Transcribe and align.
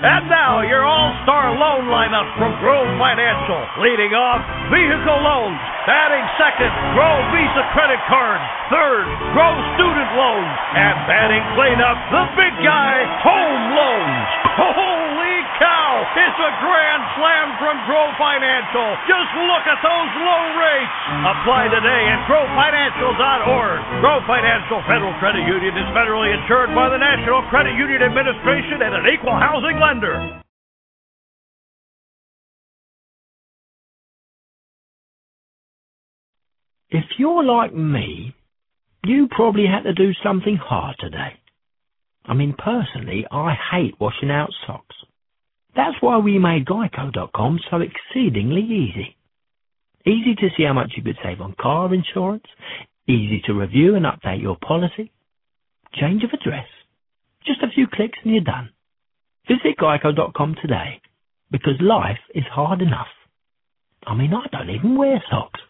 And 0.00 0.32
now, 0.32 0.64
your 0.64 0.80
all-star 0.80 1.60
loan 1.60 1.92
lineup 1.92 2.24
from 2.40 2.56
Grow 2.64 2.88
Financial. 2.96 3.84
Leading 3.84 4.16
off, 4.16 4.40
vehicle 4.72 5.20
loans. 5.20 5.60
Batting 5.84 6.24
second, 6.40 6.72
Grow 6.96 7.20
Visa 7.36 7.68
credit 7.76 8.00
card. 8.08 8.40
Third, 8.72 9.04
Grow 9.36 9.52
student 9.76 10.10
loans. 10.16 10.56
And 10.72 10.96
batting 11.04 11.44
cleanup, 11.52 12.00
the 12.16 12.24
big 12.32 12.54
guy, 12.64 12.96
home 13.20 13.64
loans. 13.76 14.28
Holy! 14.56 15.39
It's 16.00 16.40
a 16.40 16.52
grand 16.64 17.02
slam 17.20 17.46
from 17.60 17.76
Grow 17.84 18.08
Financial. 18.16 18.88
Just 19.04 19.30
look 19.36 19.64
at 19.68 19.80
those 19.84 20.12
low 20.16 20.44
rates. 20.56 20.96
Apply 21.28 21.68
today 21.68 22.02
at 22.08 22.24
growfinancial.org. 22.24 23.78
Grow 24.00 24.18
Financial 24.24 24.80
Federal 24.88 25.12
Credit 25.20 25.44
Union 25.44 25.76
is 25.76 25.88
federally 25.92 26.32
insured 26.32 26.72
by 26.72 26.88
the 26.88 26.96
National 26.96 27.44
Credit 27.52 27.76
Union 27.76 28.00
Administration 28.00 28.80
and 28.80 28.92
an 28.96 29.06
equal 29.12 29.36
housing 29.36 29.76
lender. 29.76 30.40
If 36.90 37.04
you're 37.18 37.44
like 37.44 37.74
me, 37.74 38.34
you 39.04 39.28
probably 39.30 39.66
had 39.66 39.84
to 39.84 39.94
do 39.94 40.12
something 40.24 40.56
hard 40.56 40.96
today. 40.98 41.38
I 42.24 42.34
mean, 42.34 42.54
personally, 42.58 43.26
I 43.30 43.54
hate 43.54 43.94
washing 44.00 44.30
out 44.30 44.50
socks. 44.66 44.96
That's 45.74 45.96
why 46.00 46.18
we 46.18 46.38
made 46.38 46.66
Geico.com 46.66 47.60
so 47.70 47.80
exceedingly 47.80 48.62
easy. 48.62 49.16
Easy 50.06 50.34
to 50.34 50.48
see 50.56 50.64
how 50.64 50.72
much 50.72 50.92
you 50.96 51.02
could 51.02 51.18
save 51.22 51.40
on 51.40 51.54
car 51.60 51.92
insurance, 51.94 52.46
easy 53.06 53.42
to 53.46 53.52
review 53.52 53.94
and 53.96 54.06
update 54.06 54.42
your 54.42 54.56
policy, 54.56 55.12
change 55.94 56.24
of 56.24 56.30
address, 56.32 56.66
just 57.46 57.62
a 57.62 57.70
few 57.74 57.86
clicks 57.86 58.18
and 58.24 58.32
you're 58.32 58.44
done. 58.44 58.70
Visit 59.46 59.78
Geico.com 59.78 60.56
today 60.62 61.00
because 61.50 61.74
life 61.80 62.18
is 62.34 62.44
hard 62.52 62.80
enough. 62.80 63.08
I 64.06 64.14
mean, 64.14 64.32
I 64.32 64.46
don't 64.50 64.70
even 64.70 64.96
wear 64.96 65.22
socks. 65.30 65.60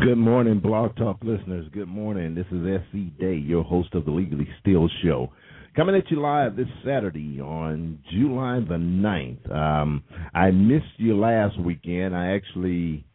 Good 0.00 0.16
morning, 0.16 0.60
Blog 0.60 0.96
Talk 0.96 1.18
listeners. 1.22 1.66
Good 1.72 1.88
morning. 1.88 2.34
This 2.34 2.46
is 2.50 2.80
SC 2.88 3.18
Day, 3.20 3.34
your 3.34 3.62
host 3.62 3.94
of 3.94 4.06
the 4.06 4.10
Legally 4.10 4.48
Steal 4.60 4.88
Show. 5.04 5.30
Coming 5.74 5.94
at 5.94 6.10
you 6.10 6.20
live 6.20 6.54
this 6.54 6.66
Saturday 6.84 7.40
on 7.40 7.98
July 8.10 8.60
the 8.60 8.74
9th. 8.74 9.50
Um, 9.50 10.04
I 10.34 10.50
missed 10.50 10.84
you 10.98 11.18
last 11.18 11.58
weekend. 11.58 12.14
I 12.14 12.34
actually 12.34 13.06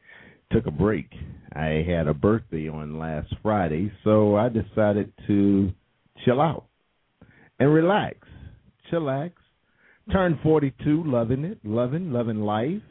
took 0.51 0.65
a 0.65 0.71
break. 0.71 1.05
I 1.53 1.85
had 1.87 2.07
a 2.07 2.15
birthday 2.15 2.67
on 2.67 2.97
last 2.97 3.31
Friday, 3.43 3.91
so 4.03 4.37
I 4.37 4.49
decided 4.49 5.13
to 5.27 5.71
chill 6.25 6.41
out 6.41 6.65
and 7.59 7.71
relax. 7.71 8.17
Chillax. 8.91 9.33
Turned 10.11 10.39
42, 10.41 11.03
loving 11.05 11.45
it, 11.45 11.59
loving, 11.63 12.11
loving 12.11 12.41
life. 12.41 12.81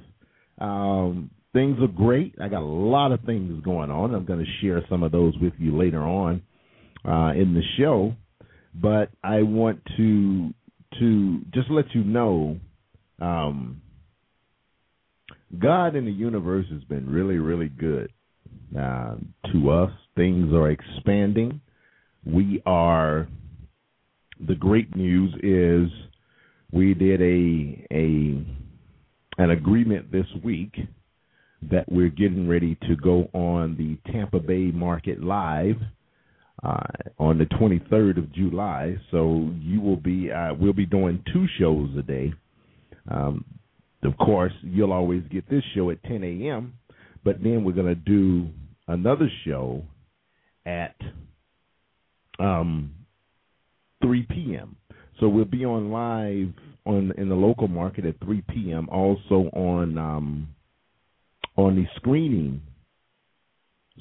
Um, 0.61 1.29
things 1.53 1.77
are 1.81 1.89
great. 1.89 2.37
I 2.41 2.47
got 2.47 2.63
a 2.63 2.65
lot 2.65 3.11
of 3.11 3.23
things 3.23 3.65
going 3.65 3.91
on. 3.91 4.15
I'm 4.15 4.27
going 4.27 4.45
to 4.45 4.65
share 4.65 4.81
some 4.89 5.03
of 5.03 5.11
those 5.11 5.37
with 5.39 5.55
you 5.59 5.77
later 5.77 6.03
on 6.03 6.43
uh, 7.05 7.33
in 7.35 7.53
the 7.53 7.63
show 7.77 8.15
but 8.81 9.11
I 9.23 9.43
want 9.43 9.81
to 9.97 10.53
to 10.99 11.41
just 11.53 11.71
let 11.71 11.87
you 11.95 12.05
know 12.05 12.59
um, 13.21 13.81
God 15.59 15.97
in 15.97 16.05
the 16.05 16.13
universe 16.13 16.67
has 16.71 16.83
been 16.85 17.09
really, 17.11 17.37
really 17.37 17.69
good 17.69 18.11
uh, 18.79 19.17
to 19.53 19.71
us. 19.71 19.91
Things 20.15 20.53
are 20.53 20.71
expanding. 20.71 21.61
We 22.25 22.63
are. 22.67 23.29
The 24.47 24.55
great 24.55 24.95
news 24.95 25.33
is 25.43 25.91
we 26.71 26.93
did 26.93 27.23
a 27.23 27.87
a 27.91 28.45
an 29.39 29.51
agreement 29.51 30.13
this 30.13 30.27
week 30.45 30.75
that 31.71 31.91
we're 31.91 32.11
getting 32.11 32.47
ready 32.47 32.77
to 32.83 32.97
go 32.97 33.31
on 33.33 33.77
the 33.77 34.13
Tampa 34.13 34.41
Bay 34.41 34.71
market 34.73 35.23
live 35.23 35.77
uh, 36.67 36.83
on 37.19 37.39
the 37.39 37.45
23rd 37.45 38.19
of 38.19 38.33
July. 38.33 38.97
So 39.11 39.51
you 39.61 39.81
will 39.81 39.97
be, 39.97 40.31
uh, 40.33 40.55
we'll 40.55 40.73
be 40.73 40.87
doing 40.87 41.23
two 41.33 41.47
shows 41.59 41.91
a 41.97 42.03
day. 42.03 42.33
Um, 43.09 43.45
of 44.03 44.17
course, 44.19 44.53
you'll 44.63 44.93
always 44.93 45.23
get 45.31 45.49
this 45.49 45.63
show 45.75 45.91
at 45.91 46.03
10 46.05 46.25
a.m., 46.25 46.75
but 47.25 47.43
then 47.43 47.65
we're 47.65 47.73
going 47.73 47.87
to 47.87 47.95
do 47.95 48.49
another 48.89 49.31
show 49.45 49.83
at 50.65 50.97
um, 52.39 52.93
3 54.03 54.27
p.m. 54.29 54.77
So 55.21 55.29
we'll 55.29 55.45
be 55.45 55.65
on 55.65 55.91
live 55.91 56.53
on 56.85 57.13
in 57.17 57.29
the 57.29 57.35
local 57.35 57.69
market 57.69 58.05
at 58.05 58.21
3 58.21 58.43
p.m. 58.49 58.89
Also 58.91 59.51
on 59.55 59.99
um, 59.99 60.49
on 61.57 61.75
the 61.75 61.87
screening 61.97 62.61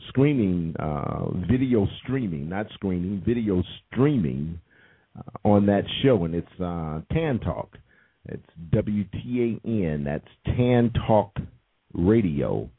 screening, 0.10 0.76
uh, 0.80 1.30
video 1.50 1.88
streaming, 2.04 2.50
not 2.50 2.68
screening, 2.74 3.24
video 3.26 3.64
streaming 3.92 4.60
uh, 5.18 5.48
on 5.48 5.66
that 5.68 5.84
show, 6.04 6.26
and 6.26 6.36
it's 6.36 6.62
uh, 6.62 7.00
Tan 7.14 7.40
Talk. 7.40 7.78
It's 8.28 8.46
WTAN. 8.74 10.04
That's 10.06 10.28
Tan 10.46 10.92
Talk 11.08 11.36
Radio. 11.94 12.70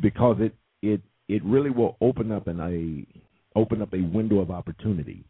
because 0.00 0.36
it 0.40 0.54
it 0.82 1.00
it 1.28 1.44
really 1.44 1.70
will 1.70 1.96
open 2.00 2.32
up 2.32 2.46
an 2.46 2.60
a 2.60 3.58
open 3.58 3.82
up 3.82 3.92
a 3.94 4.00
window 4.00 4.40
of 4.40 4.50
opportunity 4.50 5.24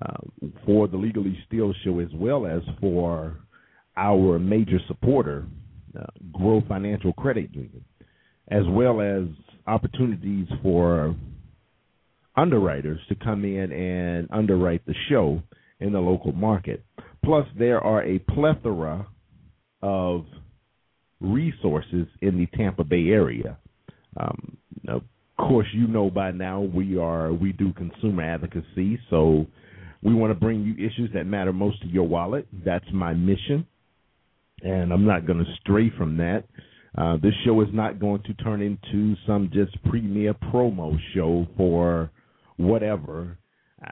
uh, 0.00 0.16
for 0.64 0.88
the 0.88 0.96
Legally 0.96 1.38
Steal 1.46 1.72
show 1.84 1.98
as 2.00 2.08
well 2.14 2.46
as 2.46 2.62
for 2.80 3.36
our 3.96 4.38
major 4.38 4.78
supporter, 4.88 5.44
uh, 5.98 6.06
Grove 6.32 6.62
Financial 6.66 7.12
Credit 7.12 7.50
Union, 7.52 7.84
as 8.48 8.62
well 8.68 9.00
as 9.00 9.24
opportunities 9.66 10.48
for 10.62 11.14
underwriters 12.36 12.98
to 13.08 13.14
come 13.14 13.44
in 13.44 13.70
and 13.70 14.28
underwrite 14.32 14.84
the 14.86 14.94
show 15.10 15.42
in 15.80 15.92
the 15.92 16.00
local 16.00 16.32
market. 16.32 16.82
Plus, 17.24 17.46
there 17.58 17.80
are 17.80 18.02
a 18.02 18.18
plethora 18.18 19.06
of 19.82 20.24
resources 21.20 22.06
in 22.20 22.38
the 22.38 22.46
Tampa 22.56 22.84
Bay 22.84 23.08
area. 23.08 23.58
Um, 24.16 24.56
of 24.88 25.02
course, 25.38 25.66
you 25.72 25.86
know 25.86 26.10
by 26.10 26.30
now 26.30 26.60
we 26.60 26.98
are 26.98 27.32
we 27.32 27.52
do 27.52 27.72
consumer 27.72 28.22
advocacy, 28.22 28.98
so 29.10 29.46
we 30.02 30.14
want 30.14 30.30
to 30.32 30.38
bring 30.38 30.62
you 30.62 30.74
issues 30.74 31.10
that 31.14 31.24
matter 31.24 31.52
most 31.52 31.80
to 31.82 31.88
your 31.88 32.06
wallet. 32.06 32.46
That's 32.64 32.84
my 32.92 33.14
mission, 33.14 33.66
and 34.62 34.92
I'm 34.92 35.06
not 35.06 35.26
going 35.26 35.38
to 35.38 35.50
stray 35.60 35.90
from 35.96 36.16
that. 36.18 36.44
Uh, 36.96 37.16
this 37.22 37.32
show 37.44 37.60
is 37.62 37.68
not 37.72 37.98
going 37.98 38.22
to 38.24 38.34
turn 38.34 38.60
into 38.60 39.14
some 39.26 39.50
just 39.52 39.82
premier 39.84 40.34
promo 40.34 40.98
show 41.14 41.46
for 41.56 42.10
whatever. 42.56 43.38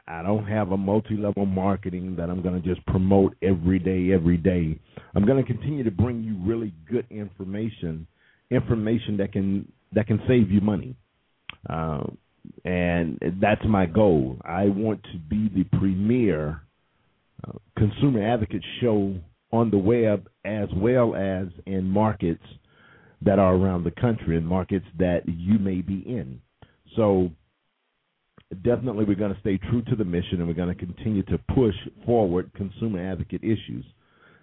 I 0.07 0.21
don't 0.21 0.45
have 0.45 0.71
a 0.71 0.77
multi-level 0.77 1.45
marketing 1.45 2.15
that 2.17 2.29
I'm 2.29 2.41
going 2.41 2.61
to 2.61 2.67
just 2.67 2.85
promote 2.87 3.35
every 3.41 3.79
day, 3.79 4.13
every 4.13 4.37
day. 4.37 4.79
I'm 5.15 5.25
going 5.25 5.43
to 5.43 5.53
continue 5.53 5.83
to 5.83 5.91
bring 5.91 6.23
you 6.23 6.37
really 6.41 6.73
good 6.89 7.05
information, 7.09 8.07
information 8.49 9.17
that 9.17 9.33
can 9.33 9.71
that 9.93 10.07
can 10.07 10.21
save 10.27 10.49
you 10.49 10.61
money, 10.61 10.95
uh, 11.69 12.03
and 12.63 13.19
that's 13.41 13.61
my 13.67 13.85
goal. 13.85 14.37
I 14.45 14.65
want 14.65 15.03
to 15.11 15.17
be 15.17 15.49
the 15.53 15.65
premier 15.77 16.61
uh, 17.45 17.57
consumer 17.77 18.25
advocate 18.25 18.63
show 18.79 19.15
on 19.51 19.69
the 19.69 19.77
web 19.77 20.29
as 20.45 20.69
well 20.75 21.13
as 21.15 21.47
in 21.65 21.89
markets 21.89 22.43
that 23.21 23.37
are 23.37 23.53
around 23.53 23.83
the 23.83 23.91
country 23.91 24.37
and 24.37 24.47
markets 24.47 24.85
that 24.97 25.23
you 25.27 25.59
may 25.59 25.81
be 25.81 25.99
in. 26.07 26.39
So 26.95 27.31
definitely 28.63 29.05
we're 29.05 29.15
going 29.15 29.33
to 29.33 29.39
stay 29.41 29.57
true 29.69 29.81
to 29.83 29.95
the 29.95 30.03
mission 30.03 30.39
and 30.39 30.47
we're 30.47 30.53
going 30.53 30.75
to 30.75 30.85
continue 30.85 31.23
to 31.23 31.37
push 31.55 31.75
forward 32.05 32.51
consumer 32.55 33.11
advocate 33.11 33.43
issues. 33.43 33.85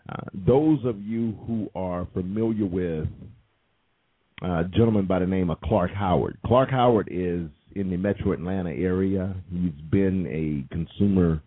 Uh, 0.09 0.23
those 0.47 0.79
of 0.85 1.01
you 1.03 1.37
who 1.47 1.69
are 1.75 2.09
familiar 2.15 2.65
with 2.65 3.07
uh, 4.43 4.61
a 4.61 4.65
gentleman 4.73 5.07
by 5.07 5.19
the 5.19 5.27
name 5.27 5.51
of 5.51 5.61
Clark 5.61 5.91
Howard, 5.93 6.39
Clark 6.47 6.71
Howard 6.71 7.09
is 7.11 7.49
in 7.75 7.91
the 7.91 7.97
Metro 7.97 8.33
Atlanta 8.33 8.71
area. 8.71 9.35
He's 9.51 9.73
been 9.91 10.27
a 10.27 10.75
consumer 10.75 11.43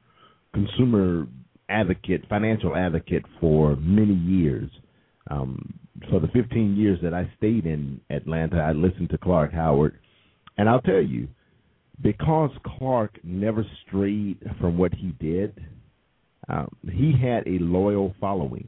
consumer 0.54 1.28
advocate, 1.70 2.26
financial 2.30 2.76
advocate 2.76 3.24
for 3.40 3.76
many 3.78 4.14
years. 4.14 4.70
Um, 5.30 5.80
for 6.10 6.20
the 6.20 6.28
15 6.28 6.76
years 6.76 7.00
that 7.04 7.14
I 7.14 7.32
stayed 7.38 7.66
in 7.66 8.02
Atlanta, 8.10 8.58
I 8.58 8.72
listened 8.74 9.10
to 9.12 9.18
Clark 9.18 9.54
Howard, 9.54 9.98
and 10.58 10.68
I'll 10.68 10.82
tell 10.82 11.02
you, 11.02 11.28
because 12.02 12.52
Clark 12.78 13.20
never 13.24 13.66
strayed 13.88 14.38
from 14.60 14.78
what 14.78 14.94
he 14.94 15.14
did, 15.20 15.60
um, 16.50 16.70
he 16.92 17.14
had 17.20 17.48
a 17.48 17.60
loyal 17.60 18.16
following. 18.20 18.68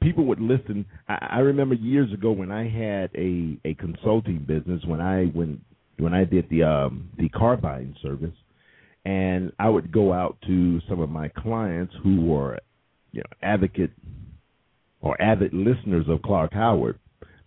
People 0.00 0.24
would 0.26 0.40
listen. 0.40 0.84
I, 1.08 1.28
I 1.32 1.38
remember 1.38 1.74
years 1.74 2.12
ago 2.12 2.32
when 2.32 2.50
I 2.50 2.68
had 2.68 3.10
a 3.14 3.58
a 3.64 3.74
consulting 3.74 4.44
business 4.46 4.82
when 4.84 5.00
I 5.00 5.26
when 5.26 5.60
when 5.98 6.12
I 6.12 6.24
did 6.24 6.48
the 6.50 6.64
um, 6.64 7.08
the 7.18 7.28
car 7.28 7.56
buying 7.56 7.94
service, 8.02 8.34
and 9.04 9.52
I 9.58 9.68
would 9.68 9.92
go 9.92 10.12
out 10.12 10.36
to 10.46 10.80
some 10.88 11.00
of 11.00 11.08
my 11.08 11.28
clients 11.28 11.94
who 12.02 12.20
were 12.22 12.58
you 13.12 13.20
know 13.20 13.36
advocate 13.42 13.92
or 15.00 15.20
avid 15.20 15.52
listeners 15.54 16.06
of 16.08 16.22
Clark 16.22 16.52
Howard. 16.52 16.98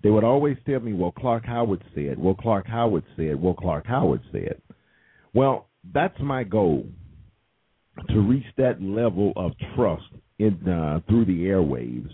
They 0.02 0.10
would 0.10 0.24
always 0.24 0.58
tell 0.66 0.80
me, 0.80 0.94
"Well, 0.94 1.12
Clark 1.12 1.46
Howard 1.46 1.84
said," 1.94 2.18
"Well, 2.18 2.36
Clark 2.36 2.68
Howard 2.68 3.04
said," 3.16 3.42
"Well, 3.42 3.56
Clark 3.56 3.88
Howard 3.88 4.22
said." 4.32 4.62
Well, 5.36 5.68
that's 5.94 6.18
my 6.22 6.46
goal 6.46 6.86
to 8.10 8.20
reach 8.20 8.46
that 8.58 8.82
level 8.82 9.34
of 9.36 9.52
trust 9.76 10.06
in 10.40 10.68
uh, 10.68 11.02
through 11.08 11.26
the 11.26 11.46
airwaves, 11.46 12.10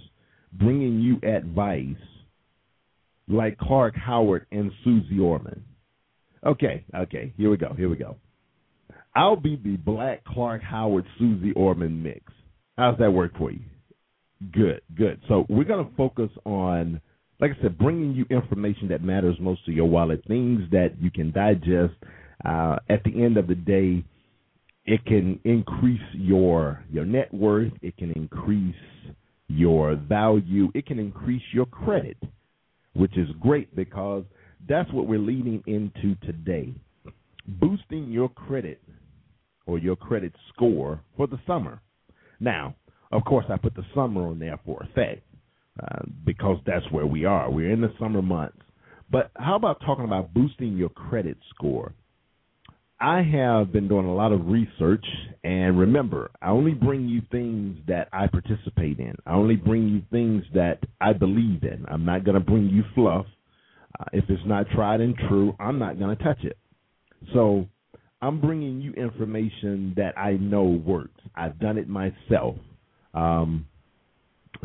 bringing 0.54 1.00
you 1.00 1.18
advice 1.28 1.96
like 3.28 3.60
Clark 3.60 3.96
Howard 3.96 4.48
and 4.52 4.72
Susie 4.84 5.20
Orman. 5.20 5.64
Okay, 6.46 6.84
okay, 6.96 7.32
here 7.38 7.52
we 7.52 7.58
go, 7.58 7.74
here 7.78 7.90
we 7.90 7.96
go. 7.96 8.16
I'll 9.16 9.36
be 9.36 9.56
the 9.56 9.78
black 9.78 10.24
Clark 10.26 10.64
Howard 10.64 11.06
Susie 11.20 11.54
Orman 11.54 12.02
mix. 12.02 12.24
How's 12.76 12.98
that 12.98 13.12
work 13.12 13.38
for 13.38 13.52
you? 13.52 13.62
Good, 14.52 14.82
good. 14.96 15.22
So 15.28 15.46
we're 15.48 15.66
going 15.66 15.86
to 15.86 15.96
focus 15.96 16.30
on, 16.46 17.00
like 17.40 17.52
I 17.52 17.62
said, 17.62 17.78
bringing 17.78 18.14
you 18.14 18.26
information 18.32 18.88
that 18.88 19.04
matters 19.04 19.36
most 19.40 19.64
to 19.66 19.72
your 19.72 19.88
wallet, 19.88 20.24
things 20.28 20.64
that 20.72 20.96
you 21.00 21.12
can 21.12 21.32
digest 21.32 21.94
uh, 22.46 22.78
at 22.90 23.04
the 23.04 23.24
end 23.24 23.38
of 23.38 23.48
the 23.48 23.56
day, 23.56 24.04
it 24.86 25.06
can 25.06 25.40
increase 25.44 26.02
your 26.14 26.84
your 26.92 27.06
net 27.06 27.34
worth. 27.34 27.72
It 27.82 27.98
can 27.98 28.12
increase 28.14 28.76
your 29.48 29.96
value. 29.96 30.72
It 30.74 30.86
can 30.86 31.00
increase 31.00 31.44
your 31.54 31.66
credit, 31.66 32.18
which 32.94 33.18
is 33.18 33.30
great 33.40 33.76
because 33.76 34.24
that's 34.68 34.92
what 34.92 35.08
we're 35.08 35.20
leading 35.20 35.64
into 35.68 36.16
today. 36.26 36.74
Boosting 37.48 38.12
your 38.12 38.30
credit 38.30 38.82
or 39.66 39.78
your 39.78 39.96
credit 39.96 40.34
score 40.54 41.02
for 41.18 41.28
the 41.28 41.40
summer. 41.46 41.82
Now, 42.40 42.76
of 43.12 43.24
course, 43.26 43.46
I 43.50 43.58
put 43.58 43.76
the 43.76 43.86
summer 43.94 44.28
on 44.28 44.40
there 44.40 44.60
for 44.66 44.82
effect 44.84 45.24
uh, 45.82 46.04
because 46.26 46.58
that's 46.66 46.90
where 46.92 47.06
we 47.06 47.26
are. 47.26 47.50
We're 47.50 47.72
in 47.72 47.82
the 47.82 47.94
summer 48.00 48.22
months. 48.22 48.58
But 49.12 49.32
how 49.36 49.56
about 49.56 49.82
talking 49.86 50.06
about 50.06 50.34
boosting 50.34 50.78
your 50.78 50.90
credit 50.90 51.38
score? 51.54 51.94
I 53.02 53.24
have 53.24 53.72
been 53.72 53.88
doing 53.88 54.06
a 54.06 54.14
lot 54.14 54.32
of 54.32 54.46
research, 54.46 55.04
and 55.44 55.80
remember, 55.80 56.30
I 56.40 56.50
only 56.52 56.74
bring 56.74 57.10
you 57.10 57.24
things 57.32 57.80
that 57.88 58.08
I 58.14 58.28
participate 58.28 59.00
in. 59.00 59.16
I 59.26 59.34
only 59.34 59.56
bring 59.56 59.88
you 59.88 60.04
things 60.12 60.44
that 60.54 60.78
I 61.02 61.14
believe 61.14 61.64
in. 61.64 61.84
I'm 61.88 62.06
not 62.06 62.24
going 62.24 62.36
to 62.36 62.46
bring 62.46 62.70
you 62.70 62.84
fluff. 62.94 63.26
Uh, 64.00 64.06
if 64.14 64.26
it's 64.30 64.44
not 64.46 64.70
tried 64.76 65.02
and 65.02 65.16
true, 65.28 65.56
I'm 65.60 65.80
not 65.80 65.98
going 65.98 66.16
to 66.16 66.24
touch 66.24 66.44
it. 66.44 66.60
So 67.34 67.68
I'm 68.22 68.40
bringing 68.40 68.82
you 68.82 68.94
information 68.94 69.96
that 69.98 70.16
I 70.16 70.34
know 70.34 70.66
works. 70.66 71.22
I've 71.34 71.58
done 71.58 71.80
it 71.80 71.90
myself 71.90 72.56
um, 73.16 73.66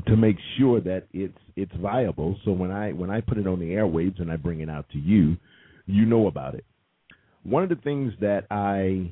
to 0.08 0.14
make 0.14 0.36
sure 0.58 0.82
that 0.82 1.04
it's 1.14 1.38
it's 1.56 1.72
viable. 1.80 2.38
So 2.44 2.52
when 2.52 2.70
I 2.70 2.92
when 2.92 3.08
I 3.08 3.22
put 3.22 3.38
it 3.38 3.46
on 3.46 3.60
the 3.60 3.70
airwaves 3.70 4.20
and 4.20 4.30
I 4.30 4.36
bring 4.36 4.60
it 4.60 4.68
out 4.68 4.90
to 4.90 4.98
you, 4.98 5.38
you 5.86 6.04
know 6.04 6.26
about 6.26 6.54
it 6.54 6.66
one 7.48 7.62
of 7.62 7.68
the 7.68 7.76
things 7.76 8.12
that 8.20 8.46
I 8.50 9.10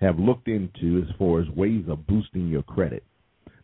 have 0.00 0.18
looked 0.18 0.48
into 0.48 0.98
as 0.98 1.16
far 1.16 1.40
as 1.40 1.48
ways 1.50 1.84
of 1.88 2.06
boosting 2.06 2.48
your 2.48 2.62
credit. 2.62 3.04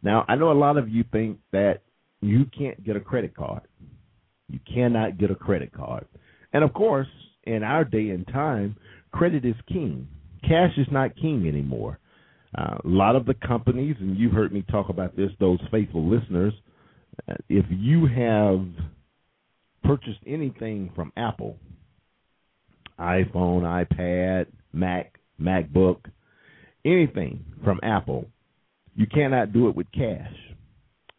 Now, 0.03 0.25
I 0.29 0.37
know 0.37 0.53
a 0.53 0.55
lot 0.55 0.77
of 0.77 0.89
you 0.89 1.05
think 1.13 1.39
that 1.53 1.83
you 2.21 2.47
can't 2.57 2.83
get 2.85 2.97
a 2.97 3.01
credit 3.01 3.37
card. 3.37 3.63
You 4.49 4.61
cannot 4.73 5.19
get 5.19 5.31
a 5.31 5.35
credit 5.35 5.73
card. 5.73 6.07
And 6.53 6.65
of 6.65 6.73
course, 6.73 7.09
in 7.45 7.63
our 7.63 7.85
day 7.85 8.11
and 8.11 8.27
time, 8.29 8.77
credit 9.13 9.45
is 9.45 9.55
king. 9.67 10.09
Cash 10.43 10.73
is 10.79 10.87
not 10.91 11.17
king 11.17 11.47
anymore. 11.49 11.99
Uh, 12.57 12.79
a 12.83 12.89
lot 12.89 13.17
of 13.17 13.27
the 13.27 13.35
companies, 13.35 13.97
and 14.01 14.17
you've 14.17 14.33
heard 14.33 14.53
me 14.53 14.65
talk 14.71 14.89
about 14.89 15.17
this, 15.17 15.31
those 15.39 15.59
faithful 15.71 16.09
listeners, 16.09 16.55
uh, 17.29 17.35
if 17.49 17.67
you 17.69 18.07
have 18.07 18.65
purchased 19.85 20.21
anything 20.27 20.91
from 20.95 21.13
Apple, 21.17 21.59
iPhone, 23.01 23.63
iPad, 23.63 24.47
Mac, 24.73 25.19
MacBook, 25.41 25.99
anything 26.85 27.45
from 27.65 27.81
Apple, 27.83 28.27
you 28.95 29.07
cannot 29.07 29.53
do 29.53 29.69
it 29.69 29.77
with 29.77 29.91
cash. 29.93 30.35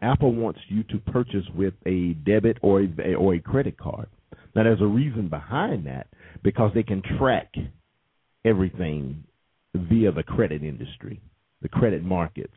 Apple 0.01 0.33
wants 0.33 0.59
you 0.69 0.83
to 0.83 0.97
purchase 1.11 1.45
with 1.55 1.73
a 1.85 2.13
debit 2.25 2.57
or 2.61 2.81
a, 2.81 3.13
or 3.15 3.35
a 3.35 3.39
credit 3.39 3.77
card. 3.77 4.07
Now, 4.55 4.63
there's 4.63 4.81
a 4.81 4.85
reason 4.85 5.29
behind 5.29 5.85
that 5.87 6.07
because 6.43 6.71
they 6.73 6.83
can 6.83 7.01
track 7.17 7.53
everything 8.45 9.23
via 9.75 10.11
the 10.11 10.23
credit 10.23 10.63
industry, 10.63 11.21
the 11.61 11.69
credit 11.69 12.03
markets. 12.03 12.55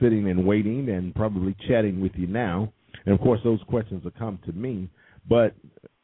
sitting 0.00 0.28
and 0.28 0.44
waiting 0.46 0.88
and 0.88 1.14
probably 1.14 1.54
chatting 1.68 2.00
with 2.00 2.12
you 2.16 2.26
now. 2.26 2.72
And 3.06 3.14
of 3.14 3.20
course, 3.20 3.40
those 3.44 3.60
questions 3.68 4.02
will 4.02 4.10
come 4.12 4.38
to 4.46 4.52
me. 4.52 4.88
But 5.28 5.54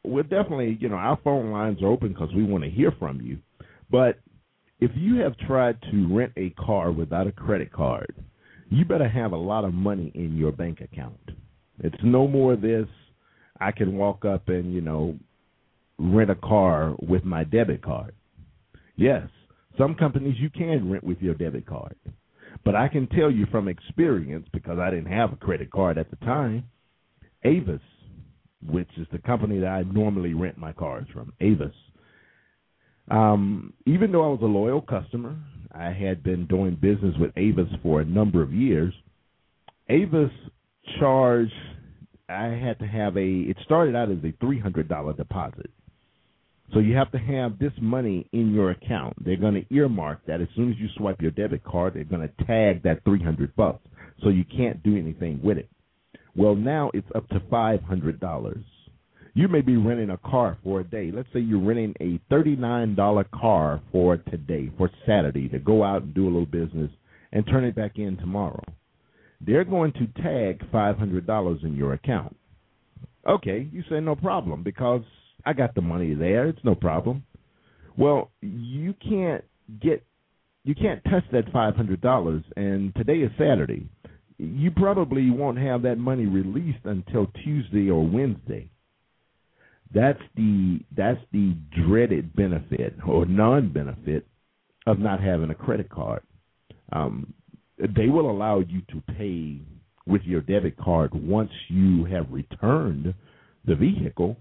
we're 0.03 0.23
definitely, 0.23 0.77
you 0.79 0.89
know, 0.89 0.95
our 0.95 1.19
phone 1.23 1.51
lines 1.51 1.81
are 1.81 1.87
open 1.87 2.09
because 2.09 2.29
we 2.35 2.43
want 2.43 2.63
to 2.63 2.69
hear 2.69 2.91
from 2.97 3.21
you. 3.21 3.39
But 3.91 4.19
if 4.79 4.91
you 4.95 5.17
have 5.21 5.37
tried 5.37 5.81
to 5.91 6.15
rent 6.15 6.33
a 6.37 6.51
car 6.51 6.91
without 6.91 7.27
a 7.27 7.31
credit 7.31 7.71
card, 7.71 8.13
you 8.69 8.85
better 8.85 9.07
have 9.07 9.31
a 9.31 9.37
lot 9.37 9.65
of 9.65 9.73
money 9.73 10.11
in 10.13 10.35
your 10.35 10.51
bank 10.51 10.81
account. 10.81 11.31
It's 11.83 12.03
no 12.03 12.27
more 12.27 12.55
this 12.55 12.87
I 13.59 13.71
can 13.71 13.97
walk 13.97 14.25
up 14.25 14.49
and, 14.49 14.73
you 14.73 14.81
know, 14.81 15.17
rent 15.97 16.29
a 16.29 16.35
car 16.35 16.95
with 16.99 17.23
my 17.23 17.43
debit 17.43 17.81
card. 17.81 18.13
Yes, 18.95 19.27
some 19.77 19.95
companies 19.95 20.35
you 20.39 20.49
can 20.49 20.91
rent 20.91 21.03
with 21.03 21.21
your 21.21 21.33
debit 21.33 21.65
card. 21.65 21.95
But 22.63 22.75
I 22.75 22.87
can 22.87 23.07
tell 23.07 23.31
you 23.31 23.45
from 23.51 23.67
experience, 23.67 24.47
because 24.51 24.79
I 24.79 24.89
didn't 24.89 25.11
have 25.11 25.33
a 25.33 25.37
credit 25.37 25.71
card 25.71 25.97
at 25.97 26.09
the 26.09 26.17
time, 26.17 26.65
Avis, 27.43 27.81
which 28.65 28.89
is 28.97 29.07
the 29.11 29.19
company 29.19 29.59
that 29.59 29.67
I 29.67 29.83
normally 29.83 30.33
rent 30.33 30.57
my 30.57 30.73
cars 30.73 31.05
from, 31.13 31.33
Avis. 31.39 31.73
Um, 33.09 33.73
even 33.85 34.11
though 34.11 34.23
I 34.25 34.29
was 34.29 34.39
a 34.41 34.45
loyal 34.45 34.81
customer, 34.81 35.35
I 35.71 35.91
had 35.91 36.23
been 36.23 36.45
doing 36.47 36.75
business 36.75 37.15
with 37.19 37.31
Avis 37.37 37.69
for 37.81 38.01
a 38.01 38.05
number 38.05 38.41
of 38.41 38.51
years. 38.53 38.93
Avis 39.89 40.31
charged 40.99 41.53
I 42.29 42.47
had 42.47 42.77
to 42.79 42.85
have 42.85 43.15
a 43.15 43.25
it 43.25 43.57
started 43.63 43.95
out 43.95 44.11
as 44.11 44.17
a 44.23 44.33
three 44.41 44.59
hundred 44.59 44.89
dollar 44.89 45.13
deposit. 45.13 45.69
So 46.73 46.79
you 46.79 46.95
have 46.97 47.11
to 47.13 47.17
have 47.17 47.59
this 47.59 47.71
money 47.81 48.27
in 48.33 48.53
your 48.53 48.71
account. 48.71 49.23
They're 49.23 49.37
going 49.37 49.53
to 49.53 49.73
earmark 49.73 50.25
that 50.25 50.41
as 50.41 50.49
soon 50.55 50.69
as 50.69 50.77
you 50.77 50.89
swipe 50.97 51.21
your 51.21 51.31
debit 51.31 51.63
card, 51.63 51.93
they're 51.93 52.03
going 52.03 52.27
to 52.27 52.45
tag 52.45 52.83
that 52.83 53.05
300 53.05 53.55
bucks. 53.55 53.87
So 54.21 54.27
you 54.27 54.43
can't 54.43 54.83
do 54.83 54.97
anything 54.97 55.39
with 55.41 55.57
it. 55.57 55.69
Well, 56.35 56.55
now 56.55 56.91
it's 56.93 57.07
up 57.15 57.25
to 57.29 57.39
$500. 57.39 58.63
You 59.37 59.47
may 59.47 59.61
be 59.61 59.77
renting 59.77 60.09
a 60.09 60.17
car 60.17 60.57
for 60.63 60.79
a 60.79 60.83
day. 60.83 61.11
Let's 61.13 61.27
say 61.31 61.41
you're 61.41 61.59
renting 61.61 61.93
a 62.01 62.19
$39 62.33 63.29
car 63.29 63.79
for 63.91 64.17
today, 64.17 64.71
for 64.79 64.89
Saturday, 65.05 65.47
to 65.49 65.59
go 65.59 65.83
out 65.83 66.01
and 66.01 66.15
do 66.15 66.23
a 66.23 66.25
little 66.25 66.47
business 66.47 66.89
and 67.31 67.45
turn 67.45 67.63
it 67.63 67.75
back 67.75 67.99
in 67.99 68.17
tomorrow. 68.17 68.63
They're 69.39 69.63
going 69.63 69.93
to 69.93 70.07
tag 70.23 70.63
$500 70.73 71.63
in 71.63 71.75
your 71.75 71.93
account. 71.93 72.35
Okay, 73.29 73.69
you 73.71 73.83
say 73.91 73.99
no 73.99 74.15
problem 74.15 74.63
because 74.63 75.03
I 75.45 75.53
got 75.53 75.75
the 75.75 75.81
money 75.81 76.15
there. 76.15 76.47
It's 76.47 76.63
no 76.63 76.73
problem. 76.73 77.23
Well, 77.95 78.31
you 78.41 78.95
can't 79.07 79.43
get 79.79 80.03
you 80.63 80.73
can't 80.73 81.03
touch 81.03 81.23
that 81.31 81.51
five 81.53 81.75
hundred 81.75 82.01
dollars 82.01 82.43
and 82.55 82.93
today 82.95 83.19
is 83.19 83.31
Saturday. 83.37 83.87
You 84.39 84.71
probably 84.71 85.29
won't 85.29 85.59
have 85.59 85.83
that 85.83 85.97
money 85.97 86.25
released 86.25 86.85
until 86.85 87.27
Tuesday 87.43 87.91
or 87.91 88.03
Wednesday. 88.05 88.69
That's 89.93 90.19
the 90.35 90.79
that's 90.95 91.19
the 91.31 91.55
dreaded 91.85 92.35
benefit 92.35 92.95
or 93.07 93.25
non 93.25 93.71
benefit 93.71 94.27
of 94.85 94.99
not 94.99 95.21
having 95.21 95.49
a 95.49 95.55
credit 95.55 95.89
card. 95.89 96.23
Um, 96.91 97.33
they 97.77 98.07
will 98.07 98.29
allow 98.29 98.59
you 98.59 98.81
to 98.91 99.01
pay 99.17 99.61
with 100.05 100.23
your 100.23 100.41
debit 100.41 100.77
card 100.77 101.11
once 101.13 101.51
you 101.69 102.05
have 102.05 102.31
returned 102.31 103.13
the 103.65 103.75
vehicle, 103.75 104.37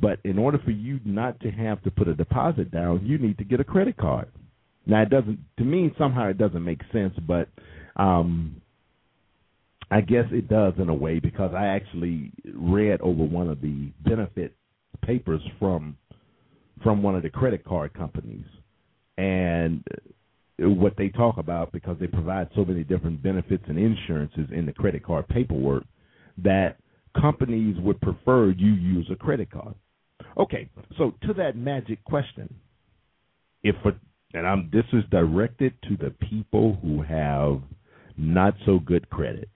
but 0.00 0.18
in 0.24 0.38
order 0.38 0.58
for 0.64 0.70
you 0.70 0.98
not 1.04 1.38
to 1.40 1.50
have 1.50 1.82
to 1.82 1.90
put 1.90 2.08
a 2.08 2.14
deposit 2.14 2.70
down, 2.70 3.04
you 3.06 3.18
need 3.18 3.38
to 3.38 3.44
get 3.44 3.60
a 3.60 3.64
credit 3.64 3.96
card. 3.96 4.28
Now 4.86 5.02
it 5.02 5.10
doesn't 5.10 5.38
to 5.58 5.64
me 5.64 5.94
somehow 5.96 6.28
it 6.28 6.38
doesn't 6.38 6.64
make 6.64 6.80
sense, 6.92 7.14
but 7.26 7.48
um 7.96 8.60
I 9.90 10.00
guess 10.00 10.24
it 10.32 10.48
does 10.48 10.72
in 10.78 10.88
a 10.88 10.94
way 10.94 11.18
because 11.18 11.52
I 11.54 11.66
actually 11.66 12.32
read 12.54 13.02
over 13.02 13.22
one 13.22 13.50
of 13.50 13.60
the 13.60 13.90
benefit 14.02 14.54
papers 15.04 15.42
from 15.58 15.96
from 16.82 17.02
one 17.02 17.14
of 17.14 17.22
the 17.22 17.30
credit 17.30 17.64
card 17.64 17.92
companies 17.94 18.44
and 19.18 19.84
what 20.58 20.94
they 20.96 21.08
talk 21.08 21.38
about 21.38 21.72
because 21.72 21.96
they 22.00 22.06
provide 22.06 22.48
so 22.54 22.64
many 22.64 22.84
different 22.84 23.22
benefits 23.22 23.64
and 23.68 23.78
insurances 23.78 24.48
in 24.52 24.66
the 24.66 24.72
credit 24.72 25.04
card 25.04 25.26
paperwork 25.28 25.84
that 26.38 26.76
companies 27.20 27.76
would 27.80 28.00
prefer 28.00 28.50
you 28.50 28.72
use 28.72 29.06
a 29.12 29.16
credit 29.16 29.50
card. 29.50 29.74
Okay, 30.38 30.68
so 30.96 31.12
to 31.22 31.34
that 31.34 31.56
magic 31.56 32.02
question, 32.04 32.52
if 33.62 33.76
a, 33.84 33.90
and 34.36 34.46
I'm 34.46 34.70
this 34.72 34.84
is 34.92 35.04
directed 35.10 35.74
to 35.88 35.96
the 35.96 36.10
people 36.10 36.78
who 36.82 37.02
have 37.02 37.60
not 38.16 38.54
so 38.64 38.78
good 38.78 39.08
credit. 39.10 39.48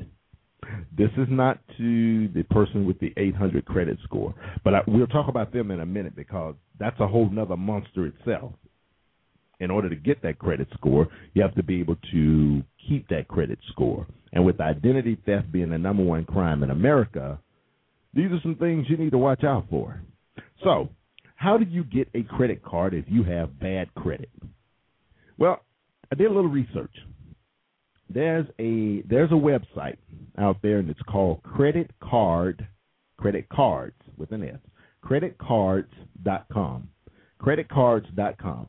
This 0.97 1.11
is 1.17 1.27
not 1.29 1.59
to 1.79 2.29
the 2.29 2.43
person 2.45 2.87
with 2.87 2.99
the 3.01 3.13
800 3.17 3.65
credit 3.65 3.99
score, 4.05 4.35
but 4.65 4.75
I, 4.75 4.81
we'll 4.87 5.07
talk 5.07 5.29
about 5.29 5.53
them 5.53 5.71
in 5.71 5.81
a 5.81 5.87
minute 5.87 6.17
because 6.17 6.55
that's 6.79 6.99
a 7.01 7.07
whole 7.07 7.29
nother 7.31 7.57
monster 7.57 8.07
itself. 8.07 8.53
In 9.59 9.71
order 9.71 9.89
to 9.89 9.97
get 9.97 10.23
that 10.23 10.39
credit 10.39 10.69
score, 10.75 11.09
you 11.33 11.43
have 11.43 11.55
to 11.55 11.63
be 11.63 11.81
able 11.81 11.97
to 12.13 12.63
keep 12.89 13.09
that 13.09 13.27
credit 13.29 13.59
score. 13.71 14.07
And 14.33 14.45
with 14.45 14.61
identity 14.61 15.17
theft 15.25 15.51
being 15.51 15.71
the 15.71 15.79
number 15.79 16.03
one 16.03 16.25
crime 16.25 16.63
in 16.63 16.71
America, 16.71 17.39
these 18.13 18.31
are 18.33 18.41
some 18.43 18.57
things 18.57 18.87
you 18.89 18.97
need 18.97 19.13
to 19.13 19.19
watch 19.19 19.45
out 19.45 19.67
for. 19.71 20.03
So, 20.63 20.91
how 21.37 21.59
do 21.59 21.65
you 21.65 21.85
get 21.85 22.09
a 22.15 22.23
credit 22.23 22.63
card 22.63 22.95
if 22.95 23.05
you 23.09 23.23
have 23.25 23.59
bad 23.61 23.95
credit? 23.95 24.31
Well, 25.39 25.61
I 26.11 26.15
did 26.15 26.31
a 26.31 26.35
little 26.35 26.51
research. 26.51 26.95
There's 28.09 28.47
a 28.59 29.03
there's 29.09 29.31
a 29.31 29.35
website 29.35 29.97
out 30.39 30.59
there 30.63 30.79
and 30.79 30.89
it's 30.89 31.01
called 31.09 31.43
Credit 31.43 31.91
Card 32.03 32.67
Credit 33.19 33.49
Cards 33.49 33.97
with 34.17 34.33
an 34.33 34.45
S. 34.45 34.59
Creditcards.com. 35.05 36.89
Creditcards.com. 37.41 38.67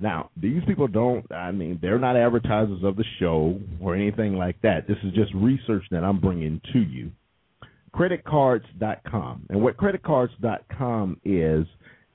Now, 0.00 0.30
these 0.36 0.62
people 0.66 0.86
don't, 0.86 1.30
I 1.32 1.50
mean, 1.50 1.80
they're 1.82 1.98
not 1.98 2.16
advertisers 2.16 2.84
of 2.84 2.94
the 2.94 3.04
show 3.18 3.58
or 3.80 3.96
anything 3.96 4.36
like 4.36 4.60
that. 4.62 4.86
This 4.86 4.98
is 5.02 5.12
just 5.12 5.34
research 5.34 5.84
that 5.90 6.04
I'm 6.04 6.20
bringing 6.20 6.60
to 6.72 6.78
you 6.78 7.10
creditcards.com. 7.94 9.46
And 9.48 9.62
what 9.62 9.76
creditcards.com 9.76 11.20
is 11.24 11.66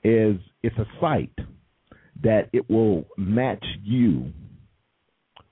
is 0.02 0.36
it's 0.62 0.76
a 0.78 0.86
site 1.00 1.36
that 2.22 2.48
it 2.52 2.68
will 2.68 3.04
match 3.16 3.64
you 3.82 4.32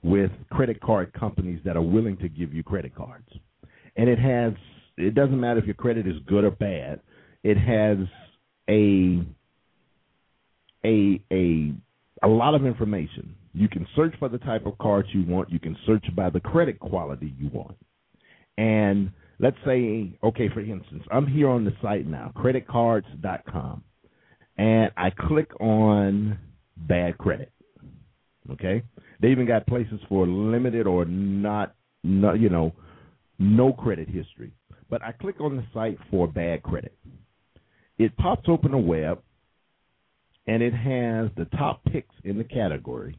with 0.02 0.30
credit 0.50 0.80
card 0.80 1.12
companies 1.12 1.60
that 1.64 1.76
are 1.76 1.82
willing 1.82 2.16
to 2.18 2.28
give 2.28 2.52
you 2.52 2.62
credit 2.62 2.94
cards. 2.94 3.28
And 3.96 4.08
it 4.08 4.18
has 4.18 4.52
it 4.96 5.14
doesn't 5.14 5.38
matter 5.38 5.58
if 5.58 5.66
your 5.66 5.74
credit 5.74 6.06
is 6.06 6.16
good 6.26 6.44
or 6.44 6.50
bad. 6.50 7.00
It 7.42 7.56
has 7.56 7.98
a 8.68 9.24
a 10.84 11.22
a 11.32 11.72
a 12.22 12.28
lot 12.28 12.54
of 12.54 12.66
information. 12.66 13.34
You 13.54 13.68
can 13.68 13.86
search 13.94 14.14
for 14.18 14.28
the 14.28 14.38
type 14.38 14.66
of 14.66 14.78
cards 14.78 15.08
you 15.12 15.24
want. 15.26 15.50
You 15.50 15.58
can 15.58 15.76
search 15.86 16.04
by 16.16 16.30
the 16.30 16.40
credit 16.40 16.78
quality 16.78 17.34
you 17.38 17.50
want. 17.52 17.76
And 18.56 19.10
let's 19.38 19.56
say, 19.64 20.10
okay, 20.22 20.48
for 20.48 20.60
instance, 20.60 21.02
I'm 21.10 21.26
here 21.26 21.48
on 21.48 21.64
the 21.64 21.72
site 21.82 22.06
now, 22.06 22.32
creditcards.com, 22.36 23.82
and 24.56 24.90
I 24.96 25.10
click 25.10 25.50
on 25.60 26.38
bad 26.76 27.18
credit. 27.18 27.52
Okay, 28.50 28.82
they 29.22 29.28
even 29.28 29.46
got 29.46 29.66
places 29.66 30.00
for 30.08 30.26
limited 30.26 30.86
or 30.86 31.04
not, 31.04 31.74
not 32.02 32.40
you 32.40 32.48
know, 32.48 32.74
no 33.38 33.72
credit 33.72 34.08
history. 34.08 34.52
But 34.90 35.02
I 35.02 35.12
click 35.12 35.40
on 35.40 35.56
the 35.56 35.64
site 35.72 35.96
for 36.10 36.26
bad 36.26 36.62
credit. 36.62 36.94
It 37.98 38.16
pops 38.16 38.48
open 38.48 38.74
a 38.74 38.78
web, 38.78 39.22
and 40.46 40.62
it 40.62 40.74
has 40.74 41.30
the 41.36 41.46
top 41.56 41.84
picks 41.84 42.14
in 42.24 42.36
the 42.36 42.44
category. 42.44 43.16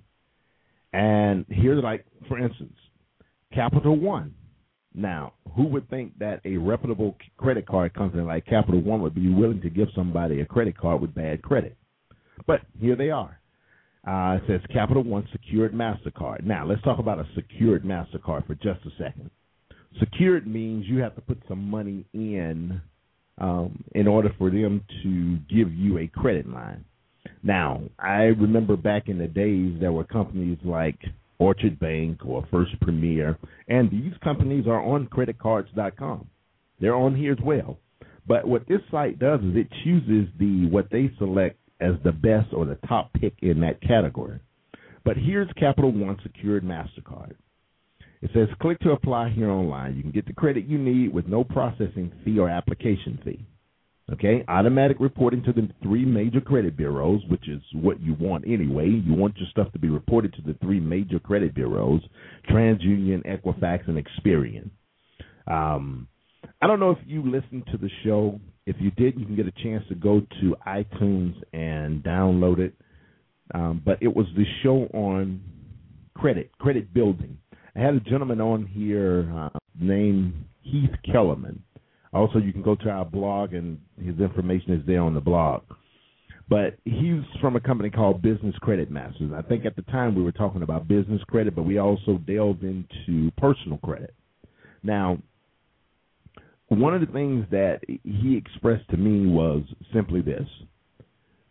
And 0.91 1.45
here's 1.50 1.83
like, 1.83 2.05
for 2.27 2.38
instance, 2.38 2.75
Capital 3.53 3.98
One 3.98 4.36
now, 4.93 5.33
who 5.55 5.63
would 5.67 5.89
think 5.89 6.19
that 6.19 6.41
a 6.45 6.57
reputable 6.57 7.15
credit 7.38 7.65
card 7.65 7.93
company 7.93 8.24
like 8.24 8.45
Capital 8.45 8.81
One 8.81 9.01
would 9.01 9.15
be 9.15 9.33
willing 9.33 9.62
to 9.62 9.69
give 9.69 9.88
somebody 9.95 10.41
a 10.41 10.45
credit 10.45 10.77
card 10.77 11.01
with 11.01 11.15
bad 11.15 11.41
credit? 11.41 11.77
But 12.45 12.62
here 12.79 12.95
they 12.95 13.10
are. 13.10 13.39
Uh, 14.05 14.38
it 14.38 14.43
says 14.48 14.62
Capital 14.74 15.03
One 15.03 15.27
Secured 15.31 15.74
MasterCard. 15.74 16.43
Now, 16.43 16.65
let's 16.65 16.81
talk 16.81 17.00
about 17.00 17.19
a 17.19 17.27
secured 17.36 17.83
MasterCard 17.83 18.45
for 18.45 18.55
just 18.55 18.86
a 18.86 18.89
second. 18.98 19.29
Secured 20.00 20.45
means 20.45 20.86
you 20.88 21.00
have 21.00 21.15
to 21.15 21.22
put 21.22 21.41
some 21.48 21.69
money 21.69 22.05
in 22.13 22.81
um, 23.38 23.83
in 23.95 24.07
order 24.07 24.33
for 24.38 24.50
them 24.50 24.83
to 25.03 25.38
give 25.53 25.74
you 25.74 26.00
a 26.00 26.07
credit 26.07 26.48
line. 26.50 26.83
Now, 27.41 27.81
I 27.98 28.24
remember 28.24 28.75
back 28.75 29.07
in 29.07 29.17
the 29.17 29.27
days 29.27 29.77
there 29.79 29.91
were 29.91 30.03
companies 30.03 30.57
like 30.63 31.00
Orchard 31.39 31.79
Bank 31.79 32.19
or 32.25 32.45
First 32.51 32.79
Premier, 32.81 33.38
and 33.67 33.89
these 33.89 34.13
companies 34.24 34.67
are 34.67 34.81
on 34.81 35.07
creditcards.com. 35.07 36.27
They're 36.79 36.95
on 36.95 37.15
here 37.15 37.31
as 37.31 37.39
well. 37.43 37.77
But 38.27 38.48
what 38.48 38.67
this 38.67 38.81
site 38.91 39.19
does 39.19 39.41
is 39.41 39.55
it 39.55 39.67
chooses 39.83 40.29
the 40.39 40.67
what 40.69 40.89
they 40.89 41.12
select 41.17 41.57
as 41.79 41.93
the 42.03 42.11
best 42.11 42.53
or 42.53 42.65
the 42.65 42.77
top 42.87 43.11
pick 43.13 43.33
in 43.41 43.61
that 43.61 43.81
category. 43.81 44.39
But 45.05 45.17
here's 45.17 45.49
Capital 45.59 45.91
One 45.91 46.17
Secured 46.23 46.63
MasterCard. 46.63 47.35
It 48.21 48.31
says 48.33 48.47
click 48.61 48.79
to 48.79 48.91
apply 48.91 49.31
here 49.31 49.49
online. 49.49 49.97
You 49.97 50.01
can 50.01 50.11
get 50.11 50.25
the 50.25 50.33
credit 50.33 50.65
you 50.65 50.77
need 50.77 51.13
with 51.13 51.27
no 51.27 51.43
processing 51.43 52.11
fee 52.23 52.39
or 52.39 52.49
application 52.49 53.19
fee. 53.23 53.45
Okay, 54.11 54.43
automatic 54.47 54.97
reporting 54.99 55.43
to 55.43 55.53
the 55.53 55.69
three 55.81 56.05
major 56.05 56.41
credit 56.41 56.75
bureaus, 56.75 57.21
which 57.29 57.47
is 57.47 57.61
what 57.73 58.01
you 58.01 58.15
want 58.19 58.43
anyway. 58.45 58.87
You 58.87 59.13
want 59.13 59.37
your 59.37 59.47
stuff 59.49 59.71
to 59.73 59.79
be 59.79 59.89
reported 59.89 60.33
to 60.33 60.41
the 60.41 60.57
three 60.61 60.79
major 60.79 61.19
credit 61.19 61.55
bureaus: 61.55 62.01
TransUnion, 62.49 63.25
Equifax, 63.25 63.87
and 63.87 63.97
Experian. 63.97 64.69
Um, 65.47 66.07
I 66.61 66.67
don't 66.67 66.79
know 66.79 66.91
if 66.91 66.97
you 67.05 67.23
listened 67.23 67.67
to 67.71 67.77
the 67.77 67.89
show. 68.03 68.39
If 68.65 68.77
you 68.79 68.91
did, 68.91 69.20
you 69.20 69.25
can 69.25 69.36
get 69.36 69.48
a 69.48 69.63
chance 69.63 69.84
to 69.89 69.96
go 69.96 70.22
to 70.41 70.55
iTunes 70.65 71.36
and 71.51 72.03
download 72.03 72.60
it. 72.60 72.74
Um, 73.53 73.82
but 73.86 73.98
it 74.01 74.13
was 74.13 74.25
the 74.36 74.46
show 74.63 74.88
on 74.93 75.41
credit, 76.15 76.51
credit 76.60 76.93
building. 76.93 77.38
I 77.75 77.79
had 77.79 77.96
a 77.96 78.00
gentleman 78.00 78.39
on 78.39 78.65
here 78.65 79.29
uh, 79.36 79.58
named 79.79 80.34
Heath 80.62 80.91
Kellerman. 81.12 81.62
Also, 82.13 82.38
you 82.38 82.53
can 82.53 82.62
go 82.62 82.75
to 82.75 82.89
our 82.89 83.05
blog, 83.05 83.53
and 83.53 83.79
his 84.00 84.20
information 84.20 84.74
is 84.74 84.86
there 84.86 85.01
on 85.01 85.13
the 85.15 85.22
blog. 85.22 85.63
But 86.48 86.77
he's 86.86 87.24
from 87.41 87.55
a 87.55 87.60
company 87.60 87.89
called 87.89 88.22
Business 88.22 88.55
Credit 88.62 88.91
Masters. 88.91 89.32
I 89.36 89.41
think 89.41 89.65
at 89.65 89.75
the 89.75 89.82
time 89.84 90.13
we 90.13 90.22
were 90.22 90.32
talking 90.32 90.62
about 90.62 90.88
business 90.88 91.22
credit, 91.27 91.55
but 91.55 91.63
we 91.63 91.79
also 91.79 92.20
delved 92.27 92.63
into 92.63 93.32
personal 93.38 93.79
credit. 93.79 94.13
Now, 94.84 95.17
one 96.73 96.93
of 96.93 97.01
the 97.01 97.07
things 97.07 97.45
that 97.51 97.79
he 97.87 98.37
expressed 98.37 98.89
to 98.89 98.97
me 98.97 99.27
was 99.27 99.63
simply 99.93 100.21
this 100.21 100.47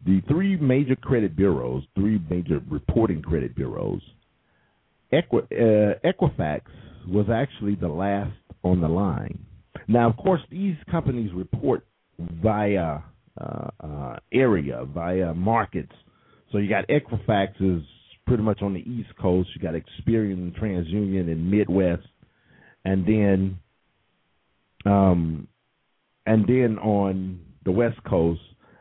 the 0.05 0.21
three 0.29 0.57
major 0.57 0.97
credit 0.97 1.37
bureaus, 1.37 1.85
three 1.95 2.21
major 2.29 2.61
reporting 2.69 3.23
credit 3.23 3.55
bureaus, 3.55 4.01
Equi- 5.13 5.47
uh, 5.53 5.95
Equifax 6.05 6.63
was 7.07 7.27
actually 7.33 7.77
the 7.77 7.89
last 7.89 8.33
on 8.65 8.81
the 8.81 8.89
line. 8.89 9.39
Now, 9.89 10.09
of 10.09 10.17
course, 10.17 10.41
these 10.51 10.77
companies 10.91 11.31
report 11.35 11.87
via 12.19 12.99
uh, 13.41 13.69
uh, 13.81 14.17
area, 14.33 14.85
via 14.93 15.35
markets. 15.35 15.93
So 16.51 16.59
you 16.59 16.69
got 16.69 16.87
Equifax 16.89 17.49
is 17.61 17.83
pretty 18.27 18.43
much 18.43 18.63
on 18.63 18.75
the 18.75 18.81
East 18.81 19.11
Coast. 19.21 19.49
You 19.55 19.63
got 19.63 19.75
Experian, 19.75 20.59
TransUnion, 20.59 21.31
and 21.31 21.51
Midwest, 21.51 22.07
and 22.85 23.07
then, 23.07 23.59
um, 24.85 25.49
and 26.27 26.47
then 26.47 26.79
on 26.79 27.41
the 27.65 27.73
West 27.73 28.03
Coast, 28.05 28.41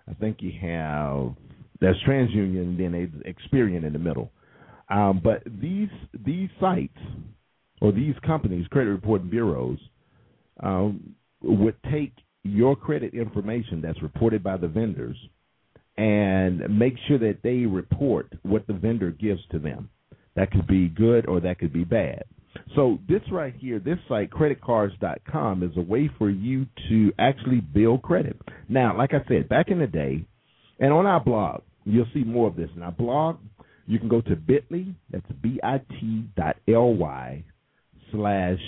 I 0.09 0.13
think 0.15 0.37
you 0.41 0.51
have 0.61 1.35
there's 1.79 1.97
TransUnion, 2.07 2.77
then 2.77 3.23
Experian 3.25 3.85
in 3.85 3.93
the 3.93 3.99
middle. 3.99 4.31
Um, 4.89 5.21
but 5.23 5.43
these 5.45 5.89
these 6.25 6.49
sites 6.59 6.97
or 7.81 7.91
these 7.91 8.15
companies, 8.25 8.67
credit 8.67 8.91
reporting 8.91 9.29
bureaus, 9.29 9.79
um, 10.61 11.15
would 11.41 11.75
take 11.91 12.13
your 12.43 12.75
credit 12.75 13.13
information 13.13 13.81
that's 13.81 14.01
reported 14.01 14.43
by 14.43 14.57
the 14.57 14.67
vendors 14.67 15.17
and 15.97 16.59
make 16.77 16.95
sure 17.07 17.17
that 17.17 17.39
they 17.43 17.65
report 17.65 18.33
what 18.43 18.65
the 18.67 18.73
vendor 18.73 19.11
gives 19.11 19.41
to 19.51 19.59
them. 19.59 19.89
That 20.35 20.51
could 20.51 20.67
be 20.67 20.87
good 20.87 21.27
or 21.27 21.39
that 21.41 21.59
could 21.59 21.73
be 21.73 21.83
bad. 21.83 22.23
So 22.75 22.99
this 23.07 23.21
right 23.31 23.53
here, 23.57 23.79
this 23.79 23.97
site, 24.07 24.29
creditcards.com, 24.29 25.63
is 25.63 25.71
a 25.77 25.81
way 25.81 26.09
for 26.17 26.29
you 26.29 26.65
to 26.89 27.11
actually 27.19 27.61
build 27.61 28.01
credit. 28.01 28.37
Now, 28.69 28.97
like 28.97 29.13
I 29.13 29.23
said, 29.27 29.49
back 29.49 29.69
in 29.69 29.79
the 29.79 29.87
day, 29.87 30.25
and 30.79 30.91
on 30.93 31.05
our 31.05 31.23
blog, 31.23 31.61
you'll 31.85 32.07
see 32.13 32.23
more 32.23 32.47
of 32.47 32.55
this. 32.55 32.69
In 32.75 32.83
our 32.83 32.91
blog, 32.91 33.37
you 33.87 33.99
can 33.99 34.07
go 34.07 34.21
to 34.21 34.35
bit.ly, 34.35 34.87
that's 35.09 35.25
B-I-T 35.41 36.29
dot 36.35 36.57
L-Y 36.67 37.43
slash 38.11 38.59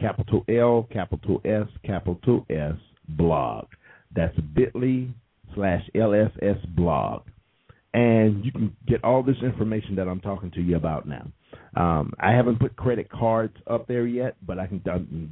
capital 0.00 0.44
L, 0.48 0.88
capital 0.92 1.40
S, 1.44 1.66
capital 1.84 2.46
S, 2.48 2.74
blog. 3.08 3.66
That's 4.14 4.36
bit.ly 4.54 5.08
slash 5.54 5.82
LSS 5.94 6.74
blog. 6.74 7.22
And 7.94 8.44
you 8.44 8.52
can 8.52 8.76
get 8.86 9.04
all 9.04 9.22
this 9.22 9.36
information 9.42 9.96
that 9.96 10.08
I'm 10.08 10.20
talking 10.20 10.50
to 10.52 10.62
you 10.62 10.76
about 10.76 11.06
now. 11.06 11.28
Um, 11.76 12.12
I 12.20 12.32
haven't 12.32 12.60
put 12.60 12.76
credit 12.76 13.10
cards 13.10 13.56
up 13.66 13.86
there 13.86 14.06
yet, 14.06 14.36
but 14.46 14.58
I 14.58 14.66
can. 14.66 14.82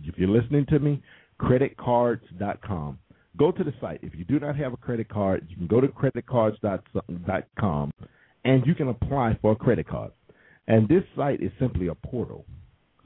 If 0.05 0.19
you're 0.19 0.29
listening 0.29 0.67
to 0.67 0.79
me, 0.79 1.03
creditcards.com. 1.41 2.99
Go 3.37 3.53
to 3.53 3.65
the 3.65 3.73
site. 3.81 4.00
If 4.03 4.15
you 4.15 4.25
do 4.25 4.41
not 4.41 4.57
have 4.57 4.73
a 4.73 4.77
credit 4.77 5.09
card, 5.09 5.47
you 5.49 5.57
can 5.57 5.67
go 5.67 5.81
to 5.81 5.89
creditcards.com 5.89 7.93
and 8.45 8.67
you 8.67 8.75
can 8.75 8.89
apply 8.89 9.39
for 9.41 9.53
a 9.53 9.57
credit 9.57 9.89
card. 9.89 10.12
And 10.67 10.89
this 10.89 11.05
site 11.17 11.43
is 11.43 11.50
simply 11.59 11.89
a 11.89 11.95
portal. 11.95 12.45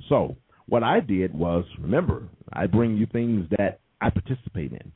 So 0.08 0.36
what 0.66 0.82
I 0.82 1.00
did 1.00 1.34
was, 1.34 1.64
remember, 1.80 2.24
I 2.52 2.66
bring 2.66 2.96
you 2.96 3.06
things 3.06 3.46
that 3.56 3.80
I 4.00 4.10
participate 4.10 4.72
in. 4.72 4.92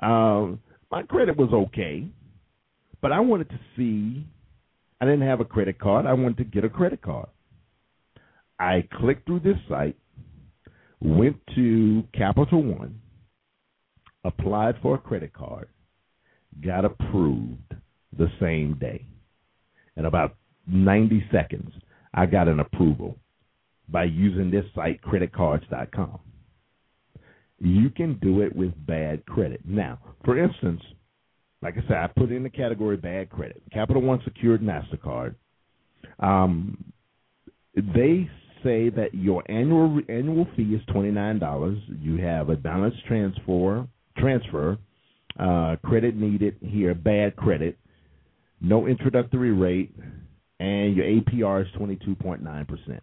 Um, 0.00 0.60
my 0.90 1.02
credit 1.02 1.36
was 1.36 1.50
okay, 1.52 2.06
but 3.00 3.12
I 3.12 3.20
wanted 3.20 3.50
to 3.50 3.60
see. 3.76 4.26
I 5.00 5.04
didn't 5.04 5.26
have 5.26 5.40
a 5.40 5.44
credit 5.44 5.78
card. 5.78 6.06
I 6.06 6.12
wanted 6.12 6.38
to 6.38 6.44
get 6.44 6.64
a 6.64 6.68
credit 6.68 7.02
card. 7.02 7.28
I 8.58 8.88
clicked 8.98 9.26
through 9.26 9.40
this 9.40 9.58
site, 9.68 9.96
went 11.00 11.36
to 11.54 12.02
Capital 12.12 12.62
One, 12.62 13.00
applied 14.24 14.74
for 14.82 14.96
a 14.96 14.98
credit 14.98 15.32
card, 15.32 15.68
got 16.64 16.84
approved 16.84 17.74
the 18.16 18.28
same 18.40 18.76
day. 18.80 19.06
In 19.96 20.06
about 20.06 20.36
90 20.66 21.24
seconds, 21.30 21.72
I 22.14 22.26
got 22.26 22.48
an 22.48 22.60
approval 22.60 23.16
by 23.88 24.04
using 24.04 24.50
this 24.50 24.64
site, 24.74 25.00
creditcards.com. 25.02 26.18
You 27.60 27.90
can 27.90 28.18
do 28.20 28.42
it 28.42 28.54
with 28.54 28.72
bad 28.86 29.24
credit. 29.26 29.60
Now, 29.64 29.98
for 30.24 30.38
instance, 30.38 30.82
like 31.62 31.74
I 31.76 31.82
said, 31.88 31.96
I 31.96 32.06
put 32.08 32.30
in 32.30 32.42
the 32.42 32.50
category 32.50 32.96
bad 32.96 33.30
credit. 33.30 33.62
Capital 33.72 34.02
One 34.02 34.20
secured 34.24 34.62
MasterCard. 34.62 35.34
Um, 36.20 36.92
they 37.74 38.28
say 38.64 38.90
that 38.90 39.10
your 39.12 39.42
annual 39.50 40.00
annual 40.08 40.46
fee 40.56 40.74
is 40.74 40.82
twenty 40.92 41.10
nine 41.10 41.38
dollars. 41.38 41.78
You 42.00 42.16
have 42.16 42.48
a 42.48 42.56
balance 42.56 42.94
transfer 43.06 43.86
transfer, 44.16 44.78
uh, 45.38 45.76
credit 45.84 46.16
needed 46.16 46.56
here, 46.60 46.94
bad 46.94 47.36
credit, 47.36 47.78
no 48.60 48.86
introductory 48.86 49.52
rate, 49.52 49.94
and 50.58 50.96
your 50.96 51.06
APR 51.06 51.62
is 51.62 51.68
twenty 51.76 51.96
two 52.04 52.14
point 52.16 52.42
nine 52.42 52.66
percent. 52.66 53.02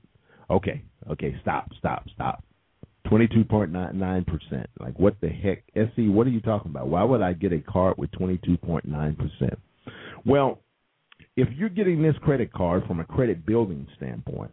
Okay, 0.50 0.84
okay, 1.10 1.36
stop, 1.42 1.70
stop, 1.78 2.06
stop. 2.14 2.44
Twenty-two 3.10 3.44
point 3.46 3.72
nine 3.72 4.26
percent. 4.26 4.68
Like 4.80 4.98
what 4.98 5.16
the 5.22 5.30
heck, 5.30 5.64
SC? 5.76 6.00
What 6.10 6.26
are 6.26 6.32
you 6.32 6.42
talking 6.42 6.72
about? 6.72 6.88
Why 6.88 7.04
would 7.04 7.22
I 7.22 7.34
get 7.34 7.54
a 7.54 7.60
card 7.60 7.98
with 7.98 8.12
twenty-two 8.12 8.58
point 8.58 8.86
nine 8.86 9.16
percent? 9.16 9.60
Well, 10.26 10.60
if 11.36 11.48
you're 11.56 11.70
getting 11.70 12.02
this 12.02 12.16
credit 12.24 12.52
card 12.52 12.84
from 12.88 13.00
a 13.00 13.06
credit 13.06 13.46
building 13.46 13.88
standpoint, 13.98 14.52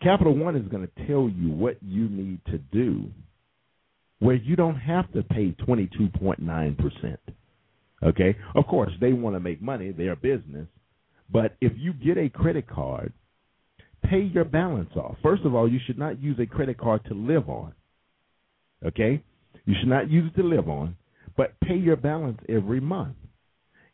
Capital 0.00 0.36
One 0.36 0.56
is 0.56 0.68
going 0.68 0.86
to 0.86 1.06
tell 1.06 1.28
you 1.28 1.50
what 1.50 1.76
you 1.82 2.08
need 2.08 2.40
to 2.46 2.58
do, 2.58 3.10
where 4.20 4.36
you 4.36 4.54
don't 4.54 4.76
have 4.76 5.12
to 5.12 5.22
pay 5.24 5.50
twenty-two 5.64 6.08
point 6.20 6.38
nine 6.40 6.76
percent. 6.76 7.20
Okay, 8.02 8.36
of 8.54 8.66
course 8.66 8.92
they 9.00 9.12
want 9.12 9.34
to 9.34 9.40
make 9.40 9.60
money; 9.60 9.90
they're 9.90 10.12
a 10.12 10.16
business. 10.16 10.68
But 11.32 11.56
if 11.60 11.72
you 11.76 11.92
get 11.92 12.16
a 12.16 12.28
credit 12.28 12.68
card 12.68 13.12
pay 14.02 14.20
your 14.20 14.44
balance 14.44 14.90
off. 14.96 15.16
First 15.22 15.44
of 15.44 15.54
all, 15.54 15.70
you 15.70 15.78
should 15.86 15.98
not 15.98 16.20
use 16.20 16.38
a 16.38 16.46
credit 16.46 16.78
card 16.78 17.04
to 17.06 17.14
live 17.14 17.48
on. 17.48 17.74
Okay? 18.84 19.22
You 19.64 19.74
should 19.78 19.88
not 19.88 20.10
use 20.10 20.30
it 20.32 20.40
to 20.40 20.46
live 20.46 20.68
on, 20.68 20.96
but 21.36 21.58
pay 21.60 21.76
your 21.76 21.96
balance 21.96 22.38
every 22.48 22.80
month. 22.80 23.16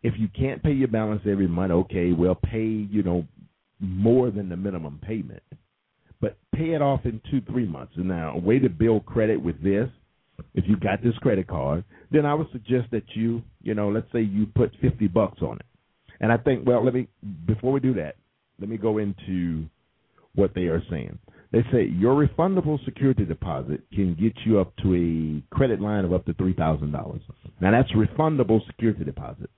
If 0.02 0.14
you 0.18 0.28
can't 0.28 0.62
pay 0.62 0.72
your 0.72 0.88
balance 0.88 1.22
every 1.28 1.48
month, 1.48 1.72
okay, 1.72 2.12
well, 2.12 2.34
pay, 2.34 2.64
you 2.64 3.02
know, 3.02 3.26
more 3.80 4.30
than 4.30 4.48
the 4.48 4.56
minimum 4.56 5.00
payment. 5.02 5.42
But 6.20 6.38
pay 6.54 6.74
it 6.74 6.82
off 6.82 7.00
in 7.04 7.20
two, 7.30 7.40
three 7.42 7.66
months. 7.66 7.92
And 7.96 8.08
now, 8.08 8.34
a 8.34 8.38
way 8.38 8.58
to 8.58 8.68
build 8.68 9.04
credit 9.04 9.42
with 9.42 9.62
this, 9.62 9.88
if 10.54 10.64
you 10.66 10.76
got 10.76 11.02
this 11.02 11.16
credit 11.18 11.48
card, 11.48 11.84
then 12.10 12.24
I 12.24 12.34
would 12.34 12.50
suggest 12.52 12.90
that 12.92 13.04
you, 13.14 13.42
you 13.62 13.74
know, 13.74 13.88
let's 13.88 14.10
say 14.12 14.20
you 14.20 14.46
put 14.46 14.72
50 14.80 15.08
bucks 15.08 15.42
on 15.42 15.56
it. 15.56 15.66
And 16.20 16.32
I 16.32 16.36
think, 16.36 16.66
well, 16.66 16.84
let 16.84 16.94
me, 16.94 17.08
before 17.46 17.72
we 17.72 17.80
do 17.80 17.94
that, 17.94 18.16
let 18.58 18.68
me 18.68 18.76
go 18.76 18.98
into 18.98 19.66
what 20.36 20.54
they 20.54 20.62
are 20.66 20.82
saying. 20.88 21.18
They 21.52 21.62
say 21.72 21.84
your 21.84 22.14
refundable 22.14 22.82
security 22.84 23.24
deposit 23.24 23.80
can 23.92 24.14
get 24.14 24.34
you 24.44 24.60
up 24.60 24.76
to 24.82 24.94
a 24.94 25.54
credit 25.54 25.80
line 25.80 26.04
of 26.04 26.12
up 26.12 26.24
to 26.26 26.34
three 26.34 26.54
thousand 26.54 26.92
dollars. 26.92 27.22
Now 27.60 27.70
that's 27.72 27.90
refundable 27.92 28.64
security 28.66 29.04
deposit, 29.04 29.50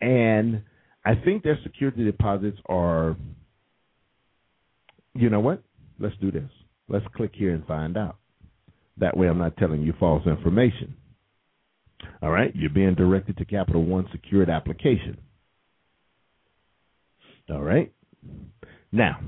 and 0.00 0.62
I 1.04 1.14
think 1.14 1.42
their 1.42 1.58
security 1.62 2.04
deposits 2.04 2.58
are. 2.66 3.16
You 5.14 5.28
know 5.28 5.40
what? 5.40 5.62
Let's 5.98 6.16
do 6.20 6.30
this. 6.30 6.48
Let's 6.88 7.04
click 7.16 7.32
here 7.34 7.54
and 7.54 7.66
find 7.66 7.96
out. 7.96 8.16
That 8.98 9.16
way, 9.16 9.28
I'm 9.28 9.38
not 9.38 9.56
telling 9.56 9.82
you 9.82 9.92
false 9.98 10.26
information. 10.26 10.94
All 12.22 12.30
right, 12.30 12.54
you're 12.54 12.70
being 12.70 12.94
directed 12.94 13.36
to 13.38 13.44
Capital 13.44 13.84
One 13.84 14.06
secured 14.12 14.48
application. 14.48 15.18
All 17.50 17.62
right. 17.62 17.92
Now, 18.92 19.20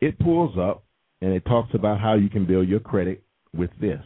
it 0.00 0.18
pulls 0.18 0.56
up 0.58 0.84
and 1.20 1.32
it 1.32 1.44
talks 1.44 1.74
about 1.74 2.00
how 2.00 2.14
you 2.14 2.28
can 2.28 2.46
build 2.46 2.68
your 2.68 2.80
credit 2.80 3.22
with 3.54 3.70
this, 3.80 4.02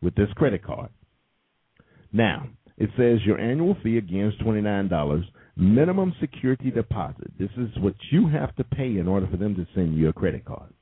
with 0.00 0.14
this 0.14 0.28
credit 0.36 0.64
card. 0.64 0.90
Now, 2.12 2.48
it 2.76 2.90
says 2.96 3.18
your 3.24 3.38
annual 3.38 3.76
fee 3.82 3.98
again 3.98 4.26
is 4.26 4.34
$29. 4.46 5.24
Minimum 5.56 6.14
security 6.20 6.70
deposit. 6.70 7.30
This 7.38 7.50
is 7.56 7.68
what 7.78 7.94
you 8.10 8.28
have 8.28 8.54
to 8.56 8.64
pay 8.64 8.96
in 8.98 9.06
order 9.06 9.26
for 9.30 9.36
them 9.36 9.54
to 9.56 9.66
send 9.74 9.96
you 9.96 10.08
a 10.08 10.12
credit 10.12 10.44
card. 10.44 10.72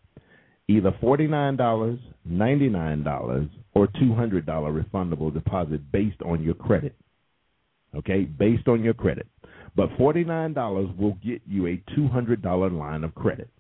Either 0.69 0.93
$49, 1.03 1.99
$99, 2.29 3.51
or 3.75 3.87
$200 3.89 4.45
refundable 4.45 5.33
deposit 5.35 5.91
based 5.91 6.23
on 6.25 6.43
your 6.43 6.55
credit. 6.55 6.95
Okay, 7.97 8.23
based 8.23 8.69
on 8.69 8.85
your 8.85 8.95
credit. 8.95 9.27
But 9.75 9.91
$49 9.99 10.97
will 10.97 11.19
get 11.25 11.43
you 11.49 11.67
a 11.67 11.83
$200 11.99 12.79
line 12.79 13.03
of 13.03 13.15
credit. 13.17 13.51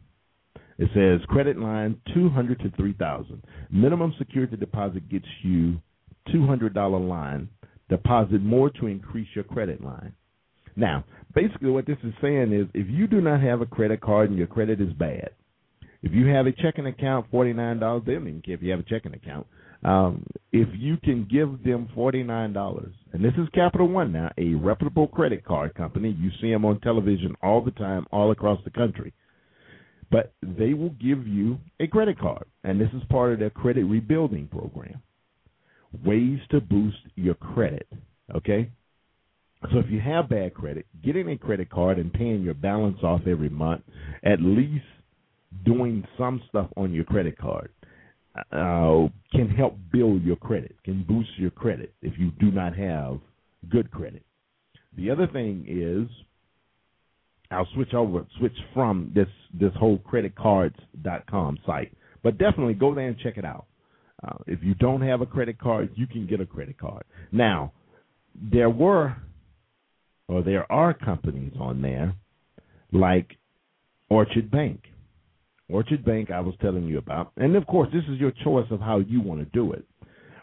It 0.80 0.88
says 0.94 1.20
credit 1.28 1.58
line 1.58 2.00
two 2.14 2.30
hundred 2.30 2.58
to 2.60 2.70
three 2.70 2.94
thousand. 2.94 3.44
Minimum 3.70 4.14
security 4.16 4.56
deposit 4.56 5.10
gets 5.10 5.26
you 5.42 5.78
two 6.32 6.46
hundred 6.46 6.72
dollar 6.72 6.98
line. 6.98 7.50
Deposit 7.90 8.40
more 8.40 8.70
to 8.70 8.86
increase 8.86 9.28
your 9.34 9.44
credit 9.44 9.84
line. 9.84 10.14
Now, 10.76 11.04
basically, 11.34 11.70
what 11.70 11.86
this 11.86 11.98
is 12.02 12.14
saying 12.22 12.54
is 12.54 12.66
if 12.72 12.88
you 12.88 13.06
do 13.06 13.20
not 13.20 13.42
have 13.42 13.60
a 13.60 13.66
credit 13.66 14.00
card 14.00 14.30
and 14.30 14.38
your 14.38 14.46
credit 14.46 14.80
is 14.80 14.92
bad, 14.94 15.30
if 16.02 16.12
you 16.12 16.28
have 16.28 16.46
a 16.46 16.52
checking 16.52 16.86
account, 16.86 17.26
forty 17.30 17.52
nine 17.52 17.78
dollars. 17.78 18.04
They 18.06 18.14
don't 18.14 18.26
even 18.26 18.40
care 18.40 18.54
if 18.54 18.62
you 18.62 18.70
have 18.70 18.80
a 18.80 18.84
checking 18.84 19.12
account. 19.12 19.46
Um, 19.84 20.24
if 20.50 20.68
you 20.78 20.96
can 20.96 21.28
give 21.30 21.62
them 21.62 21.90
forty 21.94 22.22
nine 22.22 22.54
dollars, 22.54 22.94
and 23.12 23.22
this 23.22 23.34
is 23.36 23.48
Capital 23.52 23.86
One 23.86 24.12
now, 24.12 24.30
a 24.38 24.54
reputable 24.54 25.08
credit 25.08 25.44
card 25.44 25.74
company. 25.74 26.16
You 26.18 26.30
see 26.40 26.50
them 26.50 26.64
on 26.64 26.80
television 26.80 27.34
all 27.42 27.62
the 27.62 27.70
time, 27.72 28.06
all 28.10 28.30
across 28.30 28.60
the 28.64 28.70
country. 28.70 29.12
But 30.10 30.32
they 30.42 30.74
will 30.74 30.90
give 31.00 31.26
you 31.26 31.58
a 31.78 31.86
credit 31.86 32.18
card, 32.18 32.44
and 32.64 32.80
this 32.80 32.90
is 32.94 33.02
part 33.10 33.32
of 33.32 33.38
their 33.38 33.50
credit 33.50 33.84
rebuilding 33.84 34.48
program. 34.48 35.00
Ways 36.04 36.40
to 36.50 36.60
boost 36.60 36.98
your 37.14 37.34
credit. 37.34 37.86
Okay, 38.34 38.70
so 39.72 39.78
if 39.78 39.90
you 39.90 40.00
have 40.00 40.28
bad 40.28 40.54
credit, 40.54 40.86
getting 41.04 41.28
a 41.30 41.36
credit 41.36 41.70
card 41.70 41.98
and 41.98 42.12
paying 42.12 42.42
your 42.42 42.54
balance 42.54 42.98
off 43.02 43.22
every 43.26 43.48
month, 43.48 43.82
at 44.24 44.40
least 44.40 44.84
doing 45.64 46.04
some 46.16 46.42
stuff 46.48 46.68
on 46.76 46.92
your 46.92 47.04
credit 47.04 47.36
card 47.36 47.70
uh, 48.52 49.08
can 49.32 49.48
help 49.56 49.76
build 49.92 50.22
your 50.22 50.36
credit, 50.36 50.76
can 50.84 51.02
boost 51.02 51.30
your 51.36 51.50
credit 51.50 51.92
if 52.02 52.18
you 52.18 52.30
do 52.40 52.50
not 52.50 52.76
have 52.76 53.18
good 53.68 53.90
credit. 53.90 54.22
The 54.96 55.10
other 55.10 55.26
thing 55.26 55.66
is, 55.68 56.08
I'll 57.50 57.68
switch 57.74 57.94
over, 57.94 58.26
switch 58.38 58.56
from 58.74 59.12
this 59.14 59.28
this 59.52 59.72
whole 59.78 59.98
creditcards.com 59.98 61.58
site, 61.66 61.92
but 62.22 62.38
definitely 62.38 62.74
go 62.74 62.94
there 62.94 63.08
and 63.08 63.18
check 63.18 63.36
it 63.36 63.44
out. 63.44 63.66
Uh, 64.22 64.36
if 64.46 64.60
you 64.62 64.74
don't 64.74 65.00
have 65.00 65.20
a 65.20 65.26
credit 65.26 65.58
card, 65.58 65.90
you 65.96 66.06
can 66.06 66.26
get 66.26 66.40
a 66.40 66.46
credit 66.46 66.78
card. 66.78 67.04
Now, 67.32 67.72
there 68.34 68.70
were 68.70 69.16
or 70.28 70.42
there 70.42 70.70
are 70.70 70.94
companies 70.94 71.52
on 71.58 71.82
there 71.82 72.14
like 72.92 73.36
Orchard 74.08 74.50
Bank. 74.50 74.84
Orchard 75.68 76.04
Bank, 76.04 76.30
I 76.30 76.40
was 76.40 76.54
telling 76.60 76.84
you 76.84 76.98
about, 76.98 77.32
and 77.36 77.56
of 77.56 77.66
course, 77.66 77.88
this 77.92 78.04
is 78.08 78.18
your 78.18 78.32
choice 78.44 78.66
of 78.70 78.80
how 78.80 78.98
you 78.98 79.20
want 79.20 79.40
to 79.40 79.46
do 79.46 79.72
it. 79.72 79.84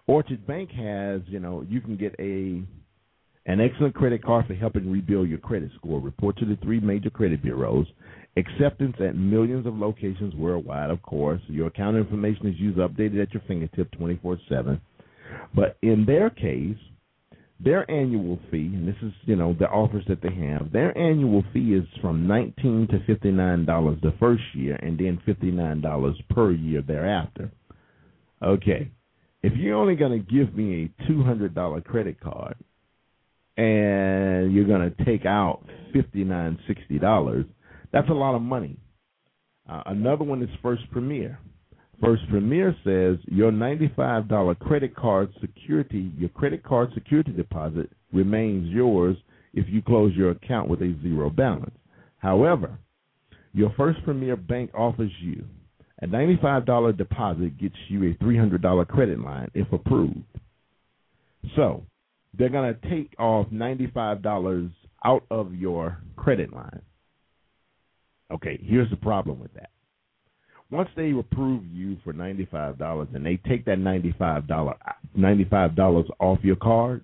Orchard 0.08 0.48
Bank 0.48 0.72
has, 0.72 1.22
you 1.28 1.40
know, 1.40 1.66
you 1.68 1.82
can 1.82 1.98
get 1.98 2.16
a 2.20 2.64
an 3.48 3.62
excellent 3.62 3.96
credit 3.96 4.24
card 4.24 4.46
for 4.46 4.54
helping 4.54 4.92
rebuild 4.92 5.30
your 5.30 5.40
credit 5.40 5.72
score. 5.78 6.00
Report 6.00 6.38
to 6.38 6.46
the 6.46 6.58
three 6.58 6.80
major 6.80 7.10
credit 7.10 7.42
bureaus. 7.42 7.88
Acceptance 8.36 8.96
at 9.00 9.16
millions 9.16 9.66
of 9.66 9.76
locations 9.76 10.36
worldwide, 10.36 10.92
of 10.92 11.02
course. 11.02 11.42
Your 11.48 11.68
account 11.68 11.98
information 11.98 12.48
is 12.48 12.60
used 12.60 12.78
updated 12.78 13.22
at 13.22 13.34
your 13.34 13.42
fingertip 13.48 13.90
24 13.92 14.38
7. 14.48 14.80
But 15.56 15.78
in 15.82 16.06
their 16.06 16.30
case, 16.30 16.78
their 17.60 17.90
annual 17.90 18.40
fee, 18.52 18.72
and 18.74 18.88
this 18.88 18.96
is 19.02 19.12
you 19.26 19.36
know 19.36 19.56
the 19.58 19.68
offers 19.68 20.04
that 20.08 20.22
they 20.22 20.34
have. 20.48 20.72
Their 20.72 20.96
annual 20.96 21.44
fee 21.54 21.74
is 21.74 21.86
from 22.02 22.28
nineteen 22.28 22.88
to 22.92 23.00
fifty 23.08 23.32
nine 23.32 23.66
dollars 23.66 23.98
the 24.04 24.14
first 24.20 24.44
year, 24.54 24.76
and 24.76 24.98
then 24.98 25.20
fifty 25.26 25.50
nine 25.50 25.82
dollars 25.82 26.16
per 26.30 26.52
year 26.52 26.84
thereafter. 26.84 27.52
Okay, 28.44 28.92
if 29.42 29.54
you're 29.56 29.76
only 29.76 29.96
going 29.96 30.12
to 30.12 30.32
give 30.32 30.56
me 30.56 30.84
a 30.84 31.08
two 31.08 31.24
hundred 31.24 31.56
dollar 31.56 31.82
credit 31.82 32.20
card, 32.20 32.56
and 33.58 34.54
you're 34.54 34.66
going 34.66 34.90
to 34.90 35.06
take 35.06 35.26
out 35.26 35.64
fifty 35.94 36.24
nine 36.24 36.60
sixty 36.68 37.00
dollars, 37.00 37.46
that's 37.92 38.10
a 38.10 38.14
lot 38.14 38.36
of 38.36 38.42
money. 38.42 38.78
Uh, 39.70 39.84
another 39.88 40.24
one 40.24 40.42
is 40.42 40.50
First 40.62 40.84
Premier. 40.92 41.40
First 42.02 42.24
Premier 42.30 42.76
says 42.84 43.18
your 43.26 43.52
$95 43.52 44.60
credit 44.60 44.96
card 44.96 45.34
security, 45.42 46.12
your 46.18 46.30
credit 46.30 46.64
card 46.64 46.92
security 46.94 47.32
deposit 47.32 47.90
remains 48.14 48.70
yours 48.70 49.18
if 49.54 49.66
you 49.68 49.82
close 49.82 50.14
your 50.16 50.30
account 50.32 50.70
with 50.70 50.82
a 50.82 50.96
zero 51.02 51.32
balance. 51.32 51.76
However, 52.20 52.78
your 53.54 53.74
First 53.76 54.04
Premier 54.04 54.36
Bank 54.36 54.70
offers 54.76 55.12
you 55.22 55.44
a 56.02 56.06
$95 56.06 56.96
deposit 56.96 57.58
gets 57.58 57.76
you 57.88 58.12
a 58.12 58.24
$300 58.24 58.88
credit 58.88 59.20
line 59.20 59.50
if 59.56 59.72
approved. 59.74 60.22
So, 61.56 61.84
they're 62.38 62.50
going 62.50 62.74
to 62.74 62.90
take 62.90 63.14
off 63.20 63.48
$95 63.48 64.72
out 65.06 65.24
of 65.32 65.54
your 65.54 66.00
credit 66.16 66.54
line. 66.54 66.82
Okay, 68.32 68.60
here's 68.62 68.90
the 68.90 68.98
problem 68.98 69.40
with 69.40 69.54
that 69.54 69.70
once 70.70 70.90
they 70.96 71.12
approve 71.12 71.64
you 71.72 71.98
for 72.04 72.14
ninety 72.14 72.48
five 72.52 72.78
dollars 72.78 73.08
and 73.14 73.26
they 73.26 73.38
take 73.48 73.66
that 73.66 73.80
ninety 73.80 74.14
five 74.18 74.48
dollar 74.48 74.76
ninety 75.16 75.46
five 75.46 75.76
dollars 75.76 76.06
off 76.20 76.40
your 76.44 76.56
card 76.58 77.04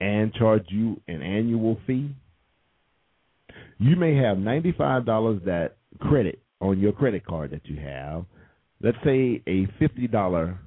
and 0.00 0.32
charge 0.34 0.64
you 0.68 1.00
an 1.08 1.22
annual 1.22 1.78
fee, 1.86 2.14
you 3.78 3.96
may 3.96 4.14
have 4.16 4.38
ninety 4.38 4.72
five 4.72 5.04
dollars 5.04 5.40
that 5.44 5.76
credit 6.00 6.40
on 6.60 6.78
your 6.78 6.92
credit 6.92 7.26
card 7.26 7.50
that 7.50 7.66
you 7.66 7.76
have. 7.80 8.24
Let's 8.80 8.98
say 9.04 9.42
a 9.46 9.66
fifty 9.78 10.06
dollar 10.06 10.58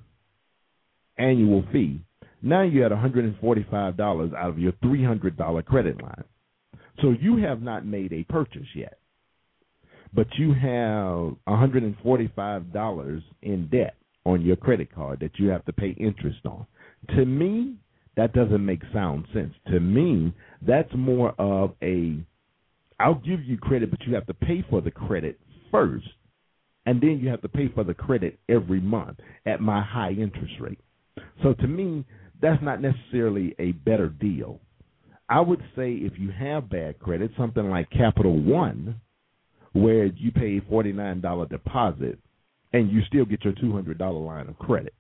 annual 1.18 1.64
fee. 1.72 2.02
Now 2.46 2.62
forty 3.42 3.66
five 3.70 3.98
dollars 3.98 4.32
out 4.38 4.50
of 4.50 4.60
your 4.60 4.74
three 4.82 5.04
hundred 5.04 5.38
dollar 5.38 5.62
credit 5.64 6.02
line. 6.02 6.24
So 7.02 7.14
you 7.20 7.38
have 7.38 7.62
not 7.62 7.86
made 7.86 8.14
a 8.14 8.24
purchase 8.24 8.68
yet 8.74 9.00
but 10.16 10.28
you 10.38 10.54
have 10.54 11.36
$145 11.48 13.24
in 13.42 13.68
debt 13.68 13.96
on 14.26 14.42
your 14.42 14.56
credit 14.56 14.94
card 14.94 15.20
that 15.20 15.38
you 15.38 15.50
have 15.50 15.66
to 15.66 15.74
pay 15.74 15.90
interest 16.00 16.40
on. 16.46 16.66
To 17.16 17.26
me, 17.26 17.76
that 18.16 18.34
doesn't 18.34 18.66
make 18.66 18.82
sound 18.94 19.26
sense. 19.34 19.54
To 19.68 19.80
me, 19.80 20.34
that's 20.66 20.92
more 20.96 21.36
of 21.38 21.74
a 21.84 22.18
I'll 22.98 23.16
give 23.16 23.44
you 23.44 23.58
credit, 23.58 23.92
but 23.92 24.02
you 24.08 24.16
have 24.16 24.26
to 24.28 24.34
pay 24.34 24.64
for 24.70 24.80
the 24.80 24.92
credit 24.92 25.38
first, 25.70 26.08
and 26.86 27.02
then 27.02 27.20
you 27.22 27.28
have 27.30 27.42
to 27.42 27.50
pay 27.50 27.68
for 27.76 27.84
the 27.84 27.94
credit 27.94 28.40
every 28.48 28.80
month 28.80 29.20
at 29.46 29.60
my 29.60 29.82
high 29.84 30.12
interest 30.12 30.54
rate. 30.62 30.80
So 31.44 31.54
to 31.56 31.68
me, 31.68 32.06
that's 32.42 32.62
not 32.62 32.82
necessarily 32.82 33.56
a 33.60 33.72
better 33.72 34.08
deal. 34.10 34.60
I 35.28 35.40
would 35.40 35.62
say 35.76 35.94
if 35.94 36.14
you 36.18 36.32
have 36.32 36.70
bad 36.70 37.00
credit, 37.00 37.32
something 37.38 37.70
like 37.70 37.90
Capital 37.90 38.38
One 38.40 39.02
where 39.74 40.06
you 40.06 40.32
pay 40.32 40.62
forty 40.70 40.94
nine 40.94 41.22
dollar 41.22 41.46
deposit 41.48 42.18
and 42.74 42.92
you 42.92 43.02
still 43.08 43.26
get 43.26 43.44
your 43.44 43.54
two 43.60 43.74
hundred 43.74 43.98
dollar 43.98 44.20
line 44.20 44.48
of 44.48 44.58
credit. 44.60 44.94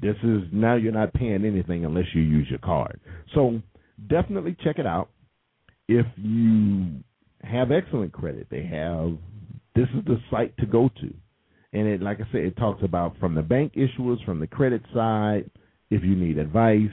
This 0.00 0.16
is 0.22 0.42
now 0.52 0.76
you're 0.76 0.92
not 0.92 1.12
paying 1.12 1.44
anything 1.44 1.84
unless 1.84 2.06
you 2.14 2.22
use 2.22 2.46
your 2.48 2.60
card. 2.60 3.00
So 3.34 3.60
definitely 4.08 4.56
check 4.62 4.78
it 4.78 4.86
out. 4.86 5.10
If 5.88 6.06
you 6.16 7.02
have 7.42 7.72
excellent 7.72 8.12
credit, 8.12 8.46
they 8.50 8.62
have 8.62 9.18
this 9.74 9.88
is 9.96 10.04
the 10.04 10.18
site 10.30 10.56
to 10.58 10.66
go 10.66 10.88
to. 11.00 11.14
And 11.72 11.86
it 11.86 12.02
like 12.02 12.20
I 12.20 12.30
said, 12.32 12.42
it 12.42 12.56
talks 12.56 12.82
about 12.84 13.18
from 13.18 13.34
the 13.34 13.42
bank 13.42 13.74
issuers, 13.74 14.24
from 14.24 14.40
the 14.40 14.46
credit 14.46 14.82
side, 14.94 15.50
if 15.90 16.02
you 16.04 16.14
need 16.14 16.38
advice, 16.38 16.90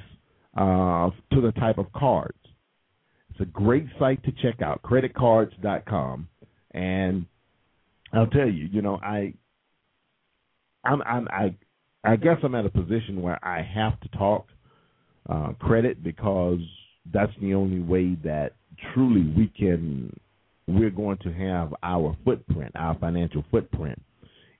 uh, 0.55 1.09
to 1.31 1.41
the 1.41 1.51
type 1.53 1.77
of 1.77 1.91
cards. 1.93 2.37
It's 3.29 3.41
a 3.41 3.45
great 3.45 3.85
site 3.99 4.23
to 4.23 4.31
check 4.41 4.61
out, 4.61 4.81
creditcards.com. 4.81 6.27
And 6.71 7.25
I'll 8.13 8.27
tell 8.27 8.49
you, 8.49 8.67
you 8.71 8.81
know, 8.81 8.99
I, 9.01 9.33
I'm, 10.83 11.01
I'm, 11.03 11.27
I, 11.29 11.55
I 12.03 12.15
guess 12.15 12.37
I'm 12.43 12.55
at 12.55 12.65
a 12.65 12.69
position 12.69 13.21
where 13.21 13.39
I 13.45 13.61
have 13.61 13.99
to 14.01 14.07
talk 14.17 14.47
uh, 15.29 15.53
credit 15.59 16.03
because 16.03 16.59
that's 17.13 17.31
the 17.41 17.53
only 17.53 17.79
way 17.79 18.17
that 18.23 18.53
truly 18.93 19.21
we 19.35 19.51
can, 19.57 20.11
we're 20.67 20.89
going 20.89 21.17
to 21.19 21.31
have 21.33 21.73
our 21.83 22.17
footprint, 22.25 22.71
our 22.75 22.97
financial 22.97 23.43
footprint 23.51 24.01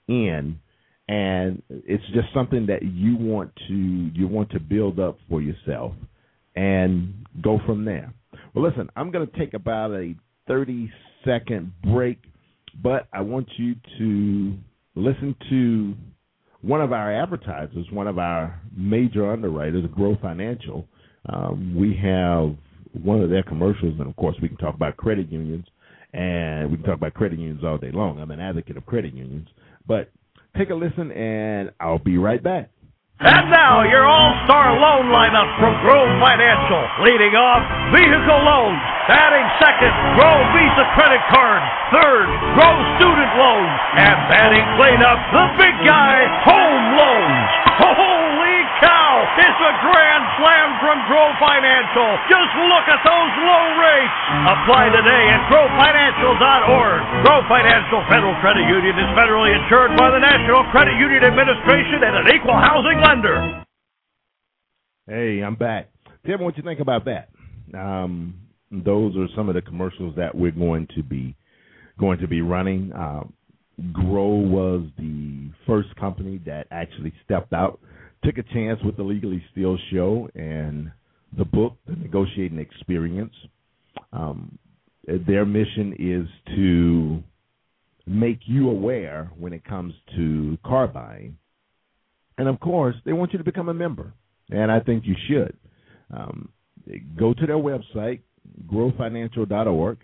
in 0.08 0.60
and 1.08 1.62
it's 1.70 2.04
just 2.13 2.28
something 2.34 2.65
that 2.67 2.84
you 2.84 3.15
want 3.15 3.52
to 3.67 3.74
you 3.74 4.28
want 4.28 4.50
to 4.52 4.60
build 4.60 5.00
up 5.00 5.17
for 5.30 5.41
yourself 5.41 5.93
and 6.56 7.13
go 7.41 7.60
from 7.65 7.86
there. 7.86 8.13
Well, 8.54 8.67
listen, 8.67 8.89
I'm 8.96 9.12
going 9.12 9.28
to 9.28 9.38
take 9.38 9.54
about 9.54 9.91
a 9.91 10.15
30 10.48 10.91
second 11.24 11.72
break, 11.84 12.17
but 12.82 13.08
I 13.13 13.22
want 13.22 13.48
you 13.58 13.76
to 14.00 14.58
listen 14.96 15.36
to 15.50 15.93
one 16.62 16.82
of 16.82 16.91
our 16.91 17.13
advertisers, 17.13 17.86
one 17.91 18.08
of 18.08 18.17
our 18.17 18.60
major 18.76 19.32
underwriters, 19.32 19.86
Grow 19.93 20.17
Financial. 20.22 20.88
Um, 21.30 21.76
we 21.76 21.96
have 22.02 22.56
one 23.04 23.22
of 23.22 23.30
their 23.30 23.43
commercials, 23.43 24.00
and 24.00 24.10
of 24.10 24.15
course, 24.15 24.36
we 24.41 24.48
can 24.48 24.58
talk 24.58 24.76
about 24.76 24.98
credit 24.98 25.32
unions, 25.32 25.65
and 26.13 26.72
we 26.72 26.78
can 26.78 26.86
talk 26.86 26.96
about 26.96 27.13
credit 27.13 27.38
unions 27.39 27.63
all 27.63 27.78
day 27.78 27.91
long. 27.91 28.20
I'm 28.20 28.32
an 28.32 28.39
advocate 28.39 28.78
of 28.78 28.86
credit 28.86 29.13
unions, 29.13 29.48
but 29.88 30.10
take 30.58 30.70
a 30.72 30.76
listen, 30.76 31.12
and 31.12 31.72
I'll 31.80 32.00
be 32.00 32.17
right 32.17 32.41
back. 32.41 32.70
And 33.17 33.50
now, 33.50 33.82
your 33.82 34.06
all-star 34.06 34.78
loan 34.78 35.10
lineup 35.10 35.50
from 35.58 35.74
Grow 35.82 36.06
Financial. 36.22 36.82
Leading 37.02 37.34
off, 37.34 37.65
vehicle 37.89 38.41
loans. 38.46 38.78
Batting 39.10 39.48
second, 39.58 39.89
Grow 40.13 40.38
Visa 40.54 40.86
credit 40.93 41.24
card. 41.34 41.62
Third, 41.98 42.30
Grow 42.54 42.78
student 43.02 43.32
loans. 43.41 43.74
And 43.98 44.17
batting 44.30 44.65
cleanup, 44.78 45.17
the 45.34 45.46
big 45.58 45.74
guy, 45.82 46.30
It's 49.58 49.74
a 49.74 49.82
grand 49.89 50.26
slam 50.38 50.70
from 50.86 50.98
Grow 51.10 51.34
Financial. 51.41 52.10
Just 52.30 52.54
look 52.70 52.86
at 52.93 53.02
those 53.02 53.34
low 53.41 53.65
rates. 53.82 54.17
Apply 54.54 54.86
today 54.93 55.34
at 55.34 55.50
growfinancial.org. 55.50 57.26
Grow 57.26 57.41
Financial 57.50 58.06
Federal 58.06 58.38
Credit 58.38 58.70
Union 58.70 58.93
is 58.93 59.10
federally 59.17 59.58
insured 59.58 59.98
by 59.98 60.13
the 60.13 60.22
National 60.22 60.62
Credit 60.70 60.93
Union 61.02 61.24
Administration 61.26 62.06
and 62.06 62.15
an 62.22 62.36
equal 62.38 62.54
housing 62.54 63.02
lender. 63.02 63.65
Hey, 65.10 65.41
I'm 65.41 65.56
back. 65.56 65.89
Tell 66.28 66.38
me 66.38 66.46
what 66.46 66.56
you 66.56 66.62
think 66.62 66.80
about 66.80 67.06
that. 67.06 67.30
Um, 67.74 68.36
those 68.70 69.17
are 69.17 69.26
some 69.36 69.50
of 69.50 69.56
the 69.56 69.63
commercials 69.63 70.15
that 70.17 70.38
we're 70.38 70.52
going 70.52 70.88
to 70.93 71.02
be 71.02 71.36
going 71.98 72.20
to 72.20 72.28
be 72.28 72.41
running. 72.41 72.93
Uh, 72.93 73.24
Grow 73.91 74.28
was 74.28 74.86
the 75.00 75.50
first 75.65 75.96
company 75.96 76.41
that 76.46 76.67
actually 76.70 77.13
stepped 77.26 77.54
out, 77.54 77.80
took 78.23 78.38
a 78.38 78.43
chance 78.53 78.80
with 78.84 78.97
the 78.97 79.03
Legally 79.03 79.43
Steal 79.51 79.77
show 79.91 80.30
and 80.36 80.91
the 81.38 81.45
book, 81.45 81.77
The 81.88 81.95
Negotiating 81.95 82.60
Experience. 82.60 83.34
Um, 84.12 84.58
their 85.06 85.45
mission 85.45 85.95
is 85.97 86.56
to 86.56 87.23
make 88.06 88.39
you 88.45 88.69
aware 88.69 89.32
when 89.38 89.53
it 89.53 89.63
comes 89.65 89.93
to 90.15 90.58
car 90.65 90.88
buying. 90.88 91.38
And 92.38 92.47
of 92.47 92.60
course, 92.60 92.95
they 93.06 93.13
want 93.13 93.34
you 93.34 93.38
to 93.38 93.43
become 93.43 93.69
a 93.69 93.73
member. 93.73 94.13
And 94.49 94.71
I 94.71 94.80
think 94.80 95.03
you 95.06 95.15
should. 95.27 95.58
Um, 96.12 96.49
go 97.17 97.34
to 97.34 97.45
their 97.45 97.58
website, 97.58 98.21
growfinancial.org, 98.71 99.97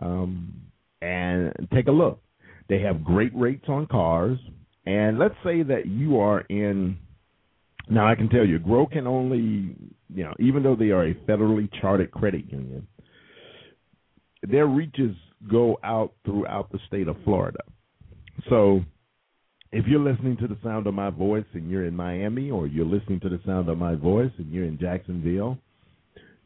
um, 0.00 0.54
and 1.00 1.52
take 1.72 1.86
a 1.88 1.92
look. 1.92 2.20
They 2.68 2.80
have 2.80 3.04
great 3.04 3.32
rates 3.34 3.64
on 3.68 3.86
cars. 3.86 4.38
And 4.84 5.18
let's 5.18 5.34
say 5.44 5.62
that 5.62 5.86
you 5.86 6.18
are 6.18 6.40
in. 6.40 6.98
Now, 7.88 8.08
I 8.08 8.14
can 8.14 8.28
tell 8.28 8.46
you, 8.46 8.58
Grow 8.58 8.86
can 8.86 9.06
only, 9.06 9.76
you 10.14 10.24
know, 10.24 10.34
even 10.38 10.62
though 10.62 10.76
they 10.76 10.90
are 10.90 11.06
a 11.06 11.14
federally 11.14 11.68
chartered 11.80 12.10
credit 12.10 12.50
union, 12.50 12.86
their 14.42 14.66
reaches 14.66 15.14
go 15.50 15.78
out 15.82 16.12
throughout 16.24 16.70
the 16.70 16.78
state 16.86 17.08
of 17.08 17.16
Florida. 17.24 17.60
So, 18.48 18.82
if 19.72 19.86
you're 19.86 20.00
listening 20.00 20.36
to 20.38 20.46
the 20.46 20.58
sound 20.62 20.86
of 20.86 20.94
my 20.94 21.10
voice 21.10 21.46
and 21.54 21.70
you're 21.70 21.86
in 21.86 21.96
Miami, 21.96 22.50
or 22.50 22.66
you're 22.66 22.86
listening 22.86 23.20
to 23.20 23.28
the 23.28 23.40
sound 23.46 23.68
of 23.68 23.78
my 23.78 23.94
voice 23.94 24.32
and 24.38 24.52
you're 24.52 24.66
in 24.66 24.78
Jacksonville, 24.78 25.58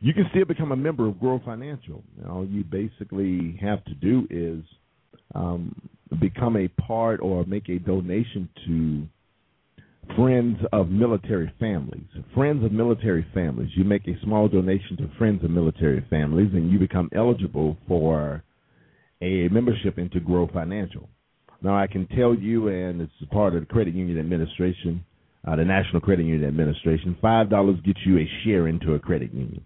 you 0.01 0.15
can 0.15 0.27
still 0.31 0.45
become 0.45 0.73
a 0.73 0.77
member 0.77 1.09
of 1.09 1.19
Grow 1.19 1.41
Financial. 1.45 2.03
All 2.29 2.47
you 2.47 2.63
basically 2.65 3.59
have 3.61 3.85
to 3.87 3.95
do 3.95 4.27
is 4.31 4.63
um, 5.35 5.75
become 6.21 6.57
a 6.57 6.69
part 6.69 7.21
or 7.21 7.45
make 7.47 7.69
a 7.69 7.79
donation 7.79 8.49
to 8.67 9.09
Friends 10.15 10.59
of 10.73 10.89
Military 10.89 11.53
Families. 11.59 12.07
Friends 12.35 12.65
of 12.65 12.73
Military 12.73 13.27
Families. 13.35 13.71
You 13.75 13.85
make 13.85 14.07
a 14.07 14.19
small 14.23 14.49
donation 14.49 14.97
to 14.99 15.11
Friends 15.19 15.43
of 15.45 15.51
Military 15.51 16.05
Families, 16.09 16.51
and 16.53 16.71
you 16.71 16.79
become 16.79 17.11
eligible 17.15 17.77
for 17.89 18.43
a 19.21 19.49
membership 19.49 19.99
into 19.99 20.21
Grow 20.21 20.49
Financial. 20.53 21.09
Now, 21.63 21.77
I 21.77 21.87
can 21.87 22.07
tell 22.09 22.35
you, 22.35 22.69
and 22.69 23.01
it's 23.01 23.31
part 23.33 23.55
of 23.55 23.61
the 23.61 23.67
Credit 23.67 23.95
Union 23.95 24.19
Administration, 24.19 25.05
uh, 25.47 25.57
the 25.57 25.65
National 25.65 26.01
Credit 26.01 26.25
Union 26.25 26.47
Administration, 26.47 27.17
five 27.21 27.49
dollars 27.49 27.77
gets 27.85 28.01
you 28.05 28.19
a 28.19 28.31
share 28.45 28.69
into 28.69 28.95
a 28.95 28.99
credit 28.99 29.33
union. 29.33 29.65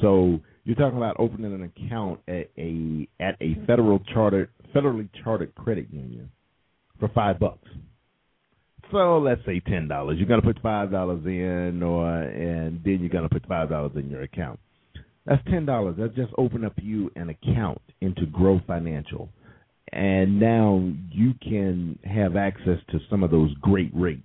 So 0.00 0.40
you're 0.64 0.76
talking 0.76 0.98
about 0.98 1.16
opening 1.18 1.54
an 1.54 1.62
account 1.62 2.20
at 2.28 2.50
a 2.58 3.08
at 3.18 3.36
a 3.40 3.54
federal 3.66 3.98
chartered 4.12 4.50
federally 4.74 5.08
chartered 5.22 5.54
credit 5.54 5.88
union 5.90 6.30
for 6.98 7.08
five 7.08 7.38
bucks. 7.38 7.68
So 8.90 9.18
let's 9.18 9.44
say 9.46 9.60
ten 9.60 9.88
dollars. 9.88 10.18
You're 10.18 10.28
gonna 10.28 10.42
put 10.42 10.60
five 10.62 10.90
dollars 10.90 11.24
in, 11.24 11.82
or 11.82 12.22
and 12.22 12.82
then 12.84 12.98
you're 13.00 13.08
gonna 13.08 13.28
put 13.28 13.46
five 13.46 13.68
dollars 13.68 13.92
in 13.94 14.10
your 14.10 14.22
account. 14.22 14.58
That's 15.26 15.42
ten 15.48 15.64
dollars. 15.64 15.96
That 15.98 16.16
just 16.16 16.32
open 16.38 16.64
up 16.64 16.72
you 16.76 17.10
an 17.14 17.28
account 17.30 17.80
into 18.00 18.26
Grow 18.26 18.60
Financial, 18.66 19.28
and 19.92 20.40
now 20.40 20.92
you 21.10 21.34
can 21.40 21.98
have 22.04 22.36
access 22.36 22.78
to 22.90 22.98
some 23.08 23.22
of 23.22 23.30
those 23.30 23.54
great 23.60 23.90
rates 23.94 24.22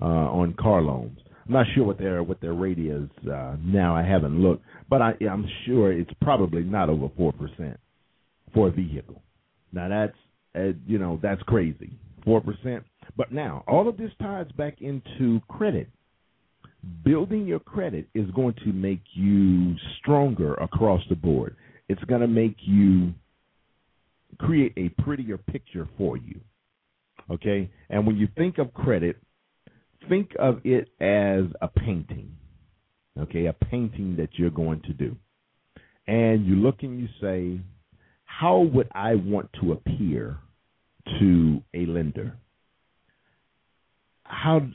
uh, 0.00 0.04
on 0.04 0.54
car 0.58 0.82
loans. 0.82 1.18
I'm 1.46 1.54
not 1.54 1.66
sure 1.74 1.84
what 1.84 1.98
their 1.98 2.22
what 2.22 2.40
their 2.40 2.54
rate 2.54 2.78
is 2.78 3.08
uh, 3.30 3.56
now. 3.60 3.94
I 3.94 4.02
haven't 4.02 4.40
looked, 4.40 4.64
but 4.90 5.00
I, 5.00 5.14
I'm 5.30 5.46
sure 5.66 5.92
it's 5.92 6.10
probably 6.20 6.62
not 6.62 6.90
over 6.90 7.08
four 7.16 7.32
percent 7.32 7.78
for 8.52 8.68
a 8.68 8.70
vehicle. 8.70 9.22
Now 9.72 9.88
that's 9.88 10.16
uh, 10.56 10.72
you 10.86 10.98
know 10.98 11.18
that's 11.22 11.42
crazy, 11.42 11.92
four 12.24 12.40
percent. 12.40 12.84
But 13.16 13.32
now 13.32 13.64
all 13.66 13.88
of 13.88 13.96
this 13.96 14.12
ties 14.20 14.50
back 14.56 14.80
into 14.80 15.40
credit. 15.48 15.88
Building 17.04 17.46
your 17.46 17.58
credit 17.58 18.08
is 18.14 18.30
going 18.30 18.54
to 18.64 18.72
make 18.72 19.02
you 19.14 19.74
stronger 19.98 20.54
across 20.54 21.02
the 21.08 21.16
board. 21.16 21.56
It's 21.88 22.02
going 22.04 22.20
to 22.20 22.28
make 22.28 22.56
you 22.60 23.12
create 24.38 24.72
a 24.76 24.88
prettier 25.02 25.38
picture 25.38 25.88
for 25.98 26.16
you. 26.16 26.40
Okay? 27.30 27.70
And 27.90 28.06
when 28.06 28.16
you 28.16 28.28
think 28.36 28.58
of 28.58 28.72
credit, 28.74 29.16
think 30.08 30.30
of 30.38 30.60
it 30.64 30.88
as 31.00 31.44
a 31.60 31.68
painting. 31.68 32.30
Okay? 33.18 33.46
A 33.46 33.52
painting 33.52 34.16
that 34.16 34.30
you're 34.34 34.50
going 34.50 34.82
to 34.82 34.92
do. 34.92 35.16
And 36.06 36.46
you 36.46 36.54
look 36.56 36.82
and 36.82 37.00
you 37.00 37.08
say, 37.20 37.60
how 38.24 38.60
would 38.60 38.88
I 38.94 39.16
want 39.16 39.50
to 39.60 39.72
appear 39.72 40.38
to 41.18 41.62
a 41.74 41.86
lender? 41.86 42.36
How 44.28 44.66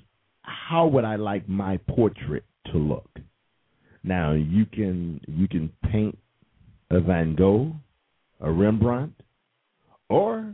how 0.42 0.88
would 0.88 1.06
I 1.06 1.16
like 1.16 1.48
my 1.48 1.78
portrait 1.88 2.44
to 2.72 2.78
look? 2.78 3.10
Now 4.04 4.34
you 4.34 4.66
can 4.66 5.22
you 5.28 5.48
can 5.48 5.72
paint 5.92 6.18
a 6.90 7.00
Van 7.00 7.36
Gogh, 7.36 7.74
a 8.42 8.52
Rembrandt, 8.52 9.14
or 10.10 10.54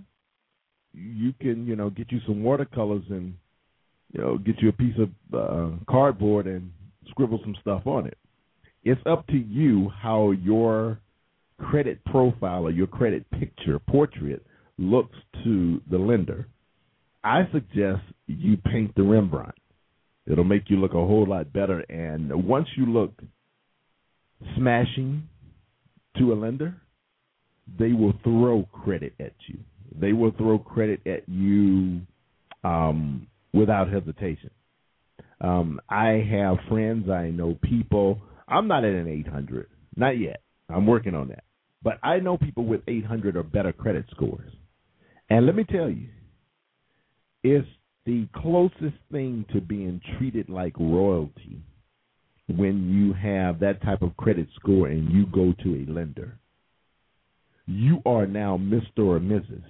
you 0.93 1.33
can 1.39 1.65
you 1.65 1.75
know 1.75 1.89
get 1.89 2.11
you 2.11 2.19
some 2.27 2.43
watercolors 2.43 3.03
and 3.09 3.33
you 4.13 4.21
know 4.21 4.37
get 4.37 4.61
you 4.61 4.69
a 4.69 4.73
piece 4.73 4.95
of 4.99 5.09
uh, 5.33 5.75
cardboard 5.89 6.45
and 6.45 6.71
scribble 7.09 7.39
some 7.43 7.55
stuff 7.61 7.87
on 7.87 8.05
it. 8.05 8.17
It's 8.83 9.01
up 9.05 9.25
to 9.27 9.37
you 9.37 9.89
how 9.89 10.31
your 10.31 10.99
credit 11.59 12.03
profile 12.05 12.63
or 12.63 12.71
your 12.71 12.87
credit 12.87 13.29
picture 13.31 13.79
portrait 13.79 14.45
looks 14.77 15.17
to 15.43 15.81
the 15.89 15.97
lender. 15.97 16.47
I 17.23 17.41
suggest 17.51 18.01
you 18.27 18.57
paint 18.57 18.95
the 18.95 19.03
Rembrandt. 19.03 19.55
It'll 20.25 20.43
make 20.43 20.69
you 20.69 20.77
look 20.77 20.91
a 20.93 20.95
whole 20.95 21.25
lot 21.27 21.51
better. 21.51 21.79
And 21.89 22.47
once 22.47 22.67
you 22.77 22.85
look 22.85 23.19
smashing 24.55 25.27
to 26.17 26.33
a 26.33 26.35
lender, 26.35 26.75
they 27.77 27.91
will 27.91 28.13
throw 28.23 28.67
credit 28.71 29.13
at 29.19 29.33
you. 29.47 29.59
They 29.99 30.13
will 30.13 30.31
throw 30.37 30.59
credit 30.59 31.01
at 31.05 31.27
you 31.27 32.01
um, 32.63 33.27
without 33.53 33.91
hesitation. 33.91 34.51
Um, 35.41 35.79
I 35.89 36.25
have 36.29 36.57
friends, 36.67 37.09
I 37.09 37.29
know 37.29 37.57
people. 37.61 38.21
I'm 38.47 38.67
not 38.67 38.83
at 38.83 38.93
an 38.93 39.07
800, 39.07 39.67
not 39.95 40.19
yet. 40.19 40.41
I'm 40.69 40.85
working 40.85 41.15
on 41.15 41.29
that. 41.29 41.43
But 41.81 41.97
I 42.03 42.19
know 42.19 42.37
people 42.37 42.65
with 42.65 42.81
800 42.87 43.37
or 43.37 43.43
better 43.43 43.71
credit 43.71 44.05
scores. 44.11 44.51
And 45.29 45.45
let 45.45 45.55
me 45.55 45.63
tell 45.63 45.89
you, 45.89 46.09
it's 47.43 47.67
the 48.05 48.27
closest 48.35 48.97
thing 49.11 49.45
to 49.53 49.61
being 49.61 50.01
treated 50.17 50.49
like 50.49 50.73
royalty 50.79 51.61
when 52.47 52.89
you 52.89 53.13
have 53.13 53.59
that 53.59 53.81
type 53.83 54.01
of 54.01 54.15
credit 54.17 54.47
score 54.55 54.87
and 54.87 55.11
you 55.11 55.25
go 55.27 55.53
to 55.63 55.75
a 55.75 55.91
lender. 55.91 56.37
You 57.67 58.01
are 58.05 58.25
now 58.25 58.57
Mr. 58.57 59.05
or 59.05 59.19
Mrs. 59.19 59.63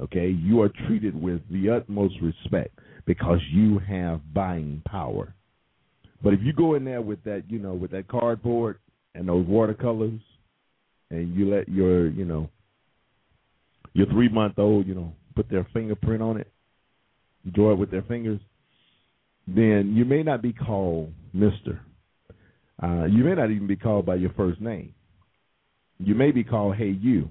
Okay? 0.00 0.28
You 0.28 0.62
are 0.62 0.70
treated 0.86 1.20
with 1.20 1.40
the 1.50 1.70
utmost 1.70 2.14
respect 2.20 2.76
because 3.06 3.40
you 3.52 3.78
have 3.78 4.20
buying 4.34 4.82
power. 4.86 5.34
But 6.22 6.34
if 6.34 6.40
you 6.42 6.52
go 6.52 6.74
in 6.74 6.84
there 6.84 7.02
with 7.02 7.22
that, 7.24 7.44
you 7.48 7.58
know, 7.58 7.74
with 7.74 7.92
that 7.92 8.08
cardboard 8.08 8.78
and 9.14 9.28
those 9.28 9.46
watercolors 9.46 10.20
and 11.10 11.34
you 11.34 11.54
let 11.54 11.68
your, 11.68 12.08
you 12.08 12.24
know, 12.24 12.48
your 13.92 14.06
three 14.06 14.28
month 14.28 14.58
old, 14.58 14.86
you 14.86 14.94
know, 14.94 15.12
put 15.36 15.48
their 15.50 15.66
fingerprint 15.72 16.22
on 16.22 16.38
it, 16.38 16.50
draw 17.50 17.72
it 17.72 17.78
with 17.78 17.90
their 17.90 18.02
fingers, 18.02 18.40
then 19.46 19.92
you 19.94 20.04
may 20.04 20.22
not 20.22 20.42
be 20.42 20.52
called 20.52 21.12
Mister. 21.32 21.80
Uh, 22.82 23.04
you 23.04 23.24
may 23.24 23.34
not 23.34 23.50
even 23.50 23.66
be 23.66 23.76
called 23.76 24.06
by 24.06 24.16
your 24.16 24.32
first 24.34 24.60
name. 24.60 24.94
You 25.98 26.14
may 26.14 26.32
be 26.32 26.42
called 26.42 26.76
Hey 26.76 26.96
You, 27.00 27.28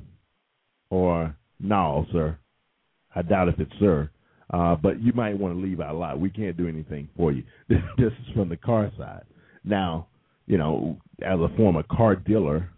or 0.90 1.36
No, 1.60 2.06
sir. 2.12 2.38
I 3.14 3.22
doubt 3.22 3.50
if 3.50 3.60
it's 3.60 3.72
sir. 3.80 4.10
Uh, 4.54 4.76
but 4.76 5.02
you 5.02 5.14
might 5.14 5.38
want 5.38 5.56
to 5.56 5.62
leave 5.62 5.80
out 5.80 5.96
a 5.96 5.98
lot. 5.98 6.20
We 6.20 6.30
can't 6.30 6.58
do 6.58 6.68
anything 6.68 7.08
for 7.16 7.32
you. 7.32 7.44
This, 7.70 8.12
is 8.12 8.34
from 8.36 8.50
the 8.50 8.58
car 8.58 8.92
side. 8.98 9.24
Now, 9.64 10.08
you 10.46 10.58
know, 10.58 10.98
as 11.22 11.40
a 11.40 11.50
former 11.56 11.84
car 11.84 12.16
dealer, 12.16 12.70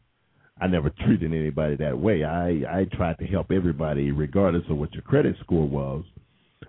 I 0.62 0.68
never 0.68 0.90
treated 1.06 1.34
anybody 1.34 1.76
that 1.78 1.98
way. 1.98 2.24
I 2.24 2.62
I 2.70 2.86
tried 2.94 3.18
to 3.20 3.26
help 3.26 3.52
everybody 3.52 4.12
regardless 4.12 4.64
of 4.70 4.78
what 4.78 4.94
your 4.94 5.02
credit 5.02 5.36
score 5.42 5.68
was. 5.68 6.06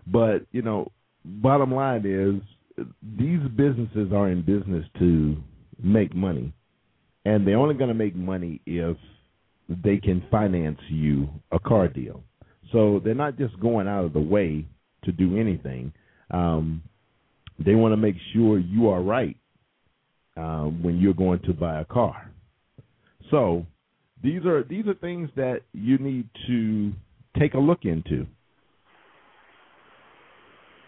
But, 0.06 0.46
you 0.52 0.62
know, 0.62 0.90
bottom 1.24 1.74
line 1.74 2.04
is 2.04 2.86
these 3.02 3.40
businesses 3.56 4.12
are 4.12 4.28
in 4.28 4.42
business 4.42 4.84
to 4.98 5.36
make 5.82 6.14
money. 6.14 6.52
And 7.24 7.46
they're 7.46 7.58
only 7.58 7.74
going 7.74 7.88
to 7.88 7.94
make 7.94 8.14
money 8.14 8.60
if 8.66 8.96
they 9.68 9.96
can 9.96 10.22
finance 10.30 10.78
you 10.88 11.28
a 11.52 11.58
car 11.58 11.88
deal. 11.88 12.22
So 12.72 13.00
they're 13.02 13.14
not 13.14 13.38
just 13.38 13.58
going 13.60 13.88
out 13.88 14.04
of 14.04 14.12
the 14.12 14.20
way 14.20 14.66
to 15.04 15.12
do 15.12 15.38
anything. 15.38 15.92
Um, 16.30 16.82
they 17.64 17.74
want 17.74 17.92
to 17.92 17.96
make 17.96 18.16
sure 18.32 18.58
you 18.58 18.88
are 18.88 19.00
right 19.00 19.36
uh, 20.36 20.64
when 20.64 20.98
you're 20.98 21.14
going 21.14 21.40
to 21.40 21.52
buy 21.52 21.80
a 21.80 21.84
car. 21.84 22.30
So 23.30 23.64
these 24.22 24.44
are 24.44 24.64
these 24.64 24.86
are 24.86 24.94
things 24.94 25.30
that 25.36 25.60
you 25.72 25.98
need 25.98 26.28
to 26.46 26.92
take 27.38 27.54
a 27.54 27.58
look 27.58 27.84
into. 27.84 28.26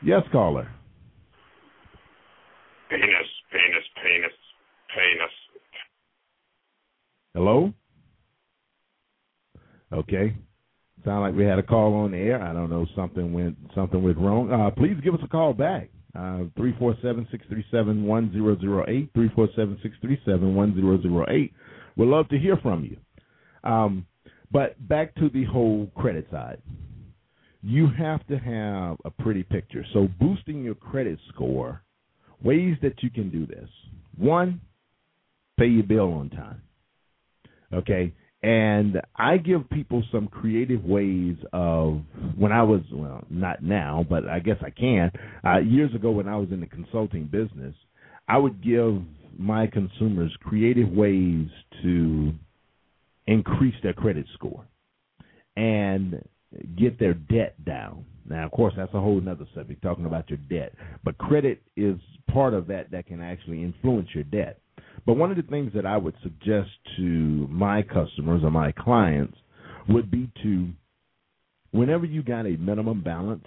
Yes, 0.07 0.23
caller. 0.31 0.71
Penis, 2.89 3.03
penis, 3.51 3.85
penis, 4.01 4.33
penis. 4.95 5.31
Hello. 7.35 7.73
Okay. 9.93 10.37
Sound 11.05 11.23
like 11.23 11.35
we 11.35 11.45
had 11.45 11.59
a 11.59 11.63
call 11.65 11.93
on 11.95 12.13
the 12.13 12.19
air. 12.19 12.41
I 12.41 12.53
don't 12.53 12.71
know 12.71 12.87
something 12.95 13.33
went 13.33 13.57
something 13.75 14.01
went 14.01 14.17
wrong. 14.19 14.53
Uh, 14.53 14.71
please 14.71 14.95
give 15.03 15.13
us 15.13 15.21
a 15.25 15.29
call 15.29 15.53
back. 15.53 15.91
Uh, 16.17 16.45
three 16.57 16.77
four 16.79 16.95
seven 17.03 17.27
six 17.33 17.45
three 17.49 17.65
seven 17.73 18.05
one 18.05 18.33
zero 18.33 18.57
zero 18.61 18.85
eight 18.87 19.11
three 19.13 19.31
four 19.35 19.49
seven 19.57 19.77
six 19.83 19.97
three 20.01 20.21
seven 20.25 20.55
one 20.55 20.73
zero 20.77 21.03
zero 21.03 21.27
eight. 21.31 21.53
We'd 21.97 22.07
love 22.07 22.29
to 22.29 22.39
hear 22.39 22.57
from 22.59 22.85
you. 22.85 22.97
Um, 23.69 24.07
but 24.53 24.77
back 24.87 25.17
to 25.17 25.29
the 25.31 25.47
whole 25.47 25.91
credit 25.97 26.29
side. 26.31 26.63
You 27.69 27.89
have 27.99 28.25
to 28.29 28.39
have 28.39 28.97
a 29.05 29.11
pretty 29.11 29.43
picture. 29.43 29.85
So 29.93 30.07
boosting 30.21 30.63
your 30.63 30.77
credit 30.77 31.19
score, 31.35 31.83
ways 32.41 32.77
that 32.81 33.03
you 33.03 33.11
can 33.11 33.29
do 33.29 33.45
this. 33.45 33.69
One, 34.17 34.61
pay 35.59 35.67
your 35.67 35.83
bill 35.83 36.13
on 36.13 36.31
time. 36.31 36.63
Okay, 37.75 38.15
and 38.45 39.03
I 39.17 39.39
give 39.39 39.69
people 39.69 40.05
some 40.13 40.29
creative 40.29 40.85
ways 40.85 41.37
of 41.53 42.03
when 42.37 42.53
I 42.53 42.63
was 42.63 42.83
well, 42.93 43.25
not 43.31 43.65
now, 43.65 44.07
but 44.09 44.29
I 44.29 44.39
guess 44.39 44.59
I 44.65 44.71
can. 44.71 45.11
Uh, 45.45 45.59
years 45.59 45.93
ago, 45.93 46.13
when 46.13 46.29
I 46.29 46.37
was 46.37 46.51
in 46.53 46.61
the 46.61 46.67
consulting 46.67 47.25
business, 47.25 47.75
I 48.29 48.39
would 48.39 48.63
give 48.63 49.03
my 49.37 49.67
consumers 49.67 50.33
creative 50.41 50.91
ways 50.91 51.49
to 51.83 52.33
increase 53.27 53.75
their 53.83 53.93
credit 53.93 54.27
score 54.35 54.65
and 55.57 56.23
get 56.77 56.99
their 56.99 57.15
debt 57.15 57.63
down. 57.65 58.05
Now, 58.29 58.45
of 58.45 58.51
course, 58.51 58.75
that's 58.77 58.93
a 58.95 59.01
whole 59.01 59.21
other 59.29 59.47
subject, 59.55 59.83
talking 59.83 60.07
about 60.07 60.29
your 60.31 60.39
debt. 60.51 60.73
But 61.05 61.19
credit 61.19 61.63
is 61.77 61.97
part 62.33 62.55
of 62.55 62.67
that 62.69 62.91
that 62.91 63.07
can 63.07 63.23
actually 63.23 63.63
influence 63.63 64.09
your 64.13 64.25
debt. 64.25 64.61
But 65.05 65.15
one 65.15 65.31
of 65.31 65.37
the 65.37 65.45
things 65.45 65.73
that 65.75 65.87
I 65.87 65.97
would 65.97 66.15
suggest 66.23 66.71
to 66.97 67.03
my 67.03 67.83
customers 67.83 68.43
or 68.43 68.51
my 68.51 68.73
clients 68.73 69.37
would 69.89 70.11
be 70.11 70.31
to, 70.43 70.69
whenever 71.71 72.05
you 72.05 72.23
got 72.23 72.47
a 72.47 72.57
minimum 72.57 73.03
balance 73.03 73.47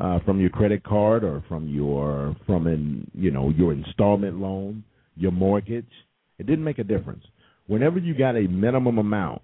uh, 0.00 0.20
from 0.24 0.40
your 0.40 0.50
credit 0.50 0.82
card 0.82 1.22
or 1.24 1.44
from 1.48 1.68
your 1.68 2.34
from 2.46 2.66
an 2.66 3.10
you 3.14 3.30
know 3.30 3.50
your 3.50 3.72
installment 3.72 4.40
loan, 4.40 4.82
your 5.16 5.32
mortgage, 5.32 5.90
it 6.38 6.46
didn't 6.46 6.64
make 6.64 6.78
a 6.78 6.84
difference. 6.84 7.24
Whenever 7.66 7.98
you 7.98 8.16
got 8.16 8.36
a 8.36 8.48
minimum 8.48 8.98
amount, 8.98 9.42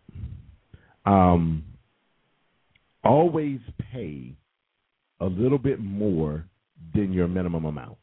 um, 1.04 1.64
always 3.06 3.60
pay 3.92 4.34
a 5.20 5.26
little 5.26 5.58
bit 5.58 5.80
more 5.80 6.46
than 6.94 7.12
your 7.12 7.28
minimum 7.28 7.64
amount. 7.64 7.96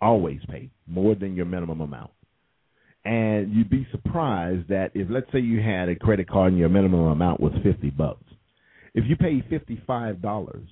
Always 0.00 0.40
pay 0.50 0.70
more 0.86 1.14
than 1.14 1.34
your 1.34 1.46
minimum 1.46 1.80
amount 1.80 2.10
and 3.04 3.52
you'd 3.52 3.70
be 3.70 3.86
surprised 3.90 4.68
that 4.68 4.90
if 4.94 5.08
let's 5.10 5.30
say 5.32 5.38
you 5.38 5.60
had 5.60 5.88
a 5.88 5.96
credit 5.96 6.28
card 6.28 6.52
and 6.52 6.58
your 6.58 6.68
minimum 6.68 7.00
amount 7.00 7.40
was 7.40 7.52
50 7.62 7.90
bucks 7.90 8.24
if 8.94 9.04
you 9.06 9.16
pay 9.16 9.42
$55 9.50 10.66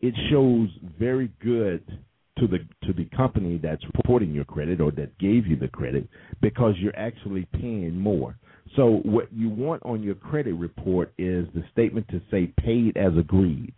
it 0.00 0.14
shows 0.30 0.68
very 0.98 1.30
good 1.40 1.86
to 2.38 2.46
the 2.46 2.58
to 2.86 2.92
the 2.92 3.04
company 3.16 3.60
that's 3.62 3.84
reporting 3.94 4.32
your 4.32 4.44
credit 4.44 4.80
or 4.80 4.90
that 4.92 5.16
gave 5.18 5.46
you 5.46 5.56
the 5.56 5.68
credit 5.68 6.08
because 6.40 6.74
you're 6.78 6.96
actually 6.96 7.46
paying 7.52 7.96
more 7.96 8.36
so 8.76 9.00
what 9.04 9.32
you 9.32 9.48
want 9.48 9.82
on 9.84 10.02
your 10.02 10.14
credit 10.14 10.54
report 10.54 11.12
is 11.18 11.46
the 11.54 11.64
statement 11.72 12.06
to 12.08 12.20
say 12.30 12.52
paid 12.58 12.96
as 12.96 13.12
agreed 13.18 13.74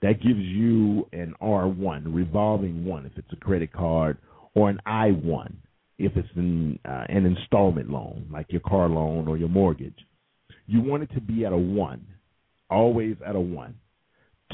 that 0.00 0.22
gives 0.22 0.40
you 0.40 1.08
an 1.12 1.34
R1 1.42 2.04
revolving 2.06 2.84
one 2.84 3.06
if 3.06 3.12
it's 3.16 3.32
a 3.32 3.36
credit 3.36 3.72
card 3.72 4.18
or 4.54 4.70
an 4.70 4.80
I1 4.86 5.52
if 5.98 6.16
it's 6.16 6.28
an, 6.36 6.78
uh, 6.84 7.04
an 7.08 7.26
installment 7.26 7.90
loan, 7.90 8.28
like 8.30 8.46
your 8.50 8.60
car 8.60 8.88
loan 8.88 9.26
or 9.26 9.36
your 9.36 9.48
mortgage. 9.48 9.98
You 10.66 10.80
want 10.80 11.02
it 11.02 11.12
to 11.14 11.20
be 11.20 11.44
at 11.44 11.52
a 11.52 11.56
one, 11.56 12.06
always 12.70 13.16
at 13.26 13.34
a 13.34 13.40
one. 13.40 13.74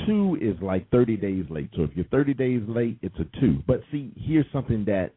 Two 0.07 0.39
is 0.41 0.61
like 0.63 0.91
30 0.91 1.17
days 1.17 1.45
late. 1.51 1.71
So 1.77 1.83
if 1.83 1.91
you're 1.95 2.07
30 2.07 2.35
days 2.35 2.63
late, 2.67 2.99
it's 3.03 3.15
a 3.19 3.41
two. 3.41 3.63
But 3.67 3.83
see, 3.93 4.13
here's 4.17 4.47
something 4.53 4.85
that 4.87 5.13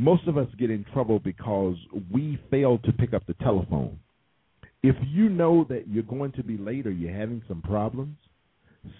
most 0.00 0.26
of 0.26 0.38
us 0.38 0.48
get 0.58 0.70
in 0.70 0.84
trouble 0.92 1.18
because 1.18 1.76
we 2.12 2.38
fail 2.50 2.78
to 2.78 2.92
pick 2.92 3.12
up 3.14 3.26
the 3.26 3.34
telephone. 3.34 3.98
If 4.82 4.96
you 5.08 5.28
know 5.28 5.66
that 5.68 5.88
you're 5.88 6.02
going 6.02 6.32
to 6.32 6.42
be 6.42 6.56
late 6.56 6.86
or 6.86 6.90
you're 6.90 7.12
having 7.12 7.42
some 7.46 7.60
problems, 7.62 8.16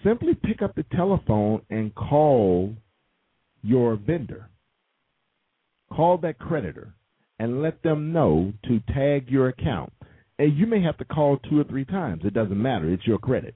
simply 0.03 0.35
pick 0.35 0.61
up 0.61 0.75
the 0.75 0.85
telephone 0.95 1.61
and 1.69 1.93
call 1.95 2.75
your 3.63 3.95
vendor 3.95 4.49
call 5.91 6.17
that 6.19 6.39
creditor 6.39 6.93
and 7.39 7.61
let 7.61 7.83
them 7.83 8.13
know 8.13 8.53
to 8.65 8.79
tag 8.93 9.29
your 9.29 9.49
account. 9.49 9.91
And 10.39 10.57
you 10.57 10.65
may 10.65 10.81
have 10.81 10.97
to 10.97 11.05
call 11.05 11.37
two 11.37 11.59
or 11.59 11.63
three 11.65 11.85
times. 11.85 12.23
It 12.25 12.33
doesn't 12.33 12.61
matter. 12.61 12.91
It's 12.91 13.05
your 13.05 13.19
credit. 13.19 13.55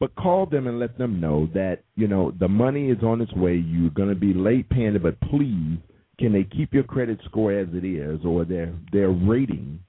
But 0.00 0.14
call 0.14 0.46
them 0.46 0.66
and 0.66 0.78
let 0.78 0.98
them 0.98 1.20
know 1.20 1.48
that, 1.54 1.80
you 1.96 2.08
know, 2.08 2.32
the 2.38 2.48
money 2.48 2.90
is 2.90 3.02
on 3.02 3.20
its 3.20 3.32
way. 3.34 3.54
You're 3.54 3.90
going 3.90 4.08
to 4.08 4.14
be 4.14 4.34
late 4.34 4.68
paying 4.68 4.94
it, 4.94 5.02
but 5.02 5.20
please, 5.20 5.78
can 6.22 6.32
they 6.32 6.44
keep 6.44 6.72
your 6.72 6.84
credit 6.84 7.18
score 7.24 7.50
as 7.50 7.66
it 7.72 7.84
is 7.84 8.20
or 8.24 8.44
their 8.44 8.72
their 8.92 9.10
rating 9.10 9.80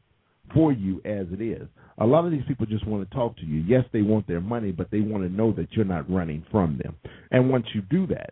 for 0.52 0.72
you 0.74 0.96
as 1.06 1.28
it 1.32 1.39
is? 1.39 1.67
A 2.00 2.06
lot 2.08 2.26
of 2.26 2.32
these 2.32 2.41
people 2.48 2.65
just 2.65 2.88
want 2.88 3.08
to 3.08 3.15
talk 3.15 3.38
to 3.38 3.46
you. 3.46 3.62
Yes, 3.67 3.86
they 3.93 4.02
want 4.02 4.26
their 4.26 4.41
money, 4.41 4.72
but 4.72 4.89
they 4.89 5.00
want 5.00 5.22
to 5.24 5.30
know 5.30 5.52
that 5.52 5.72
you're 5.74 5.86
not 5.86 6.10
running 6.10 6.43
from 6.50 6.80
them. 6.82 6.96
And 7.30 7.52
once 7.52 7.67
you 7.76 7.84
do 7.84 8.08
that, 8.08 8.32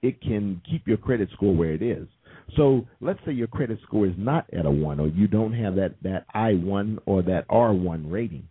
it 0.00 0.20
can 0.20 0.62
keep 0.70 0.86
your 0.86 0.96
credit 0.96 1.28
score 1.32 1.52
where 1.52 1.72
it 1.72 1.82
is. 1.82 2.06
So 2.56 2.86
let's 3.00 3.18
say 3.26 3.32
your 3.32 3.48
credit 3.48 3.80
score 3.84 4.06
is 4.06 4.14
not 4.16 4.46
at 4.56 4.64
a 4.64 4.70
one, 4.70 5.00
or 5.00 5.08
you 5.08 5.26
don't 5.26 5.54
have 5.54 5.74
that 5.74 5.96
that 6.04 6.26
I 6.34 6.52
one 6.52 7.00
or 7.04 7.20
that 7.22 7.46
R 7.50 7.74
one 7.74 8.08
rating, 8.08 8.46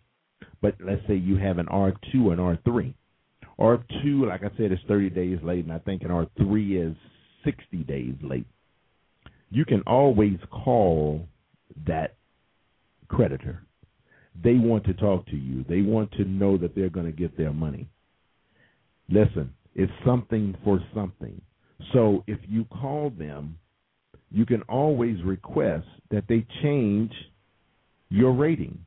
but 0.60 0.74
let's 0.84 1.00
say 1.08 1.14
you 1.14 1.38
have 1.38 1.56
an 1.56 1.68
R 1.68 1.94
two 2.12 2.32
and 2.32 2.40
R 2.42 2.58
three. 2.66 2.94
R 3.58 3.82
two, 4.02 4.26
like 4.26 4.42
I 4.42 4.54
said, 4.58 4.72
is 4.72 4.78
thirty 4.86 5.08
days 5.08 5.38
late, 5.42 5.64
and 5.64 5.72
I 5.72 5.78
think 5.78 6.02
an 6.02 6.10
R 6.10 6.26
three 6.36 6.78
is 6.78 6.94
sixty 7.46 7.84
days 7.84 8.14
late. 8.22 8.46
You 9.48 9.64
can 9.64 9.80
always 9.86 10.36
call 10.50 11.26
that 11.86 12.16
creditor. 13.08 13.62
They 14.44 14.56
want 14.56 14.84
to 14.84 14.92
talk 14.92 15.24
to 15.28 15.36
you. 15.36 15.64
They 15.66 15.80
want 15.80 16.12
to 16.12 16.24
know 16.24 16.58
that 16.58 16.74
they're 16.74 16.90
going 16.90 17.06
to 17.06 17.12
get 17.12 17.38
their 17.38 17.52
money. 17.52 17.88
Listen, 19.08 19.54
it's 19.74 19.92
something 20.04 20.54
for 20.62 20.80
something. 20.94 21.40
So 21.92 22.24
if 22.26 22.38
you 22.46 22.64
call 22.66 23.10
them, 23.10 23.58
you 24.30 24.44
can 24.44 24.62
always 24.62 25.22
request 25.22 25.86
that 26.10 26.24
they 26.28 26.44
change 26.62 27.12
your 28.10 28.32
rating. 28.32 28.78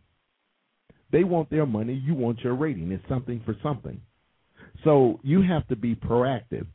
They 1.11 1.23
want 1.23 1.49
their 1.49 1.65
money, 1.65 1.93
you 1.93 2.13
want 2.13 2.41
your 2.41 2.55
rating. 2.55 2.91
It's 2.91 3.07
something 3.09 3.41
for 3.45 3.55
something. 3.63 3.99
So 4.83 5.19
you 5.23 5.41
have 5.41 5.67
to 5.69 5.75
be 5.75 5.95
proactive, 5.95 6.67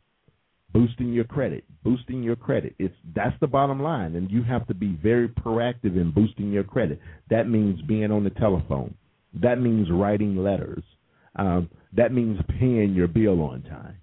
boosting 0.74 1.12
your 1.12 1.24
credit, 1.24 1.64
boosting 1.84 2.22
your 2.22 2.36
credit. 2.36 2.74
It's 2.78 2.94
that's 3.14 3.38
the 3.40 3.46
bottom 3.46 3.80
line, 3.80 4.16
and 4.16 4.30
you 4.30 4.42
have 4.42 4.66
to 4.66 4.74
be 4.74 4.98
very 5.02 5.28
proactive 5.28 5.96
in 5.96 6.12
boosting 6.14 6.52
your 6.52 6.64
credit. 6.64 7.00
That 7.30 7.48
means 7.48 7.80
being 7.82 8.10
on 8.12 8.24
the 8.24 8.30
telephone. 8.30 8.94
That 9.40 9.60
means 9.60 9.88
writing 9.90 10.36
letters. 10.36 10.82
Um, 11.36 11.70
that 11.96 12.12
means 12.12 12.38
paying 12.60 12.92
your 12.94 13.08
bill 13.08 13.40
on 13.40 13.62
time. 13.62 13.96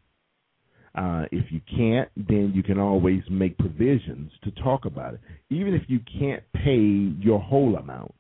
Uh, 0.94 1.26
if 1.32 1.52
you 1.52 1.62
can't, 1.78 2.10
then 2.16 2.52
you 2.54 2.64
can 2.64 2.80
always 2.80 3.22
make 3.30 3.58
provisions 3.58 4.32
to 4.44 4.52
talk 4.64 4.86
about 4.86 5.14
it. 5.14 5.22
Even 5.50 5.74
if 5.74 5.84
you 5.88 6.00
can't 6.20 6.44
pay 6.54 6.80
your 7.24 7.40
whole 7.40 7.76
amount, 7.78 8.14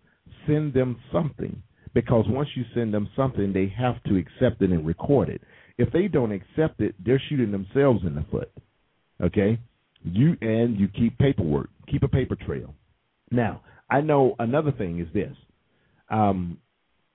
send 0.47 0.73
them 0.73 0.97
something 1.11 1.61
because 1.93 2.25
once 2.29 2.47
you 2.55 2.63
send 2.73 2.93
them 2.93 3.09
something, 3.15 3.51
they 3.51 3.73
have 3.77 4.01
to 4.03 4.15
accept 4.15 4.61
it 4.61 4.69
and 4.69 4.85
record 4.85 5.27
it. 5.27 5.41
If 5.81 5.91
they 5.91 6.07
don't 6.07 6.31
accept 6.31 6.79
it, 6.79 6.93
they're 7.03 7.21
shooting 7.27 7.51
themselves 7.51 8.01
in 8.05 8.13
the 8.13 8.23
foot. 8.29 8.51
Okay? 9.19 9.59
You 10.03 10.37
and 10.39 10.79
you 10.79 10.87
keep 10.87 11.17
paperwork, 11.17 11.69
keep 11.89 12.03
a 12.03 12.07
paper 12.07 12.35
trail. 12.35 12.75
Now, 13.31 13.63
I 13.89 14.01
know 14.01 14.35
another 14.37 14.71
thing 14.71 14.99
is 14.99 15.07
this. 15.11 15.35
Um, 16.09 16.59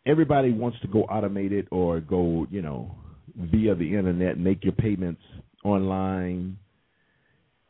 everybody 0.05 0.51
wants 0.53 0.81
to 0.81 0.89
go 0.89 1.03
automated 1.03 1.69
or 1.71 2.01
go, 2.01 2.49
you 2.51 2.61
know, 2.61 2.93
via 3.37 3.77
the 3.77 3.95
internet, 3.97 4.37
make 4.37 4.65
your 4.65 4.73
payments 4.73 5.23
online. 5.65 6.59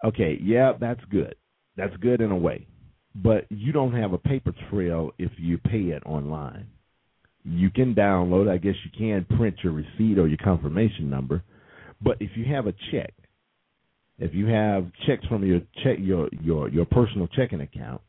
Okay, 0.03 0.39
yeah, 0.43 0.73
that's 0.81 1.05
good. 1.11 1.35
That's 1.77 1.97
good 1.99 2.23
in 2.23 2.31
a 2.31 2.37
way. 2.37 2.67
But 3.15 3.45
you 3.51 3.71
don't 3.73 3.93
have 3.93 4.15
a 4.15 4.19
paper 4.19 4.55
trail 4.71 5.11
if 5.19 5.33
you 5.37 5.59
pay 5.59 5.93
it 5.97 6.03
online. 6.07 6.69
You 7.49 7.71
can 7.71 7.95
download, 7.95 8.51
I 8.51 8.59
guess 8.59 8.75
you 8.85 8.91
can 8.97 9.25
print 9.37 9.57
your 9.63 9.73
receipt 9.73 10.19
or 10.19 10.27
your 10.27 10.39
confirmation 10.39 11.09
number, 11.09 11.43
but 12.03 12.17
if 12.21 12.31
you 12.35 12.45
have 12.53 12.67
a 12.67 12.75
check, 12.91 13.15
if 14.19 14.35
you 14.35 14.47
have 14.47 14.91
checks 15.07 15.25
from 15.27 15.45
your 15.45 15.61
check 15.85 15.99
your 16.01 16.29
your 16.43 16.69
your 16.69 16.87
personal 16.87 17.29
checking 17.29 17.61
account, 17.61 18.01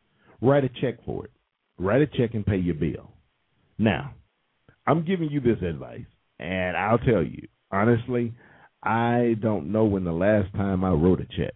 write 0.42 0.64
a 0.64 0.70
check 0.82 1.04
for 1.06 1.26
it. 1.26 1.32
Write 1.78 2.02
a 2.02 2.08
check 2.08 2.34
and 2.34 2.46
pay 2.46 2.58
your 2.58 2.76
bill. 2.76 3.12
Now, 3.78 4.14
I'm 4.88 5.06
giving 5.06 5.30
you 5.30 5.40
this 5.40 5.62
advice, 5.62 6.06
and 6.40 6.76
I'll 6.76 6.98
tell 6.98 7.24
you 7.24 7.48
honestly, 7.72 8.34
I 8.82 9.36
don't 9.42 9.72
know 9.72 9.86
when 9.86 10.04
the 10.04 10.12
last 10.12 10.52
time 10.54 10.84
I 10.84 10.92
wrote 10.92 11.22
a 11.22 11.26
check. 11.26 11.56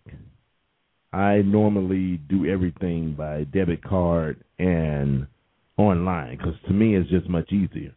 I 1.14 1.42
normally 1.42 2.18
do 2.18 2.46
everything 2.46 3.16
by 3.18 3.44
debit 3.46 3.84
card 3.84 4.44
and 4.60 5.28
online 5.90 6.38
because 6.38 6.56
to 6.68 6.74
me 6.74 6.96
it's 6.96 7.10
just 7.10 7.30
much 7.30 7.52
easier. 7.52 7.94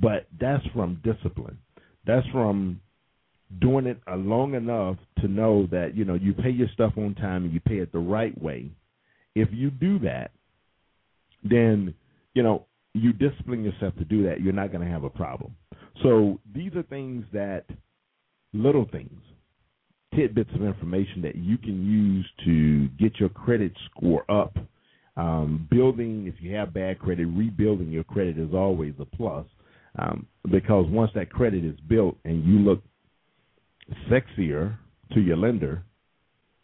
But 0.00 0.26
that's 0.40 0.64
from 0.74 1.00
discipline. 1.04 1.58
That's 2.06 2.26
from 2.28 2.80
doing 3.60 3.86
it 3.86 4.00
long 4.08 4.54
enough 4.54 4.96
to 5.20 5.28
know 5.28 5.66
that 5.70 5.94
you 5.94 6.04
know 6.04 6.14
you 6.14 6.32
pay 6.32 6.50
your 6.50 6.68
stuff 6.72 6.92
on 6.96 7.14
time 7.14 7.44
and 7.44 7.52
you 7.52 7.60
pay 7.60 7.76
it 7.76 7.92
the 7.92 7.98
right 7.98 8.40
way. 8.40 8.70
If 9.34 9.48
you 9.52 9.70
do 9.70 9.98
that, 10.00 10.30
then 11.42 11.94
you 12.34 12.42
know 12.42 12.66
you 12.94 13.12
discipline 13.12 13.64
yourself 13.64 13.94
to 13.96 14.04
do 14.04 14.24
that. 14.24 14.40
You're 14.40 14.52
not 14.52 14.72
going 14.72 14.84
to 14.84 14.92
have 14.92 15.04
a 15.04 15.10
problem. 15.10 15.54
So 16.02 16.40
these 16.54 16.74
are 16.74 16.82
things 16.82 17.24
that 17.32 17.64
little 18.52 18.86
things, 18.90 19.20
tidbits 20.14 20.50
of 20.54 20.62
information 20.62 21.22
that 21.22 21.36
you 21.36 21.56
can 21.58 21.84
use 21.86 22.28
to 22.44 22.88
get 23.02 23.18
your 23.18 23.28
credit 23.28 23.72
score 23.90 24.30
up. 24.30 24.56
Um, 25.16 25.68
building, 25.70 26.26
if 26.26 26.42
you 26.42 26.54
have 26.54 26.72
bad 26.72 26.98
credit, 26.98 27.26
rebuilding 27.26 27.90
your 27.90 28.04
credit 28.04 28.38
is 28.38 28.54
always 28.54 28.94
a 28.98 29.04
plus 29.04 29.46
um, 29.98 30.26
because 30.50 30.86
once 30.88 31.10
that 31.14 31.30
credit 31.30 31.64
is 31.64 31.78
built 31.88 32.16
and 32.24 32.44
you 32.44 32.58
look 32.58 32.82
sexier 34.10 34.76
to 35.12 35.20
your 35.20 35.36
lender, 35.36 35.82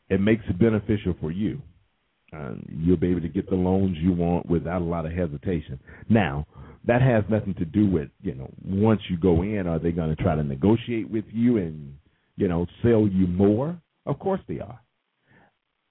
it 0.09 0.21
makes 0.21 0.45
it 0.49 0.59
beneficial 0.59 1.15
for 1.21 1.31
you. 1.31 1.61
Uh, 2.35 2.53
you'll 2.69 2.97
be 2.97 3.09
able 3.11 3.21
to 3.21 3.29
get 3.29 3.49
the 3.49 3.57
loans 3.57 3.97
you 4.01 4.13
want 4.13 4.47
without 4.47 4.83
a 4.83 4.85
lot 4.85 5.07
of 5.07 5.13
hesitation. 5.13 5.79
Now, 6.09 6.47
that 6.87 7.03
has 7.03 7.25
nothing 7.31 7.55
to 7.55 7.65
do 7.65 7.89
with 7.89 8.09
you 8.23 8.35
know 8.35 8.51
once 8.65 9.01
you 9.09 9.19
go 9.19 9.43
in, 9.43 9.67
are 9.67 9.79
they 9.79 9.93
going 9.93 10.15
to 10.15 10.23
try 10.23 10.35
to 10.35 10.43
negotiate 10.43 11.11
with 11.11 11.25
you 11.33 11.57
and 11.59 11.95
you 12.37 12.49
know 12.49 12.67
sell 12.83 13.07
you 13.07 13.27
more? 13.27 13.81
Of 14.07 14.19
course 14.19 14.41
they 14.47 14.61
are. 14.61 14.81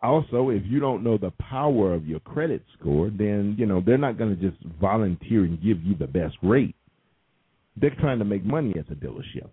Also, 0.01 0.49
if 0.49 0.61
you 0.65 0.79
don't 0.79 1.03
know 1.03 1.17
the 1.17 1.31
power 1.39 1.93
of 1.93 2.05
your 2.05 2.19
credit 2.19 2.63
score, 2.79 3.09
then 3.09 3.55
you 3.57 3.65
know 3.65 3.81
they're 3.83 3.97
not 3.97 4.17
going 4.17 4.35
to 4.35 4.49
just 4.49 4.61
volunteer 4.79 5.43
and 5.43 5.61
give 5.61 5.81
you 5.83 5.95
the 5.95 6.07
best 6.07 6.35
rate. 6.43 6.75
They're 7.75 7.95
trying 7.99 8.19
to 8.19 8.25
make 8.25 8.45
money 8.45 8.73
as 8.77 8.85
a 8.91 8.95
dealership. 8.95 9.49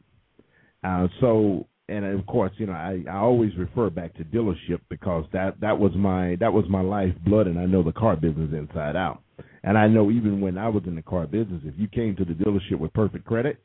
Uh, 0.83 1.09
so 1.21 1.67
and 1.89 2.05
of 2.05 2.27
course, 2.27 2.53
you 2.57 2.67
know, 2.67 2.73
I, 2.73 3.03
I 3.11 3.17
always 3.17 3.51
refer 3.59 3.91
back 3.91 4.15
to 4.15 4.25
dealership 4.25 4.81
because 4.89 5.25
that 5.33 5.61
that 5.61 5.79
was 5.79 5.93
my 5.97 6.37
that 6.41 6.53
was 6.53 6.65
my 6.69 6.81
lifeblood, 6.81 7.47
and 7.47 7.59
I 7.59 7.67
know 7.67 7.83
the 7.83 7.93
car 7.93 8.17
business 8.17 8.51
inside 8.53 8.97
out. 8.97 9.21
And 9.63 9.77
I 9.77 9.89
know 9.89 10.11
even 10.11 10.41
when 10.41 10.59
I 10.59 10.69
was 10.69 10.83
in 10.87 10.95
the 10.95 11.03
car 11.03 11.27
business, 11.27 11.63
if 11.65 11.75
you 11.77 11.89
came 11.89 12.17
to 12.17 12.25
the 12.25 12.33
dealership 12.33 12.79
with 12.79 12.93
perfect 12.93 13.25
credit, 13.25 13.59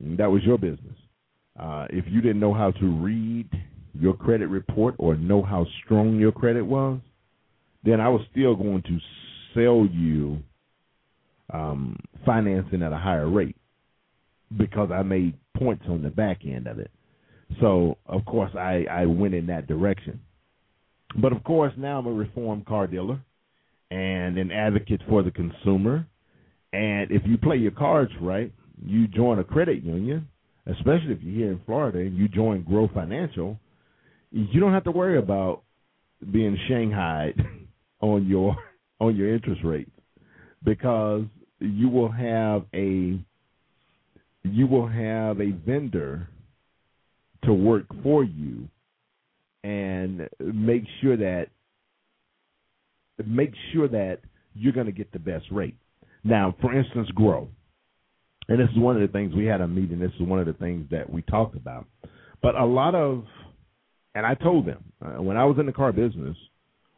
that 0.00 0.30
was 0.30 0.42
your 0.44 0.58
business. 0.58 0.96
Uh, 1.58 1.86
if 1.90 2.04
you 2.08 2.20
didn't 2.20 2.40
know 2.40 2.54
how 2.54 2.70
to 2.72 2.86
read 2.86 3.48
your 3.98 4.14
credit 4.14 4.46
report 4.46 4.94
or 4.98 5.16
know 5.16 5.42
how 5.42 5.66
strong 5.84 6.18
your 6.18 6.32
credit 6.32 6.62
was, 6.62 7.00
then 7.84 8.00
I 8.00 8.08
was 8.08 8.22
still 8.30 8.54
going 8.54 8.82
to 8.82 8.98
sell 9.54 9.86
you 9.90 10.38
um, 11.52 11.96
financing 12.24 12.82
at 12.82 12.92
a 12.92 12.98
higher 12.98 13.28
rate 13.28 13.56
because 14.56 14.90
I 14.92 15.02
made 15.02 15.34
points 15.56 15.84
on 15.88 16.02
the 16.02 16.10
back 16.10 16.40
end 16.44 16.66
of 16.66 16.78
it. 16.78 16.90
So 17.60 17.96
of 18.06 18.24
course 18.24 18.52
I, 18.54 18.86
I 18.90 19.06
went 19.06 19.34
in 19.34 19.46
that 19.46 19.66
direction. 19.66 20.20
But 21.16 21.32
of 21.32 21.42
course 21.44 21.72
now 21.76 21.98
I'm 21.98 22.06
a 22.06 22.12
reformed 22.12 22.66
car 22.66 22.86
dealer 22.86 23.20
and 23.90 24.36
an 24.38 24.52
advocate 24.52 25.00
for 25.08 25.22
the 25.22 25.30
consumer. 25.30 26.06
And 26.72 27.10
if 27.10 27.22
you 27.24 27.38
play 27.38 27.56
your 27.56 27.70
cards 27.70 28.12
right, 28.20 28.52
you 28.84 29.08
join 29.08 29.38
a 29.38 29.44
credit 29.44 29.82
union, 29.82 30.28
especially 30.66 31.12
if 31.12 31.22
you're 31.22 31.34
here 31.34 31.52
in 31.52 31.60
Florida 31.64 31.98
and 31.98 32.16
you 32.16 32.28
join 32.28 32.62
Grow 32.62 32.88
Financial, 32.92 33.58
you 34.30 34.60
don't 34.60 34.72
have 34.72 34.84
to 34.84 34.90
worry 34.90 35.18
about 35.18 35.62
being 36.32 36.56
shanghaied 36.68 37.36
on 38.00 38.26
your 38.26 38.56
on 39.00 39.16
your 39.16 39.32
interest 39.32 39.60
rates 39.64 39.90
because 40.64 41.24
you 41.60 41.88
will 41.88 42.10
have 42.10 42.64
a 42.74 43.18
you 44.44 44.66
will 44.66 44.86
have 44.86 45.40
a 45.40 45.50
vendor 45.66 46.28
to 47.44 47.52
work 47.52 47.84
for 48.02 48.24
you 48.24 48.68
and 49.64 50.28
make 50.40 50.84
sure 51.00 51.16
that 51.16 51.46
make 53.26 53.52
sure 53.72 53.88
that 53.88 54.18
you're 54.54 54.72
going 54.72 54.86
to 54.86 54.92
get 54.92 55.12
the 55.12 55.18
best 55.18 55.46
rate. 55.50 55.76
Now, 56.24 56.54
for 56.60 56.74
instance, 56.74 57.08
grow. 57.14 57.48
And 58.48 58.58
this 58.58 58.68
is 58.70 58.78
one 58.78 58.96
of 58.96 59.02
the 59.02 59.12
things 59.12 59.34
we 59.34 59.44
had 59.44 59.60
a 59.60 59.68
meeting. 59.68 59.98
This 59.98 60.12
is 60.18 60.26
one 60.26 60.40
of 60.40 60.46
the 60.46 60.52
things 60.54 60.86
that 60.90 61.10
we 61.10 61.22
talked 61.22 61.56
about. 61.56 61.86
But 62.42 62.54
a 62.54 62.64
lot 62.64 62.94
of, 62.94 63.24
and 64.18 64.26
I 64.26 64.34
told 64.34 64.66
them 64.66 64.82
uh, 65.00 65.22
when 65.22 65.36
I 65.36 65.44
was 65.44 65.58
in 65.60 65.66
the 65.66 65.72
car 65.72 65.92
business, 65.92 66.36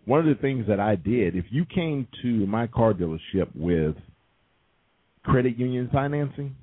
one 0.06 0.20
of 0.20 0.24
the 0.24 0.40
things 0.40 0.66
that 0.68 0.80
I 0.80 0.96
did, 0.96 1.36
if 1.36 1.44
you 1.50 1.66
came 1.66 2.08
to 2.22 2.46
my 2.46 2.66
car 2.66 2.94
dealership 2.94 3.54
with 3.54 3.94
credit 5.22 5.58
union 5.58 5.90
financing, 5.92 6.56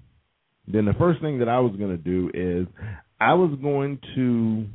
then 0.68 0.86
the 0.86 0.96
first 0.96 1.22
thing 1.22 1.38
that 1.40 1.48
I 1.48 1.60
was 1.60 1.76
going 1.76 1.92
to 1.92 1.98
do 1.98 2.32
is 2.34 2.66
I 3.22 3.36
was 3.36 3.56
going 3.62 4.00
to 4.16 4.66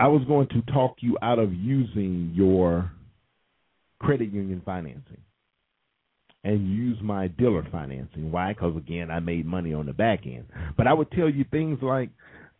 I 0.00 0.08
was 0.08 0.24
going 0.26 0.48
to 0.48 0.62
talk 0.72 0.96
you 0.98 1.16
out 1.22 1.38
of 1.38 1.54
using 1.54 2.32
your 2.34 2.90
credit 4.00 4.32
union 4.32 4.62
financing 4.64 5.20
and 6.42 6.68
use 6.68 6.98
my 7.00 7.28
dealer 7.28 7.64
financing. 7.70 8.32
Why? 8.32 8.52
Because 8.52 8.76
again, 8.76 9.12
I 9.12 9.20
made 9.20 9.46
money 9.46 9.72
on 9.72 9.86
the 9.86 9.92
back 9.92 10.26
end. 10.26 10.46
But 10.76 10.88
I 10.88 10.92
would 10.92 11.12
tell 11.12 11.28
you 11.28 11.44
things 11.52 11.78
like, 11.82 12.10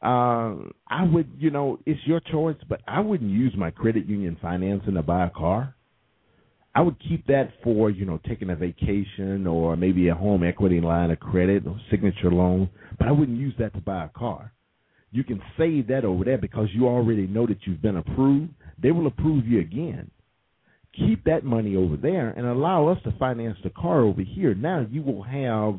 uh, 0.03 0.57
I 0.89 1.05
would, 1.05 1.31
you 1.39 1.51
know, 1.51 1.79
it's 1.87 2.01
your 2.07 2.21
choice, 2.21 2.57
but 2.69 2.81
I 2.89 3.01
wouldn't 3.01 3.31
use 3.31 3.55
my 3.57 3.71
credit 3.71 4.07
union 4.07 4.37
financing 4.43 4.95
to 4.95 5.03
buy 5.03 5.27
a 5.27 5.31
car. 5.31 5.77
I 6.75 6.81
would 6.81 6.97
keep 7.07 7.27
that 7.27 7.53
for, 7.63 7.91
you 7.91 8.05
know, 8.05 8.19
taking 8.27 8.51
a 8.51 8.57
vacation 8.57 9.47
or 9.47 9.77
maybe 9.77 10.09
a 10.09 10.15
home 10.15 10.43
equity 10.43 10.81
line 10.81 11.11
of 11.11 11.21
credit 11.21 11.67
or 11.67 11.79
signature 11.91 12.33
loan, 12.33 12.69
but 12.99 13.07
I 13.07 13.13
wouldn't 13.13 13.39
use 13.39 13.55
that 13.59 13.75
to 13.75 13.81
buy 13.81 14.07
a 14.07 14.09
car. 14.09 14.53
You 15.13 15.23
can 15.23 15.41
save 15.59 15.87
that 15.89 16.05
over 16.05 16.25
there 16.25 16.39
because 16.39 16.69
you 16.73 16.89
already 16.89 17.27
know 17.27 17.47
that 17.47 17.59
you've 17.65 17.83
been 17.83 17.99
approved. 17.99 18.55
They 18.83 18.91
will 18.91 19.07
approve 19.07 19.47
you 19.47 19.61
again. 19.61 20.11
Keep 20.97 21.25
that 21.25 21.45
money 21.45 21.77
over 21.77 21.97
there 21.97 22.31
and 22.31 22.47
allow 22.47 22.89
us 22.89 22.99
to 23.05 23.13
finance 23.19 23.59
the 23.63 23.71
car 23.71 24.01
over 24.01 24.23
here. 24.23 24.55
Now 24.55 24.87
you 24.91 25.03
will 25.03 25.23
have 25.23 25.79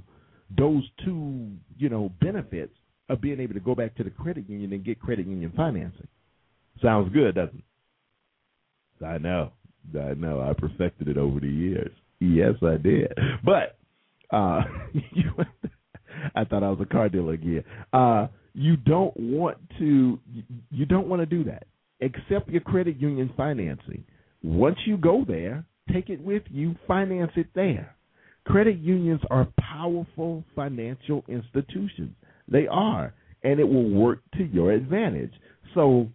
those 0.55 0.83
two, 1.03 1.49
you 1.77 1.89
know, 1.89 2.11
benefits 2.21 2.73
of 3.09 3.21
being 3.21 3.39
able 3.39 3.53
to 3.53 3.59
go 3.59 3.75
back 3.75 3.95
to 3.95 4.03
the 4.03 4.09
credit 4.09 4.49
union 4.49 4.73
and 4.73 4.83
get 4.83 4.99
credit 4.99 5.27
union 5.27 5.51
financing. 5.55 6.07
Sounds 6.81 7.11
good, 7.13 7.35
doesn't 7.35 7.63
it? 9.01 9.05
I 9.05 9.17
know. 9.17 9.51
I 9.99 10.13
know. 10.13 10.41
I 10.41 10.53
perfected 10.53 11.07
it 11.09 11.17
over 11.17 11.39
the 11.39 11.49
years. 11.49 11.91
Yes, 12.19 12.53
I 12.61 12.77
did. 12.77 13.11
But 13.43 13.77
uh 14.31 14.61
I 16.35 16.45
thought 16.45 16.63
I 16.63 16.69
was 16.69 16.79
a 16.81 16.85
car 16.85 17.09
dealer 17.09 17.33
again. 17.33 17.63
Uh 17.91 18.27
you 18.53 18.77
don't 18.77 19.15
want 19.17 19.57
to 19.79 20.19
you 20.71 20.85
don't 20.85 21.07
want 21.07 21.21
to 21.21 21.25
do 21.25 21.43
that. 21.45 21.65
Accept 22.01 22.49
your 22.49 22.61
credit 22.61 22.97
union 22.97 23.31
financing. 23.35 24.03
Once 24.43 24.77
you 24.85 24.97
go 24.97 25.25
there, 25.27 25.65
take 25.91 26.09
it 26.09 26.21
with 26.21 26.43
you, 26.49 26.75
finance 26.87 27.31
it 27.35 27.47
there. 27.55 27.95
Credit 28.45 28.77
unions 28.77 29.21
are 29.29 29.47
powerful 29.59 30.43
financial 30.55 31.23
institutions. 31.27 32.13
They 32.47 32.67
are, 32.67 33.13
and 33.43 33.59
it 33.59 33.67
will 33.67 33.89
work 33.89 34.19
to 34.37 34.43
your 34.43 34.71
advantage. 34.71 35.33
So 35.73 36.09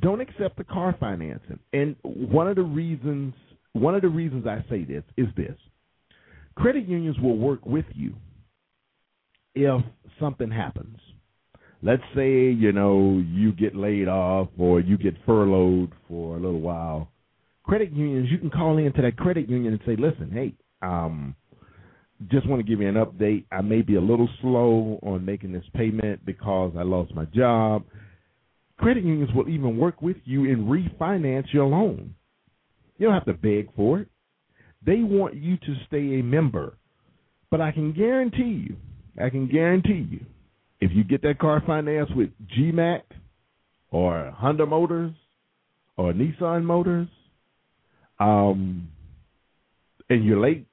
don't 0.00 0.20
accept 0.20 0.56
the 0.56 0.64
car 0.64 0.96
financing. 0.98 1.58
And 1.72 1.96
one 2.02 2.48
of 2.48 2.56
the 2.56 2.62
reasons 2.62 3.34
one 3.74 3.96
of 3.96 4.02
the 4.02 4.08
reasons 4.08 4.46
I 4.46 4.64
say 4.70 4.84
this 4.84 5.02
is 5.16 5.26
this. 5.36 5.56
Credit 6.54 6.86
unions 6.86 7.18
will 7.18 7.36
work 7.36 7.66
with 7.66 7.84
you 7.92 8.14
if 9.54 9.82
something 10.20 10.50
happens. 10.50 10.98
Let's 11.82 12.02
say, 12.14 12.50
you 12.50 12.72
know, 12.72 13.22
you 13.26 13.52
get 13.52 13.74
laid 13.74 14.08
off 14.08 14.48
or 14.56 14.80
you 14.80 14.96
get 14.96 15.14
furloughed 15.26 15.92
for 16.08 16.36
a 16.36 16.40
little 16.40 16.60
while. 16.60 17.10
Credit 17.64 17.92
unions, 17.92 18.28
you 18.30 18.38
can 18.38 18.50
call 18.50 18.78
into 18.78 19.02
that 19.02 19.16
credit 19.16 19.50
union 19.50 19.72
and 19.72 19.82
say, 19.84 20.00
listen, 20.00 20.30
hey, 20.32 20.54
um, 20.80 21.34
just 22.28 22.48
want 22.48 22.60
to 22.60 22.68
give 22.68 22.80
you 22.80 22.88
an 22.88 22.94
update. 22.94 23.44
I 23.50 23.60
may 23.60 23.82
be 23.82 23.96
a 23.96 24.00
little 24.00 24.28
slow 24.40 24.98
on 25.02 25.24
making 25.24 25.52
this 25.52 25.64
payment 25.74 26.24
because 26.24 26.72
I 26.78 26.82
lost 26.82 27.14
my 27.14 27.24
job. 27.26 27.84
Credit 28.78 29.04
unions 29.04 29.30
will 29.34 29.48
even 29.48 29.76
work 29.76 30.00
with 30.02 30.16
you 30.24 30.44
and 30.50 30.68
refinance 30.68 31.52
your 31.52 31.66
loan. 31.66 32.14
You 32.98 33.06
don't 33.06 33.14
have 33.14 33.26
to 33.26 33.34
beg 33.34 33.74
for 33.74 34.00
it. 34.00 34.08
They 34.84 35.00
want 35.00 35.34
you 35.34 35.56
to 35.56 35.74
stay 35.86 36.18
a 36.18 36.22
member. 36.22 36.76
But 37.50 37.60
I 37.60 37.72
can 37.72 37.92
guarantee 37.92 38.66
you, 38.68 38.76
I 39.22 39.30
can 39.30 39.48
guarantee 39.48 40.06
you, 40.10 40.26
if 40.80 40.90
you 40.92 41.04
get 41.04 41.22
that 41.22 41.38
car 41.38 41.62
financed 41.66 42.14
with 42.16 42.30
GMAC 42.56 43.02
or 43.90 44.32
Honda 44.36 44.66
Motors 44.66 45.12
or 45.96 46.12
Nissan 46.12 46.64
Motors, 46.64 47.08
um, 48.18 48.88
and 50.10 50.24
you're 50.24 50.40
late, 50.40 50.66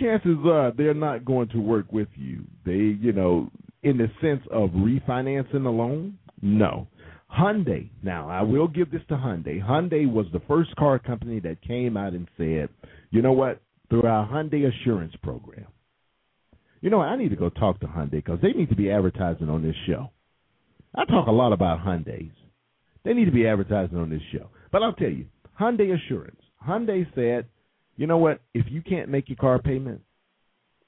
chances 0.00 0.36
are 0.46 0.72
they're 0.76 0.94
not 0.94 1.24
going 1.24 1.48
to 1.48 1.58
work 1.58 1.92
with 1.92 2.08
you. 2.14 2.44
They, 2.64 2.72
you 3.00 3.12
know, 3.12 3.50
in 3.82 3.98
the 3.98 4.08
sense 4.20 4.42
of 4.50 4.70
refinancing 4.70 5.62
the 5.62 5.70
loan, 5.70 6.18
no. 6.42 6.88
Hyundai. 7.36 7.90
Now, 8.02 8.28
I 8.28 8.42
will 8.42 8.68
give 8.68 8.90
this 8.90 9.02
to 9.08 9.14
Hyundai. 9.14 9.62
Hyundai 9.62 10.10
was 10.10 10.26
the 10.32 10.40
first 10.46 10.74
car 10.76 10.98
company 10.98 11.40
that 11.40 11.62
came 11.62 11.96
out 11.96 12.12
and 12.12 12.28
said, 12.36 12.68
you 13.10 13.22
know 13.22 13.32
what? 13.32 13.60
Through 13.90 14.04
our 14.04 14.26
Hyundai 14.26 14.68
Assurance 14.68 15.14
Program. 15.22 15.66
You 16.80 16.90
know, 16.90 17.00
I 17.00 17.16
need 17.16 17.30
to 17.30 17.36
go 17.36 17.48
talk 17.48 17.80
to 17.80 17.86
Hyundai 17.86 18.10
because 18.12 18.40
they 18.42 18.52
need 18.52 18.68
to 18.68 18.76
be 18.76 18.90
advertising 18.90 19.48
on 19.48 19.62
this 19.62 19.74
show. 19.86 20.10
I 20.94 21.04
talk 21.06 21.26
a 21.26 21.32
lot 21.32 21.52
about 21.52 21.80
Hyundais. 21.80 22.30
They 23.04 23.14
need 23.14 23.24
to 23.24 23.32
be 23.32 23.46
advertising 23.46 23.98
on 23.98 24.10
this 24.10 24.22
show. 24.32 24.48
But 24.70 24.82
I'll 24.82 24.92
tell 24.92 25.10
you, 25.10 25.26
Hyundai 25.60 25.94
Assurance. 25.94 26.40
Hyundai 26.66 27.06
said, 27.14 27.46
you 27.96 28.06
know 28.06 28.18
what? 28.18 28.40
If 28.54 28.66
you 28.68 28.82
can't 28.82 29.08
make 29.08 29.28
your 29.28 29.36
car 29.36 29.58
payment, 29.58 30.00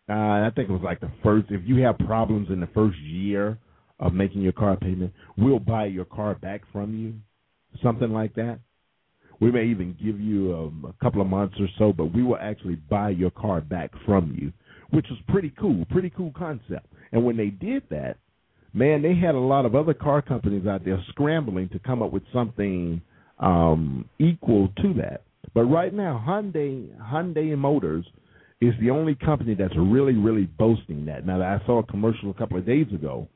uh, 0.09 0.13
I 0.13 0.51
think 0.55 0.69
it 0.69 0.73
was 0.73 0.83
like 0.83 1.01
the 1.01 1.11
first. 1.23 1.47
If 1.51 1.63
you 1.65 1.83
have 1.83 1.99
problems 1.99 2.49
in 2.51 2.61
the 2.61 2.69
first 2.69 2.99
year 2.99 3.59
of 3.99 4.13
making 4.13 4.43
your 4.43 4.53
car 4.53 4.77
payment, 4.77 5.13
we'll 5.37 5.59
buy 5.59 5.87
your 5.87 6.05
car 6.05 6.35
back 6.35 6.63
from 6.73 6.95
you, 6.95 7.15
something 7.83 8.11
like 8.13 8.35
that. 8.35 8.61
We 9.41 9.51
may 9.51 9.65
even 9.67 9.97
give 10.03 10.19
you 10.21 10.55
um, 10.55 10.87
a 10.89 11.05
couple 11.05 11.21
of 11.21 11.27
months 11.27 11.57
or 11.61 11.69
so, 11.79 11.93
but 11.93 12.15
we 12.15 12.23
will 12.23 12.39
actually 12.39 12.77
buy 12.77 13.11
your 13.11 13.31
car 13.31 13.61
back 13.61 13.91
from 14.07 14.37
you, 14.41 14.53
which 14.91 15.07
was 15.11 15.19
pretty 15.29 15.53
cool, 15.59 15.85
pretty 15.91 16.11
cool 16.11 16.33
concept. 16.37 16.87
And 17.13 17.25
when 17.25 17.37
they 17.37 17.49
did 17.49 17.83
that, 17.91 18.17
man, 18.73 19.03
they 19.03 19.15
had 19.15 19.35
a 19.35 19.39
lot 19.39 19.67
of 19.67 19.75
other 19.75 19.95
car 19.95 20.23
companies 20.23 20.67
out 20.67 20.85
there 20.85 21.03
scrambling 21.09 21.69
to 21.71 21.79
come 21.79 22.03
up 22.03 22.13
with 22.13 22.23
something 22.33 23.03
um, 23.39 24.09
equal 24.19 24.69
to 24.81 24.95
that. 24.95 25.23
But 25.55 25.65
right 25.65 25.93
now, 25.93 26.23
Hyundai 26.27 26.89
Hyundai 27.01 27.57
Motors 27.57 28.07
is 28.61 28.75
the 28.81 28.91
only 28.91 29.15
company 29.15 29.55
that's 29.55 29.75
really, 29.77 30.15
really 30.15 30.45
boasting 30.45 31.05
that. 31.07 31.27
Now, 31.27 31.43
I 31.43 31.65
saw 31.67 31.81
a 31.81 31.83
commercial 31.85 32.31
a 32.31 32.35
couple 32.35 32.57
of 32.57 32.67
days 32.67 32.87
ago 32.93 33.29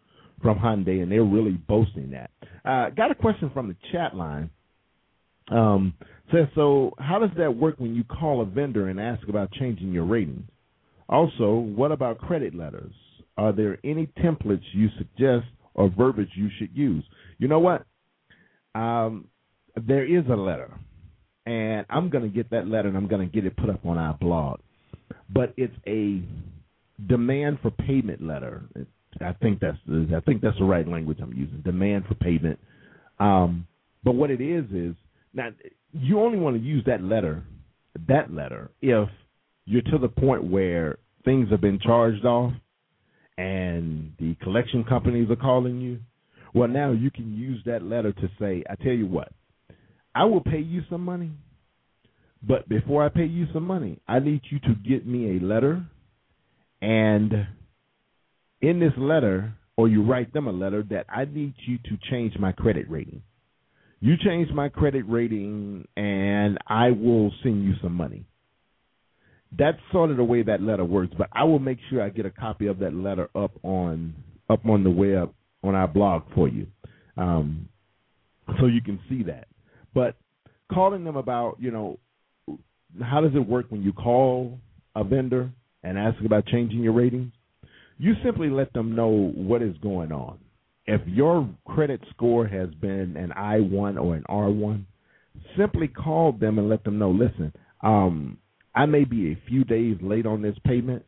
from 0.43 0.59
Hyundai, 0.59 1.03
and 1.03 1.13
they're 1.13 1.25
really 1.25 1.53
boasting 1.53 2.11
that. 2.13 2.31
Uh, 2.65 2.91
got 2.91 3.11
a 3.11 3.15
question 3.15 3.51
from 3.53 3.69
the 3.69 3.77
chat 3.93 4.15
line. 4.17 4.51
Um, 5.51 5.95
says, 6.33 6.47
so 6.55 6.93
how 6.99 7.19
does 7.19 7.31
that 7.37 7.57
work 7.57 7.77
when 7.79 7.95
you 7.95 8.05
call 8.05 8.41
a 8.41 8.45
vendor 8.45 8.89
and 8.89 9.01
ask 9.01 9.29
about 9.29 9.51
changing 9.53 9.93
your 9.93 10.05
ratings? 10.05 10.49
Also, 11.09 11.55
what 11.55 11.91
about 11.91 12.19
credit 12.19 12.55
letters? 12.55 12.93
Are 13.37 13.53
there 13.53 13.79
any 13.85 14.07
templates 14.23 14.63
you 14.73 14.89
suggest 14.97 15.47
or 15.75 15.91
verbiage 15.91 16.31
you 16.37 16.49
should 16.59 16.71
use? 16.73 17.05
You 17.39 17.49
know 17.49 17.59
what? 17.59 17.85
Um, 18.75 19.27
there 19.77 20.05
is 20.05 20.25
a 20.31 20.37
letter, 20.37 20.71
and 21.47 21.87
I'm 21.89 22.11
going 22.11 22.25
to 22.25 22.31
get 22.31 22.51
that 22.51 22.67
letter 22.67 22.89
and 22.89 22.97
I'm 22.97 23.09
going 23.09 23.27
to 23.27 23.33
get 23.33 23.47
it 23.47 23.57
put 23.57 23.71
up 23.71 23.85
on 23.87 23.99
our 23.99 24.15
blog. 24.15 24.61
But 25.33 25.55
it's 25.57 25.75
a 25.87 26.23
demand 27.09 27.59
for 27.63 27.71
payment 27.71 28.23
letter. 28.23 28.63
I 29.21 29.33
think 29.35 29.61
that's 29.61 29.79
I 29.89 30.21
think 30.21 30.41
that's 30.43 30.59
the 30.59 30.65
right 30.65 30.87
language 30.87 31.19
I'm 31.23 31.33
using. 31.33 31.63
Demand 31.65 32.05
for 32.07 32.15
payment. 32.15 32.59
Um, 33.19 33.67
but 34.05 34.13
what 34.13 34.31
it 34.31 34.41
is 34.41 34.65
is 34.73 34.95
now 35.35 35.51
you 35.93 36.21
only 36.21 36.39
want 36.39 36.57
to 36.57 36.63
use 36.63 36.85
that 36.87 37.03
letter, 37.03 37.43
that 38.09 38.33
letter, 38.33 38.71
if 38.81 39.09
you're 39.67 39.83
to 39.83 39.99
the 39.99 40.09
point 40.09 40.45
where 40.45 40.99
things 41.25 41.51
have 41.51 41.61
been 41.61 41.79
charged 41.81 42.25
off 42.25 42.53
and 43.37 44.13
the 44.19 44.35
collection 44.43 44.85
companies 44.85 45.31
are 45.31 45.37
calling 45.37 45.81
you. 45.81 45.99
Well, 46.53 46.69
now 46.69 46.91
you 46.91 47.11
can 47.11 47.33
use 47.37 47.63
that 47.67 47.83
letter 47.83 48.13
to 48.13 48.31
say, 48.39 48.65
I 48.69 48.75
tell 48.77 48.93
you 48.93 49.07
what, 49.07 49.33
I 50.15 50.25
will 50.25 50.41
pay 50.41 50.61
you 50.61 50.83
some 50.91 51.05
money, 51.05 51.31
but 52.43 52.69
before 52.69 53.05
I 53.05 53.09
pay 53.09 53.27
you 53.27 53.47
some 53.53 53.65
money, 53.65 53.99
I 54.09 54.19
need 54.19 54.43
you 54.51 54.59
to 54.61 54.75
get 54.87 55.07
me 55.07 55.37
a 55.37 55.41
letter 55.41 55.85
and 56.83 57.47
in 58.61 58.81
this 58.81 58.93
letter, 58.97 59.53
or 59.77 59.89
you 59.89 60.03
write 60.03 60.33
them 60.33 60.47
a 60.47 60.53
letter 60.53 60.85
that 60.91 61.07
I 61.09 61.25
need 61.25 61.55
you 61.67 61.79
to 61.79 61.99
change 62.11 62.35
my 62.39 62.53
credit 62.53 62.91
rating. 62.91 63.23
You 64.01 64.15
change 64.17 64.51
my 64.51 64.69
credit 64.69 65.05
rating, 65.09 65.87
and 65.97 66.59
I 66.67 66.91
will 66.91 67.33
send 67.43 67.65
you 67.65 67.75
some 67.83 67.95
money. 67.95 68.25
That's 69.59 69.79
sort 69.93 70.11
of 70.11 70.17
the 70.17 70.25
way 70.25 70.43
that 70.43 70.63
letter 70.63 70.85
works. 70.85 71.13
But 71.17 71.29
I 71.33 71.45
will 71.45 71.59
make 71.59 71.79
sure 71.89 72.03
I 72.03 72.09
get 72.09 72.25
a 72.25 72.31
copy 72.31 72.67
of 72.67 72.79
that 72.79 72.95
letter 72.95 73.29
up 73.35 73.53
on 73.63 74.15
up 74.49 74.65
on 74.67 74.85
the 74.85 74.91
web 74.91 75.33
on 75.63 75.75
our 75.75 75.89
blog 75.89 76.23
for 76.35 76.49
you, 76.49 76.67
um, 77.17 77.69
so 78.59 78.67
you 78.67 78.81
can 78.81 78.99
see 79.09 79.23
that. 79.25 79.49
But 79.95 80.17
calling 80.73 81.05
them 81.05 81.17
about, 81.17 81.57
you 81.59 81.71
know, 81.71 81.99
how 83.03 83.21
does 83.21 83.35
it 83.35 83.47
work 83.47 83.67
when 83.71 83.83
you 83.83 83.93
call 83.93 84.59
a 84.95 85.05
vendor 85.05 85.51
and 85.83 85.99
ask 85.99 86.23
about 86.25 86.47
changing 86.47 86.81
your 86.81 86.93
ratings? 86.93 87.33
You 87.99 88.15
simply 88.25 88.49
let 88.49 88.73
them 88.73 88.95
know 88.95 89.33
what 89.35 89.63
is 89.63 89.77
going 89.79 90.13
on. 90.13 90.39
If 90.87 91.03
your 91.07 91.49
credit 91.67 92.01
score 92.11 92.47
has 92.47 92.71
been 92.81 93.17
an 93.17 93.33
I1 93.37 94.03
or 94.03 94.17
an 94.17 94.25
R1, 94.29 94.85
simply 95.57 95.89
call 95.89 96.33
them 96.33 96.59
and 96.59 96.69
let 96.69 96.83
them 96.85 96.99
know, 96.99 97.11
listen, 97.11 97.53
um, 97.83 98.39
I 98.75 98.87
may 98.87 99.05
be 99.05 99.33
a 99.33 99.49
few 99.49 99.65
days 99.65 99.97
late 100.01 100.27
on 100.27 100.43
this 100.43 100.57
payment, 100.65 101.05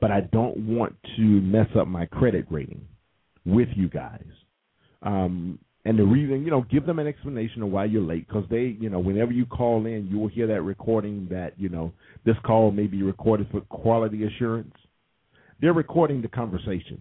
but 0.00 0.10
I 0.10 0.20
don't 0.20 0.56
want 0.76 0.94
to 1.16 1.22
mess 1.22 1.68
up 1.78 1.88
my 1.88 2.06
credit 2.06 2.46
rating 2.50 2.86
with 3.44 3.68
you 3.74 3.88
guys. 3.88 4.26
Um, 5.02 5.58
and 5.86 5.96
the 5.96 6.04
reason, 6.04 6.44
you 6.44 6.50
know, 6.50 6.66
give 6.68 6.84
them 6.84 6.98
an 6.98 7.06
explanation 7.06 7.62
of 7.62 7.70
why 7.70 7.84
you're 7.84 8.02
late 8.02 8.26
because 8.26 8.42
they, 8.50 8.76
you 8.80 8.90
know, 8.90 8.98
whenever 8.98 9.30
you 9.30 9.46
call 9.46 9.86
in, 9.86 10.08
you 10.10 10.18
will 10.18 10.26
hear 10.26 10.48
that 10.48 10.62
recording 10.62 11.28
that, 11.30 11.52
you 11.56 11.68
know, 11.68 11.92
this 12.24 12.34
call 12.44 12.72
may 12.72 12.88
be 12.88 13.04
recorded 13.04 13.46
for 13.52 13.60
quality 13.60 14.24
assurance. 14.24 14.74
They're 15.60 15.72
recording 15.72 16.22
the 16.22 16.28
conversation. 16.28 17.00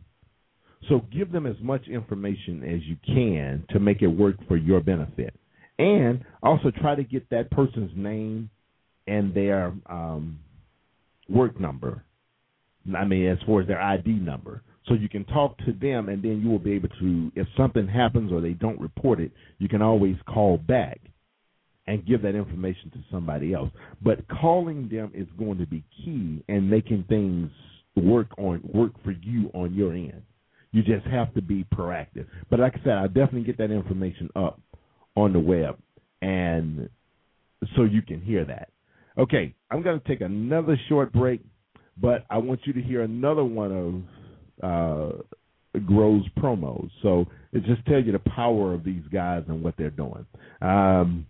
So 0.88 1.01
give 1.11 1.31
them 1.31 1.47
as 1.47 1.55
much 1.63 1.88
information 1.88 2.63
as 2.63 2.83
you 2.83 2.95
can 3.07 3.65
to 3.71 3.79
make 3.79 4.03
it 4.03 4.07
work 4.07 4.36
for 4.47 4.55
your 4.55 4.81
benefit. 4.81 5.33
And 5.79 6.23
also 6.43 6.69
try 6.69 6.93
to 6.93 7.03
get 7.03 7.27
that 7.31 7.49
person's 7.49 7.91
name 7.95 8.51
and 9.07 9.33
their 9.33 9.73
um, 9.88 10.39
work 11.27 11.59
number. 11.59 12.03
I 12.95 13.03
mean, 13.03 13.29
as 13.29 13.39
far 13.47 13.61
as 13.61 13.67
their 13.67 13.81
ID 13.81 14.09
number 14.11 14.61
so 14.88 14.93
you 14.93 15.09
can 15.09 15.25
talk 15.25 15.57
to 15.59 15.73
them 15.73 16.09
and 16.09 16.21
then 16.21 16.41
you 16.41 16.49
will 16.49 16.59
be 16.59 16.73
able 16.73 16.89
to 16.99 17.31
if 17.36 17.47
something 17.57 17.88
happens 17.88 18.31
or 18.31 18.41
they 18.41 18.53
don't 18.53 18.79
report 18.79 19.19
it 19.19 19.31
you 19.57 19.67
can 19.67 19.81
always 19.81 20.15
call 20.27 20.57
back 20.57 20.99
and 21.88 22.05
give 22.05 22.21
that 22.23 22.36
information 22.36 22.89
to 22.91 22.99
somebody 23.11 23.53
else. 23.53 23.69
But 24.01 24.27
calling 24.27 24.89
them 24.89 25.11
is 25.13 25.27
going 25.38 25.59
to 25.59 25.65
be 25.65 25.83
key 26.03 26.43
and 26.47 26.69
making 26.69 27.05
things 27.07 27.49
work 27.95 28.27
on 28.38 28.61
work 28.73 28.91
for 29.03 29.11
you 29.11 29.49
on 29.53 29.73
your 29.73 29.93
end. 29.93 30.21
You 30.71 30.83
just 30.83 31.05
have 31.07 31.33
to 31.36 31.41
be 31.41 31.65
proactive. 31.73 32.25
But 32.49 32.59
like 32.59 32.75
i 32.75 32.83
said 32.83 32.93
i'll 32.93 33.07
definitely 33.07 33.43
get 33.43 33.57
that 33.59 33.71
information 33.71 34.29
up 34.36 34.59
on 35.15 35.31
the 35.31 35.39
web 35.39 35.77
and 36.21 36.89
so 37.75 37.83
you 37.83 38.01
can 38.01 38.21
hear 38.21 38.43
that. 38.45 38.69
Okay 39.17 39.53
i'm 39.71 39.81
going 39.81 39.99
to 39.99 40.07
take 40.07 40.21
another 40.21 40.77
short 40.89 41.13
break 41.13 41.41
but 41.97 42.25
i 42.29 42.38
want 42.38 42.59
you 42.65 42.73
to 42.73 42.81
hear 42.81 43.01
another 43.03 43.43
one 43.43 43.71
of 43.71 44.14
uh, 44.62 45.10
grows 45.86 46.24
promos. 46.38 46.89
So 47.01 47.26
it 47.51 47.64
just 47.66 47.86
tells 47.86 48.06
you 48.06 48.12
the 48.12 48.20
power 48.20 48.74
of 48.74 48.84
these 48.84 49.03
guys 49.12 49.43
and 49.47 49.64
what 49.64 49.76
they're 49.78 49.89
doing. 49.89 50.26
Um, 50.62 51.28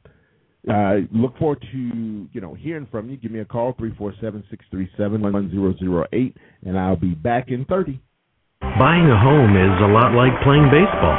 uh, 0.69 1.05
look 1.13 1.37
forward 1.37 1.61
to 1.71 1.77
you 2.31 2.41
know 2.41 2.55
hearing 2.55 2.87
from 2.89 3.09
you. 3.09 3.17
Give 3.17 3.31
me 3.31 3.39
a 3.39 3.45
call 3.45 3.73
three 3.77 3.93
four 3.97 4.13
seven 4.19 4.43
six 4.49 4.65
three 4.71 4.89
seven 4.97 5.21
one 5.21 5.51
zero 5.51 5.75
zero 5.77 6.05
eight, 6.11 6.35
and 6.65 6.77
I'll 6.77 6.95
be 6.95 7.13
back 7.13 7.49
in 7.49 7.65
thirty. 7.65 8.01
Buying 8.61 9.05
a 9.05 9.19
home 9.19 9.53
is 9.53 9.77
a 9.85 9.89
lot 9.93 10.17
like 10.17 10.33
playing 10.41 10.65
baseball. 10.73 11.17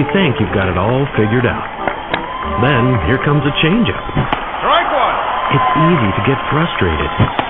You 0.00 0.04
think 0.16 0.40
you've 0.40 0.54
got 0.56 0.72
it 0.72 0.78
all 0.80 1.04
figured 1.12 1.44
out. 1.44 1.68
Then 2.64 3.04
here 3.04 3.20
comes 3.20 3.44
a 3.44 3.52
changeup. 3.60 4.04
Strike 4.64 4.90
one. 4.96 5.16
It's 5.52 5.70
easy 5.84 6.10
to 6.16 6.22
get 6.24 6.38
frustrated. 6.48 7.43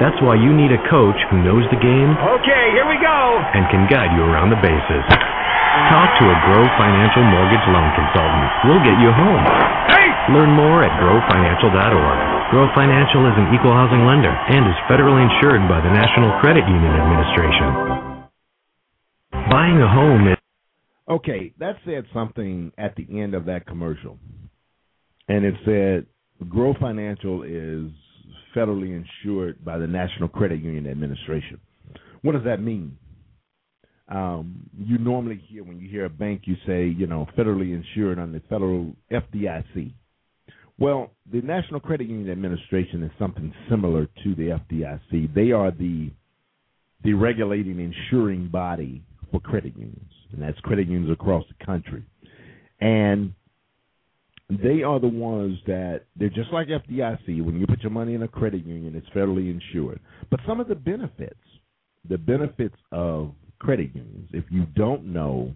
Strike 0.00 0.08
two. 0.08 0.16
That's 0.16 0.18
why 0.24 0.34
you 0.40 0.56
need 0.56 0.72
a 0.72 0.80
coach 0.88 1.16
who 1.28 1.44
knows 1.44 1.64
the 1.68 1.80
game 1.80 2.16
Okay, 2.16 2.64
here 2.72 2.88
we 2.88 2.96
go. 2.98 3.18
and 3.52 3.68
can 3.68 3.84
guide 3.92 4.16
you 4.16 4.24
around 4.24 4.48
the 4.50 4.60
bases. 4.60 5.04
Talk 5.92 6.08
to 6.18 6.24
a 6.26 6.36
Grow 6.50 6.64
Financial 6.80 7.22
Mortgage 7.22 7.66
Loan 7.68 7.90
Consultant. 7.94 8.48
We'll 8.66 8.82
get 8.82 8.96
you 8.98 9.10
home. 9.12 9.42
Hey! 9.92 10.08
Learn 10.34 10.50
more 10.56 10.82
at 10.82 10.90
growfinancial.org. 10.98 12.18
Grow 12.50 12.66
Financial 12.74 13.22
is 13.30 13.36
an 13.38 13.54
equal 13.54 13.72
housing 13.72 14.02
lender 14.06 14.30
and 14.34 14.66
is 14.66 14.78
federally 14.90 15.22
insured 15.22 15.68
by 15.68 15.78
the 15.80 15.92
National 15.92 16.32
Credit 16.40 16.66
Union 16.66 16.92
Administration. 16.96 18.26
Buying 19.50 19.78
a 19.80 19.88
home 19.88 20.28
is 20.28 20.36
Okay, 21.08 21.52
that 21.58 21.76
said 21.84 22.04
something 22.14 22.70
at 22.78 22.94
the 22.94 23.06
end 23.20 23.34
of 23.34 23.46
that 23.46 23.66
commercial. 23.66 24.18
And 25.28 25.44
it 25.44 25.54
said 25.64 26.06
Grow 26.48 26.74
Financial 26.80 27.42
is 27.42 27.90
federally 28.54 29.04
insured 29.24 29.64
by 29.64 29.78
the 29.78 29.86
National 29.86 30.28
Credit 30.28 30.60
Union 30.60 30.86
Administration. 30.86 31.60
What 32.22 32.32
does 32.32 32.44
that 32.44 32.60
mean? 32.60 32.96
Um, 34.08 34.68
you 34.76 34.98
normally 34.98 35.42
hear 35.48 35.62
when 35.62 35.78
you 35.78 35.88
hear 35.88 36.04
a 36.04 36.10
bank, 36.10 36.42
you 36.44 36.56
say, 36.66 36.86
you 36.86 37.06
know, 37.06 37.26
federally 37.38 37.72
insured 37.72 38.18
under 38.18 38.38
the 38.38 38.44
federal 38.48 38.92
FDIC. 39.10 39.92
Well, 40.78 41.10
the 41.30 41.42
National 41.42 41.78
Credit 41.78 42.08
Union 42.08 42.30
Administration 42.30 43.04
is 43.04 43.10
something 43.18 43.52
similar 43.68 44.06
to 44.24 44.34
the 44.34 44.58
FDIC. 44.72 45.34
They 45.34 45.52
are 45.52 45.70
the 45.70 46.10
the 47.02 47.14
regulating, 47.14 47.80
insuring 47.80 48.48
body 48.48 49.02
for 49.30 49.40
credit 49.40 49.74
unions, 49.74 50.10
and 50.32 50.42
that's 50.42 50.58
credit 50.60 50.86
unions 50.86 51.10
across 51.10 51.44
the 51.48 51.64
country. 51.64 52.04
And 52.80 53.32
they 54.50 54.82
are 54.82 54.98
the 54.98 55.08
ones 55.08 55.58
that 55.66 56.02
they're 56.16 56.28
just 56.28 56.52
like 56.52 56.68
FDIC. 56.68 57.44
When 57.44 57.60
you 57.60 57.66
put 57.66 57.82
your 57.82 57.92
money 57.92 58.14
in 58.14 58.22
a 58.22 58.28
credit 58.28 58.66
union, 58.66 58.96
it's 58.96 59.08
federally 59.10 59.50
insured. 59.50 60.00
But 60.30 60.40
some 60.46 60.60
of 60.60 60.68
the 60.68 60.74
benefits, 60.74 61.38
the 62.08 62.18
benefits 62.18 62.76
of 62.90 63.32
credit 63.60 63.94
unions, 63.94 64.28
if 64.32 64.44
you 64.50 64.66
don't 64.74 65.04
know, 65.06 65.54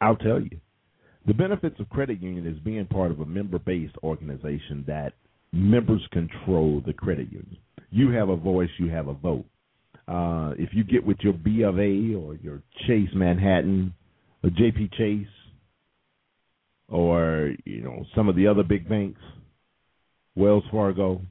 I'll 0.00 0.16
tell 0.16 0.40
you. 0.40 0.58
The 1.26 1.34
benefits 1.34 1.78
of 1.78 1.90
credit 1.90 2.22
union 2.22 2.46
is 2.46 2.58
being 2.60 2.86
part 2.86 3.10
of 3.10 3.20
a 3.20 3.26
member-based 3.26 3.96
organization 4.02 4.84
that 4.86 5.12
members 5.52 6.00
control 6.12 6.82
the 6.86 6.94
credit 6.94 7.30
union. 7.30 7.58
You 7.90 8.10
have 8.12 8.30
a 8.30 8.36
voice, 8.36 8.70
you 8.78 8.88
have 8.90 9.08
a 9.08 9.14
vote. 9.14 9.44
Uh, 10.08 10.54
if 10.58 10.70
you 10.72 10.84
get 10.84 11.04
with 11.04 11.18
your 11.20 11.34
B 11.34 11.62
of 11.62 11.78
A 11.78 12.14
or 12.14 12.36
your 12.36 12.62
Chase 12.86 13.10
Manhattan 13.14 13.92
or 14.42 14.50
JP 14.50 14.92
Chase 14.94 15.26
or 16.90 17.54
you 17.64 17.82
know 17.82 18.04
some 18.14 18.28
of 18.28 18.36
the 18.36 18.46
other 18.46 18.62
big 18.62 18.88
banks, 18.88 19.20
Wells 20.34 20.64
Fargo, 20.70 21.22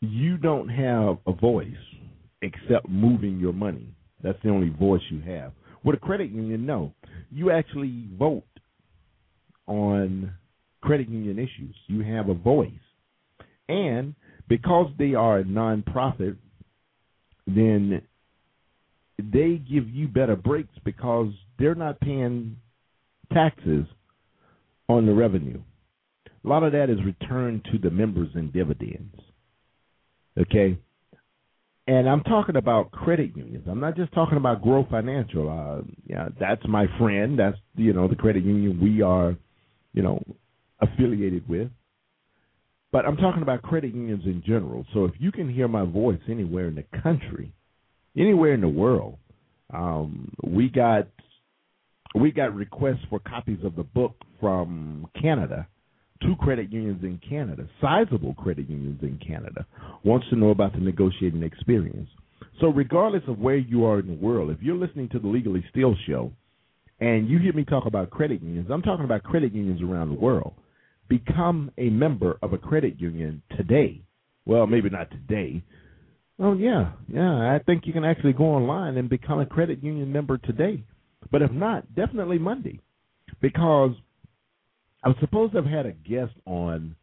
you 0.00 0.36
don't 0.36 0.68
have 0.68 1.18
a 1.26 1.32
voice 1.32 1.72
except 2.42 2.88
moving 2.88 3.38
your 3.38 3.52
money. 3.52 3.88
That's 4.22 4.38
the 4.42 4.50
only 4.50 4.68
voice 4.68 5.02
you 5.10 5.20
have. 5.20 5.52
With 5.84 5.96
a 5.96 6.00
credit 6.00 6.30
union, 6.30 6.66
no. 6.66 6.92
You 7.30 7.50
actually 7.50 8.06
vote 8.18 8.44
on 9.66 10.32
credit 10.82 11.08
union 11.08 11.38
issues. 11.38 11.74
You 11.86 12.02
have 12.02 12.28
a 12.28 12.34
voice. 12.34 12.70
And 13.68 14.14
because 14.48 14.90
they 14.98 15.14
are 15.14 15.38
a 15.38 15.44
nonprofit, 15.44 16.36
then 17.46 18.02
they 19.18 19.62
give 19.70 19.88
you 19.88 20.08
better 20.08 20.36
breaks 20.36 20.74
because 20.84 21.32
they're 21.58 21.74
not 21.74 22.00
paying 22.00 22.56
taxes 23.32 23.86
on 24.88 25.06
the 25.06 25.14
revenue. 25.14 25.60
A 26.44 26.48
lot 26.48 26.62
of 26.62 26.72
that 26.72 26.90
is 26.90 26.98
returned 27.04 27.66
to 27.72 27.78
the 27.78 27.90
members 27.90 28.28
in 28.34 28.50
dividends. 28.50 29.16
Okay? 30.38 30.78
And 31.86 32.08
I'm 32.08 32.22
talking 32.22 32.56
about 32.56 32.90
credit 32.92 33.36
unions. 33.36 33.66
I'm 33.70 33.80
not 33.80 33.96
just 33.96 34.12
talking 34.12 34.38
about 34.38 34.62
Grow 34.62 34.86
Financial. 34.90 35.50
Uh, 35.50 35.82
yeah, 36.06 36.28
that's 36.40 36.62
my 36.66 36.86
friend. 36.98 37.38
That's 37.38 37.58
you 37.76 37.92
know 37.92 38.08
the 38.08 38.16
credit 38.16 38.42
union 38.42 38.80
we 38.80 39.02
are, 39.02 39.36
you 39.92 40.02
know, 40.02 40.22
affiliated 40.80 41.46
with. 41.46 41.68
But 42.90 43.04
I'm 43.04 43.16
talking 43.16 43.42
about 43.42 43.62
credit 43.62 43.94
unions 43.94 44.22
in 44.24 44.42
general. 44.46 44.86
So 44.94 45.04
if 45.04 45.12
you 45.18 45.30
can 45.30 45.52
hear 45.52 45.68
my 45.68 45.84
voice 45.84 46.20
anywhere 46.28 46.68
in 46.68 46.76
the 46.76 46.84
country, 47.02 47.52
anywhere 48.16 48.54
in 48.54 48.62
the 48.62 48.68
world, 48.68 49.18
um, 49.72 50.32
we 50.42 50.70
got 50.70 51.08
we 52.14 52.30
got 52.30 52.54
requests 52.54 53.04
for 53.10 53.18
copies 53.18 53.58
of 53.64 53.74
the 53.76 53.82
book 53.82 54.14
from 54.40 55.06
Canada. 55.20 55.66
Two 56.22 56.36
credit 56.36 56.72
unions 56.72 57.02
in 57.02 57.20
Canada, 57.28 57.68
sizable 57.80 58.34
credit 58.34 58.70
unions 58.70 59.00
in 59.02 59.18
Canada, 59.18 59.66
wants 60.04 60.26
to 60.30 60.36
know 60.36 60.50
about 60.50 60.72
the 60.72 60.78
negotiating 60.78 61.42
experience. 61.42 62.08
So, 62.60 62.68
regardless 62.68 63.24
of 63.26 63.40
where 63.40 63.56
you 63.56 63.84
are 63.84 63.98
in 63.98 64.06
the 64.06 64.14
world, 64.14 64.50
if 64.50 64.58
you're 64.62 64.76
listening 64.76 65.08
to 65.10 65.18
the 65.18 65.26
Legally 65.26 65.64
Steal 65.70 65.94
show 66.06 66.32
and 67.00 67.28
you 67.28 67.38
hear 67.38 67.52
me 67.52 67.64
talk 67.64 67.84
about 67.86 68.10
credit 68.10 68.42
unions, 68.42 68.68
I'm 68.70 68.82
talking 68.82 69.04
about 69.04 69.24
credit 69.24 69.52
unions 69.52 69.82
around 69.82 70.10
the 70.10 70.20
world. 70.20 70.54
Become 71.08 71.72
a 71.78 71.90
member 71.90 72.38
of 72.42 72.52
a 72.52 72.58
credit 72.58 73.00
union 73.00 73.42
today. 73.56 74.00
Well, 74.46 74.66
maybe 74.66 74.88
not 74.88 75.10
today. 75.10 75.62
Oh, 76.38 76.54
yeah, 76.54 76.92
yeah. 77.08 77.54
I 77.54 77.60
think 77.66 77.86
you 77.86 77.92
can 77.92 78.04
actually 78.04 78.32
go 78.32 78.44
online 78.44 78.96
and 78.96 79.08
become 79.08 79.40
a 79.40 79.46
credit 79.46 79.82
union 79.82 80.12
member 80.12 80.38
today. 80.38 80.84
But 81.30 81.42
if 81.42 81.50
not, 81.50 81.94
definitely 81.94 82.38
Monday. 82.38 82.80
Because 83.40 83.92
I 85.02 85.08
was 85.08 85.16
supposed 85.20 85.52
to 85.52 85.62
have 85.62 85.70
had 85.70 85.86
a 85.86 85.92
guest 85.92 86.32
on 86.46 86.94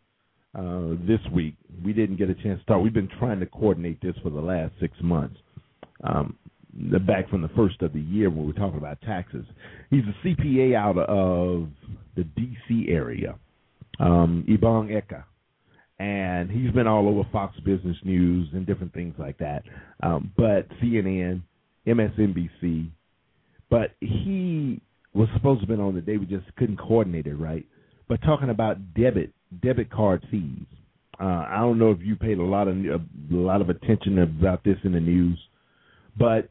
uh, 0.58 0.96
this 1.08 1.20
week. 1.32 1.56
We 1.84 1.94
didn't 1.94 2.18
get 2.18 2.30
a 2.30 2.36
chance 2.36 2.60
to 2.60 2.64
start. 2.64 2.84
We've 2.84 2.94
been 2.94 3.10
trying 3.20 3.40
to 3.40 3.46
coordinate 3.46 4.02
this 4.02 4.16
for 4.24 4.30
the 4.30 4.42
last 4.42 4.74
six 4.80 4.94
months. 5.02 5.38
Um, 6.04 6.36
back 7.06 7.30
from 7.30 7.42
the 7.42 7.50
first 7.50 7.82
of 7.82 7.94
the 7.94 8.00
year 8.02 8.30
when 8.30 8.42
we 8.42 8.48
were 8.48 8.54
talking 8.54 8.78
about 8.78 9.02
taxes. 9.02 9.46
He's 9.90 10.04
a 10.04 10.28
CPA 10.28 10.76
out 10.76 10.98
of 10.98 11.68
the 12.16 12.24
D.C. 12.24 12.88
area, 12.90 13.36
um, 14.00 14.46
Ibong 14.48 14.90
Eka, 14.90 15.24
and 16.00 16.50
he's 16.50 16.72
been 16.72 16.88
all 16.88 17.08
over 17.08 17.28
Fox 17.32 17.60
Business 17.60 17.98
News 18.04 18.50
and 18.54 18.66
different 18.66 18.94
things 18.94 19.16
like 19.18 19.38
that. 19.40 19.64
Um, 20.02 20.32
but 20.38 20.68
CNN, 20.82 21.42
MSNBC, 21.86 22.90
but 23.72 23.94
he 24.02 24.80
was 25.16 25.28
supposed 25.34 25.62
to 25.62 25.64
have 25.64 25.70
been 25.70 25.80
on 25.84 25.96
the 25.96 26.02
day. 26.02 26.18
We 26.18 26.28
just 26.28 26.46
couldn't 26.58 26.78
coordinate 26.78 27.26
it 27.26 27.36
right. 27.36 27.66
But 28.08 28.22
talking 28.22 28.52
about 28.52 28.94
debit 28.94 29.32
debit 29.64 29.90
card 29.90 30.24
fees, 30.30 30.66
uh, 31.20 31.46
I 31.50 31.58
don't 31.62 31.80
know 31.80 31.92
if 31.92 32.00
you 32.02 32.16
paid 32.16 32.38
a 32.38 32.44
lot 32.44 32.68
of 32.68 32.76
a 32.76 33.00
lot 33.32 33.62
of 33.62 33.70
attention 33.70 34.20
about 34.20 34.64
this 34.64 34.78
in 34.84 34.92
the 34.92 35.00
news, 35.00 35.40
but 36.20 36.50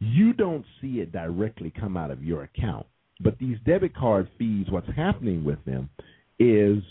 you 0.00 0.32
don't 0.32 0.64
see 0.82 1.00
it 1.00 1.12
directly 1.12 1.72
come 1.78 1.96
out 1.96 2.10
of 2.10 2.22
your 2.22 2.42
account. 2.42 2.86
But 3.20 3.38
these 3.38 3.56
debit 3.64 3.94
card 3.96 4.28
fees, 4.38 4.66
what's 4.68 4.88
happening 4.96 5.44
with 5.44 5.64
them 5.64 5.88
is 6.38 6.82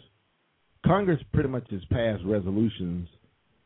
Congress 0.85 1.19
pretty 1.33 1.49
much 1.49 1.67
has 1.71 1.81
passed 1.91 2.23
resolutions 2.25 3.09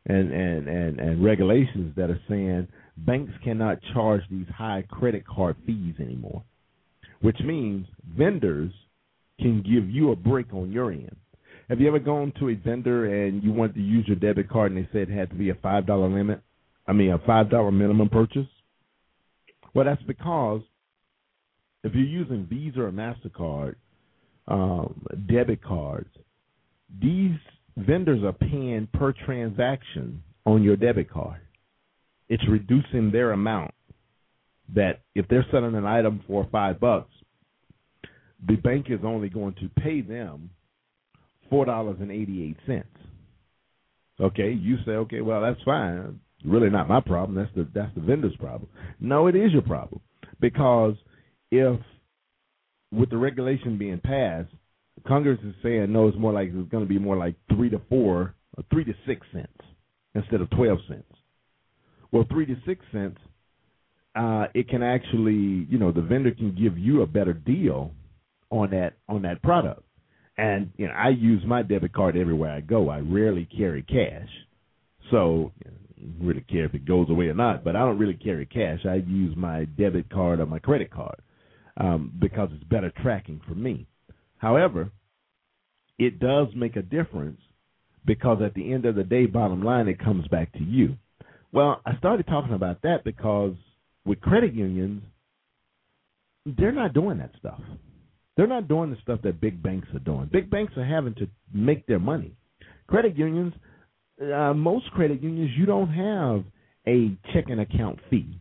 and, 0.06 0.32
and, 0.32 0.68
and, 0.68 0.98
and 0.98 1.24
regulations 1.24 1.94
that 1.96 2.10
are 2.10 2.20
saying 2.28 2.66
banks 3.06 3.32
cannot 3.44 3.78
charge 3.92 4.22
these 4.30 4.46
high 4.54 4.84
credit 4.88 5.26
card 5.26 5.56
fees 5.66 5.94
anymore, 6.00 6.42
which 7.20 7.38
means 7.40 7.86
vendors 8.16 8.72
can 9.40 9.62
give 9.62 9.88
you 9.88 10.10
a 10.10 10.16
break 10.16 10.52
on 10.52 10.72
your 10.72 10.90
end. 10.90 11.16
Have 11.68 11.80
you 11.80 11.88
ever 11.88 11.98
gone 11.98 12.32
to 12.40 12.48
a 12.48 12.54
vendor 12.54 13.26
and 13.26 13.42
you 13.42 13.52
wanted 13.52 13.74
to 13.74 13.82
use 13.82 14.06
your 14.06 14.16
debit 14.16 14.48
card 14.48 14.72
and 14.72 14.82
they 14.82 14.88
said 14.92 15.08
it 15.08 15.10
had 15.10 15.30
to 15.30 15.36
be 15.36 15.50
a 15.50 15.54
five 15.54 15.86
dollar 15.86 16.08
limit? 16.08 16.40
I 16.86 16.92
mean 16.92 17.12
a 17.12 17.18
five 17.18 17.50
dollar 17.50 17.70
minimum 17.70 18.08
purchase? 18.08 18.46
Well, 19.74 19.84
that's 19.84 20.02
because 20.02 20.62
if 21.84 21.94
you're 21.94 22.04
using 22.04 22.46
Visa 22.46 22.80
or 22.80 22.90
Mastercard 22.90 23.76
um, 24.48 25.06
debit 25.28 25.62
cards, 25.62 26.08
these 27.00 27.36
vendors 27.76 28.24
are 28.24 28.32
paying 28.32 28.88
per 28.92 29.12
transaction 29.12 30.22
on 30.46 30.62
your 30.62 30.76
debit 30.76 31.10
card. 31.10 31.40
It's 32.28 32.46
reducing 32.48 33.10
their 33.10 33.32
amount. 33.32 33.72
That 34.74 35.00
if 35.14 35.26
they're 35.28 35.46
selling 35.50 35.74
an 35.74 35.86
item 35.86 36.22
for 36.26 36.46
five 36.52 36.78
bucks, 36.78 37.10
the 38.46 38.56
bank 38.56 38.86
is 38.90 39.00
only 39.02 39.30
going 39.30 39.54
to 39.54 39.70
pay 39.80 40.02
them 40.02 40.50
four 41.48 41.64
dollars 41.64 41.96
and 42.00 42.10
eighty 42.10 42.44
eight 42.44 42.56
cents. 42.66 42.86
Okay, 44.20 44.50
you 44.50 44.76
say, 44.84 44.92
okay, 44.92 45.20
well 45.20 45.40
that's 45.40 45.62
fine. 45.64 46.20
Really 46.44 46.70
not 46.70 46.88
my 46.88 47.00
problem. 47.00 47.36
That's 47.36 47.54
the 47.54 47.66
that's 47.74 47.94
the 47.94 48.00
vendor's 48.00 48.36
problem. 48.36 48.68
No, 49.00 49.26
it 49.26 49.36
is 49.36 49.52
your 49.52 49.62
problem 49.62 50.00
because 50.40 50.94
if 51.50 51.80
with 52.92 53.10
the 53.10 53.16
regulation 53.16 53.78
being 53.78 54.00
passed, 54.00 54.52
Congress 55.06 55.38
is 55.44 55.54
saying 55.62 55.92
no, 55.92 56.08
it's 56.08 56.18
more 56.18 56.32
like 56.32 56.48
it's 56.52 56.70
going 56.70 56.84
to 56.84 56.88
be 56.88 56.98
more 56.98 57.16
like 57.16 57.34
three 57.54 57.70
to 57.70 57.80
four 57.88 58.34
or 58.56 58.64
three 58.70 58.84
to 58.84 58.94
six 59.06 59.26
cents 59.32 59.48
instead 60.14 60.40
of 60.40 60.50
twelve 60.50 60.78
cents. 60.88 61.04
Well, 62.12 62.24
three 62.30 62.46
to 62.46 62.56
six 62.66 62.84
cents, 62.92 63.18
uh, 64.14 64.46
it 64.54 64.68
can 64.68 64.82
actually, 64.82 65.66
you 65.68 65.78
know, 65.78 65.92
the 65.92 66.02
vendor 66.02 66.32
can 66.32 66.54
give 66.54 66.78
you 66.78 67.02
a 67.02 67.06
better 67.06 67.32
deal 67.32 67.92
on 68.50 68.70
that 68.70 68.94
on 69.08 69.22
that 69.22 69.42
product. 69.42 69.82
And 70.36 70.70
you 70.76 70.86
know, 70.86 70.94
I 70.94 71.10
use 71.10 71.42
my 71.46 71.62
debit 71.62 71.92
card 71.92 72.16
everywhere 72.16 72.52
I 72.52 72.60
go. 72.60 72.88
I 72.88 73.00
rarely 73.00 73.44
carry 73.44 73.82
cash. 73.82 74.28
So, 75.10 75.52
really 76.20 76.42
care 76.42 76.64
if 76.64 76.74
it 76.74 76.86
goes 76.86 77.10
away 77.10 77.26
or 77.26 77.34
not, 77.34 77.64
but 77.64 77.76
I 77.76 77.80
don't 77.80 77.98
really 77.98 78.14
carry 78.14 78.46
cash. 78.46 78.80
I 78.86 78.96
use 78.96 79.36
my 79.36 79.64
debit 79.64 80.10
card 80.10 80.40
or 80.40 80.46
my 80.46 80.58
credit 80.58 80.90
card 80.90 81.20
um, 81.76 82.12
because 82.20 82.50
it's 82.52 82.64
better 82.64 82.92
tracking 83.02 83.40
for 83.48 83.54
me. 83.54 83.86
However, 84.38 84.90
it 85.98 86.20
does 86.20 86.48
make 86.54 86.76
a 86.76 86.82
difference 86.82 87.40
because 88.04 88.40
at 88.42 88.54
the 88.54 88.72
end 88.72 88.84
of 88.84 88.94
the 88.94 89.04
day, 89.04 89.26
bottom 89.26 89.62
line, 89.62 89.88
it 89.88 89.98
comes 89.98 90.26
back 90.28 90.52
to 90.52 90.62
you. 90.62 90.96
Well, 91.52 91.80
I 91.86 91.96
started 91.98 92.26
talking 92.26 92.54
about 92.54 92.82
that 92.82 93.04
because 93.04 93.54
with 94.04 94.20
credit 94.20 94.54
unions, 94.54 95.02
they're 96.44 96.72
not 96.72 96.94
doing 96.94 97.18
that 97.18 97.32
stuff. 97.38 97.60
They're 98.36 98.46
not 98.46 98.68
doing 98.68 98.90
the 98.90 98.96
stuff 99.02 99.20
that 99.22 99.40
big 99.40 99.62
banks 99.62 99.88
are 99.94 99.98
doing. 99.98 100.28
Big 100.32 100.50
banks 100.50 100.72
are 100.76 100.84
having 100.84 101.14
to 101.16 101.28
make 101.52 101.86
their 101.86 101.98
money. 101.98 102.36
Credit 102.86 103.16
unions, 103.16 103.52
uh, 104.22 104.54
most 104.54 104.90
credit 104.92 105.22
unions, 105.22 105.50
you 105.56 105.66
don't 105.66 105.88
have 105.88 106.44
a 106.86 107.16
checking 107.32 107.58
account 107.58 107.98
fee 108.08 108.40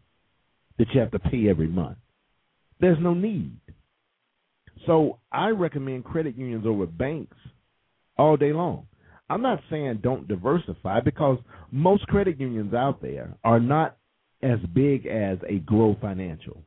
that 0.77 0.87
you 0.93 0.99
have 0.99 1.11
to 1.11 1.19
pay 1.19 1.49
every 1.49 1.67
month. 1.67 1.97
There's 2.79 2.99
no 3.01 3.13
need. 3.13 3.57
So 4.85 5.19
I 5.31 5.49
recommend 5.49 6.05
credit 6.05 6.37
unions 6.37 6.65
over 6.65 6.85
banks 6.85 7.35
all 8.17 8.37
day 8.37 8.53
long. 8.53 8.87
I'm 9.29 9.41
not 9.41 9.61
saying 9.69 9.99
don't 10.01 10.27
diversify 10.27 11.01
because 11.01 11.37
most 11.71 12.07
credit 12.07 12.39
unions 12.39 12.73
out 12.73 13.01
there 13.01 13.35
are 13.43 13.59
not 13.59 13.97
as 14.41 14.59
big 14.73 15.05
as 15.05 15.37
a 15.47 15.59
Grow 15.59 15.95
Financial. 15.99 16.61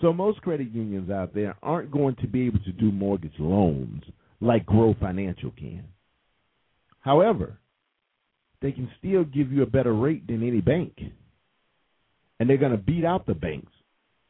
So 0.00 0.12
most 0.12 0.40
credit 0.42 0.70
unions 0.70 1.10
out 1.10 1.34
there 1.34 1.56
aren't 1.62 1.90
going 1.90 2.16
to 2.16 2.26
be 2.26 2.46
able 2.46 2.60
to 2.60 2.72
do 2.72 2.92
mortgage 2.92 3.38
loans 3.38 4.02
like 4.40 4.66
Grow 4.66 4.94
Financial 5.00 5.50
can. 5.56 5.84
However, 7.00 7.58
they 8.60 8.72
can 8.72 8.90
still 8.98 9.24
give 9.24 9.52
you 9.52 9.62
a 9.62 9.66
better 9.66 9.92
rate 9.92 10.26
than 10.26 10.46
any 10.46 10.60
bank. 10.60 10.98
And 12.38 12.48
they're 12.48 12.56
going 12.56 12.72
to 12.72 12.78
beat 12.78 13.04
out 13.04 13.26
the 13.26 13.34
banks, 13.34 13.72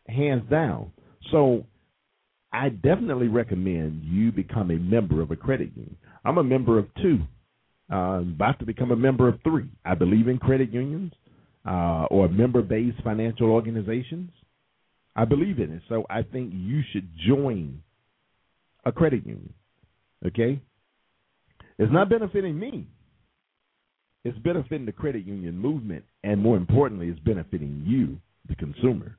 hands 0.06 0.48
down. 0.50 0.92
So 1.30 1.64
I 2.54 2.68
definitely 2.68 3.26
recommend 3.26 4.04
you 4.04 4.30
become 4.30 4.70
a 4.70 4.78
member 4.78 5.20
of 5.20 5.32
a 5.32 5.36
credit 5.36 5.70
union. 5.74 5.96
I'm 6.24 6.38
a 6.38 6.44
member 6.44 6.78
of 6.78 6.86
two. 7.02 7.18
Uh, 7.92 8.20
about 8.20 8.60
to 8.60 8.64
become 8.64 8.92
a 8.92 8.96
member 8.96 9.28
of 9.28 9.40
three. 9.42 9.68
I 9.84 9.96
believe 9.96 10.28
in 10.28 10.38
credit 10.38 10.72
unions 10.72 11.12
uh, 11.66 12.06
or 12.10 12.28
member-based 12.28 13.02
financial 13.02 13.50
organizations. 13.50 14.30
I 15.16 15.24
believe 15.24 15.58
in 15.58 15.72
it, 15.72 15.82
so 15.88 16.06
I 16.08 16.22
think 16.22 16.52
you 16.54 16.82
should 16.92 17.08
join 17.26 17.82
a 18.84 18.92
credit 18.92 19.26
union. 19.26 19.52
Okay, 20.24 20.60
it's 21.78 21.92
not 21.92 22.08
benefiting 22.08 22.58
me. 22.58 22.86
It's 24.24 24.38
benefiting 24.38 24.86
the 24.86 24.92
credit 24.92 25.26
union 25.26 25.58
movement, 25.58 26.04
and 26.22 26.40
more 26.40 26.56
importantly, 26.56 27.08
it's 27.08 27.20
benefiting 27.20 27.82
you, 27.84 28.18
the 28.48 28.54
consumer. 28.54 29.18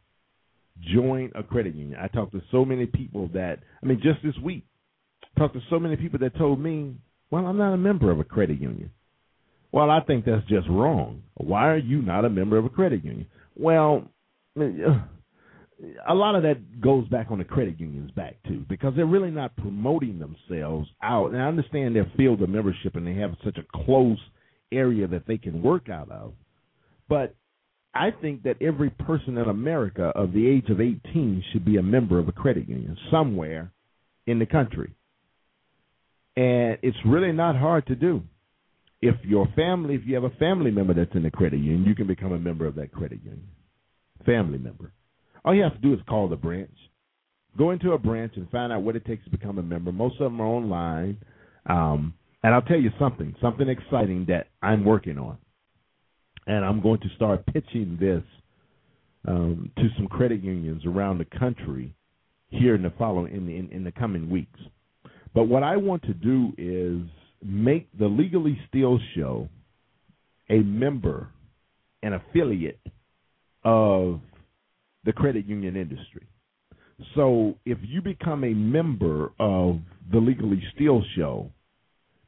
Join 0.81 1.31
a 1.35 1.43
credit 1.43 1.75
union. 1.75 1.99
I 2.01 2.07
talked 2.07 2.33
to 2.33 2.41
so 2.51 2.65
many 2.65 2.85
people 2.85 3.29
that 3.33 3.59
I 3.81 3.85
mean, 3.85 4.01
just 4.03 4.21
this 4.23 4.35
week, 4.43 4.65
talked 5.37 5.53
to 5.55 5.61
so 5.69 5.79
many 5.79 5.95
people 5.95 6.19
that 6.19 6.37
told 6.37 6.59
me 6.59 6.95
well, 7.31 7.47
I'm 7.47 7.57
not 7.57 7.73
a 7.73 7.77
member 7.77 8.11
of 8.11 8.19
a 8.19 8.23
credit 8.23 8.61
union. 8.61 8.91
Well, 9.71 9.89
I 9.89 9.99
think 10.01 10.25
that's 10.25 10.45
just 10.47 10.69
wrong. 10.69 11.23
Why 11.35 11.67
are 11.67 11.77
you 11.77 12.01
not 12.01 12.23
a 12.23 12.29
member 12.29 12.57
of 12.57 12.65
a 12.65 12.69
credit 12.69 13.03
union? 13.03 13.27
Well, 13.55 14.09
a 14.57 16.13
lot 16.13 16.35
of 16.35 16.43
that 16.43 16.79
goes 16.79 17.07
back 17.09 17.27
on 17.29 17.39
the 17.39 17.43
credit 17.43 17.79
unions 17.79 18.11
back 18.11 18.37
too, 18.47 18.63
because 18.69 18.93
they're 18.95 19.05
really 19.05 19.31
not 19.31 19.55
promoting 19.57 20.19
themselves 20.19 20.87
out. 21.03 21.31
And 21.31 21.41
I 21.41 21.47
understand 21.47 21.95
their 21.95 22.09
field 22.15 22.41
of 22.41 22.49
membership 22.49 22.95
and 22.95 23.05
they 23.05 23.15
have 23.15 23.31
such 23.43 23.57
a 23.57 23.83
close 23.83 24.19
area 24.71 25.07
that 25.07 25.27
they 25.27 25.37
can 25.37 25.61
work 25.61 25.89
out 25.89 26.09
of. 26.09 26.33
But 27.09 27.35
I 27.95 28.11
think 28.11 28.43
that 28.43 28.61
every 28.61 28.89
person 28.89 29.37
in 29.37 29.47
America 29.47 30.11
of 30.15 30.33
the 30.33 30.45
age 30.47 30.69
of 30.69 30.81
18 30.81 31.43
should 31.51 31.63
be 31.63 31.77
a 31.77 31.81
member 31.81 32.19
of 32.19 32.27
a 32.27 32.33
credit 32.33 32.67
union 32.67 32.97
somewhere 33.09 33.71
in 34.27 34.37
the 34.37 34.45
country. 34.45 34.93
And 36.35 36.77
it's 36.81 36.97
really 37.05 37.31
not 37.31 37.55
hard 37.55 37.87
to 37.87 37.95
do. 37.95 38.21
If 39.01 39.15
your 39.23 39.47
family, 39.55 39.95
if 39.95 40.01
you 40.05 40.15
have 40.15 40.25
a 40.25 40.29
family 40.31 40.71
member 40.71 40.93
that's 40.93 41.15
in 41.15 41.23
the 41.23 41.31
credit 41.31 41.59
union, 41.59 41.85
you 41.85 41.95
can 41.95 42.07
become 42.07 42.33
a 42.33 42.39
member 42.39 42.65
of 42.65 42.75
that 42.75 42.91
credit 42.91 43.19
union. 43.23 43.47
Family 44.25 44.57
member. 44.57 44.91
All 45.45 45.55
you 45.55 45.63
have 45.63 45.75
to 45.75 45.79
do 45.79 45.93
is 45.93 45.99
call 46.09 46.27
the 46.27 46.35
branch. 46.35 46.75
Go 47.57 47.71
into 47.71 47.93
a 47.93 47.97
branch 47.97 48.33
and 48.35 48.49
find 48.49 48.73
out 48.73 48.81
what 48.81 48.97
it 48.97 49.05
takes 49.05 49.23
to 49.23 49.29
become 49.29 49.57
a 49.57 49.63
member. 49.63 49.93
Most 49.93 50.19
of 50.19 50.25
them 50.25 50.41
are 50.41 50.47
online. 50.47 51.17
Um, 51.67 52.13
and 52.43 52.53
I'll 52.53 52.61
tell 52.61 52.79
you 52.79 52.91
something, 52.99 53.35
something 53.41 53.69
exciting 53.69 54.25
that 54.27 54.47
I'm 54.61 54.83
working 54.83 55.17
on. 55.17 55.37
And 56.47 56.63
I'm 56.63 56.81
going 56.81 56.99
to 57.01 57.09
start 57.15 57.45
pitching 57.47 57.97
this 57.99 58.23
um, 59.27 59.71
to 59.77 59.87
some 59.97 60.07
credit 60.07 60.43
unions 60.43 60.85
around 60.85 61.17
the 61.17 61.39
country 61.39 61.93
here 62.49 62.75
in 62.75 62.83
the 62.83 62.93
following 62.97 63.33
in, 63.33 63.49
in, 63.49 63.69
in 63.71 63.83
the 63.83 63.91
coming 63.91 64.29
weeks. 64.29 64.59
But 65.33 65.45
what 65.45 65.63
I 65.63 65.77
want 65.77 66.03
to 66.03 66.13
do 66.13 66.53
is 66.57 67.01
make 67.43 67.87
the 67.97 68.05
Legally 68.05 68.59
Steal 68.69 68.99
Show 69.15 69.49
a 70.49 70.59
member, 70.59 71.29
an 72.03 72.13
affiliate 72.13 72.79
of 73.63 74.21
the 75.03 75.13
credit 75.13 75.45
union 75.45 75.75
industry. 75.75 76.27
So 77.15 77.55
if 77.65 77.77
you 77.81 78.01
become 78.01 78.43
a 78.43 78.53
member 78.53 79.31
of 79.39 79.79
the 80.11 80.19
Legally 80.19 80.63
Steal 80.73 81.03
Show, 81.15 81.51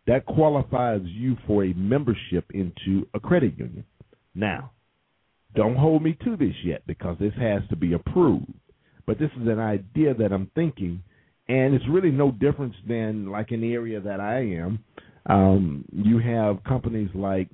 that 0.07 0.26
qualifies 0.26 1.01
you 1.03 1.38
for 1.45 1.63
a 1.63 1.74
membership 1.74 2.45
into 2.53 3.07
a 3.13 3.20
credit 3.20 3.57
union. 3.57 3.86
Now, 4.38 4.72
don't 5.56 5.76
hold 5.76 6.04
me 6.04 6.18
to 6.24 6.38
this 6.38 6.56
yet 6.64 6.84
because 6.88 7.18
this 7.20 7.34
has 7.40 7.64
to 7.70 7.76
be 7.76 7.94
approved. 7.94 8.54
But 9.06 9.20
this 9.20 9.32
is 9.42 9.48
an 9.48 9.60
idea 9.60 10.14
that 10.14 10.32
I'm 10.32 10.52
thinking 10.54 11.04
and 11.50 11.74
it's 11.74 11.86
really 11.90 12.12
no 12.12 12.32
difference 12.32 12.76
than 12.88 13.32
like 13.32 13.52
in 13.52 13.62
the 13.62 13.74
area 13.74 14.02
that 14.02 14.20
I 14.20 14.40
am. 14.40 14.80
Um, 15.26 15.86
you 15.92 16.20
have 16.20 16.64
companies 16.64 17.10
like 17.14 17.50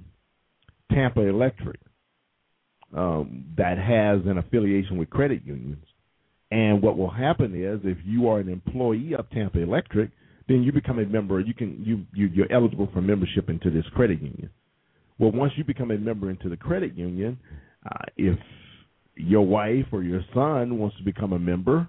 Tampa 0.92 1.22
Electric 1.22 1.80
um, 2.96 3.46
that 3.58 3.78
has 3.78 4.26
an 4.30 4.38
affiliation 4.38 4.98
with 4.98 5.10
credit 5.10 5.42
unions. 5.46 5.86
And 6.52 6.82
what 6.84 6.98
will 6.98 7.10
happen 7.10 7.56
is, 7.56 7.80
if 7.84 7.98
you 8.06 8.30
are 8.30 8.40
an 8.40 8.50
employee 8.50 9.16
of 9.18 9.30
Tampa 9.32 9.60
Electric, 9.60 10.12
then 10.48 10.62
you 10.62 10.72
become 10.72 11.00
a 11.00 11.06
member. 11.06 11.40
You 11.40 11.54
can 11.54 11.82
you, 11.84 12.06
you 12.14 12.28
you're 12.28 12.52
eligible 12.52 12.90
for 12.94 13.02
membership 13.02 13.50
into 13.50 13.72
this 13.72 13.86
credit 13.96 14.22
union. 14.22 14.50
Well, 15.24 15.32
once 15.32 15.54
you 15.56 15.64
become 15.64 15.92
a 15.92 15.98
member 15.98 16.30
into 16.30 16.50
the 16.50 16.58
credit 16.58 16.98
union, 16.98 17.40
uh, 17.86 18.06
if 18.18 18.38
your 19.16 19.46
wife 19.46 19.86
or 19.94 20.04
your 20.04 20.20
son 20.34 20.78
wants 20.78 20.98
to 20.98 21.04
become 21.04 21.32
a 21.32 21.40
member, 21.40 21.88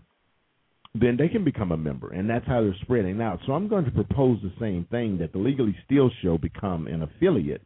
then 0.95 1.16
they 1.18 1.26
can 1.26 1.43
become 1.43 1.72
a 1.72 1.76
member, 1.76 2.12
and 2.12 2.30
that's 2.30 2.47
how 2.47 2.61
they're 2.61 2.76
spreading 2.82 3.20
out. 3.20 3.41
So 3.45 3.55
I'm 3.55 3.66
going 3.66 3.87
to 3.87 3.91
propose 3.91 4.39
the 4.41 4.53
same 4.61 4.87
thing 4.89 5.18
that 5.18 5.32
the 5.32 5.39
Legally 5.39 5.76
Steal 5.85 6.12
Show 6.22 6.39
become 6.39 6.87
an 6.87 7.03
affiliate 7.03 7.62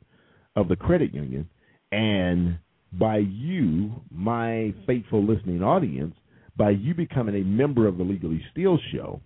of 0.57 0.69
the 0.69 0.77
credit 0.77 1.13
union, 1.13 1.47
and 1.93 2.59
by 2.95 3.19
you, 3.19 3.93
my 4.11 4.73
faithful 4.87 5.23
listening 5.23 5.63
audience, 5.63 6.15
by 6.57 6.71
you 6.71 6.95
becoming 6.95 7.35
a 7.35 7.45
member 7.45 7.87
of 7.87 7.99
the 7.99 8.05
Legally 8.05 8.43
Steal 8.53 8.79
Show, 8.91 9.21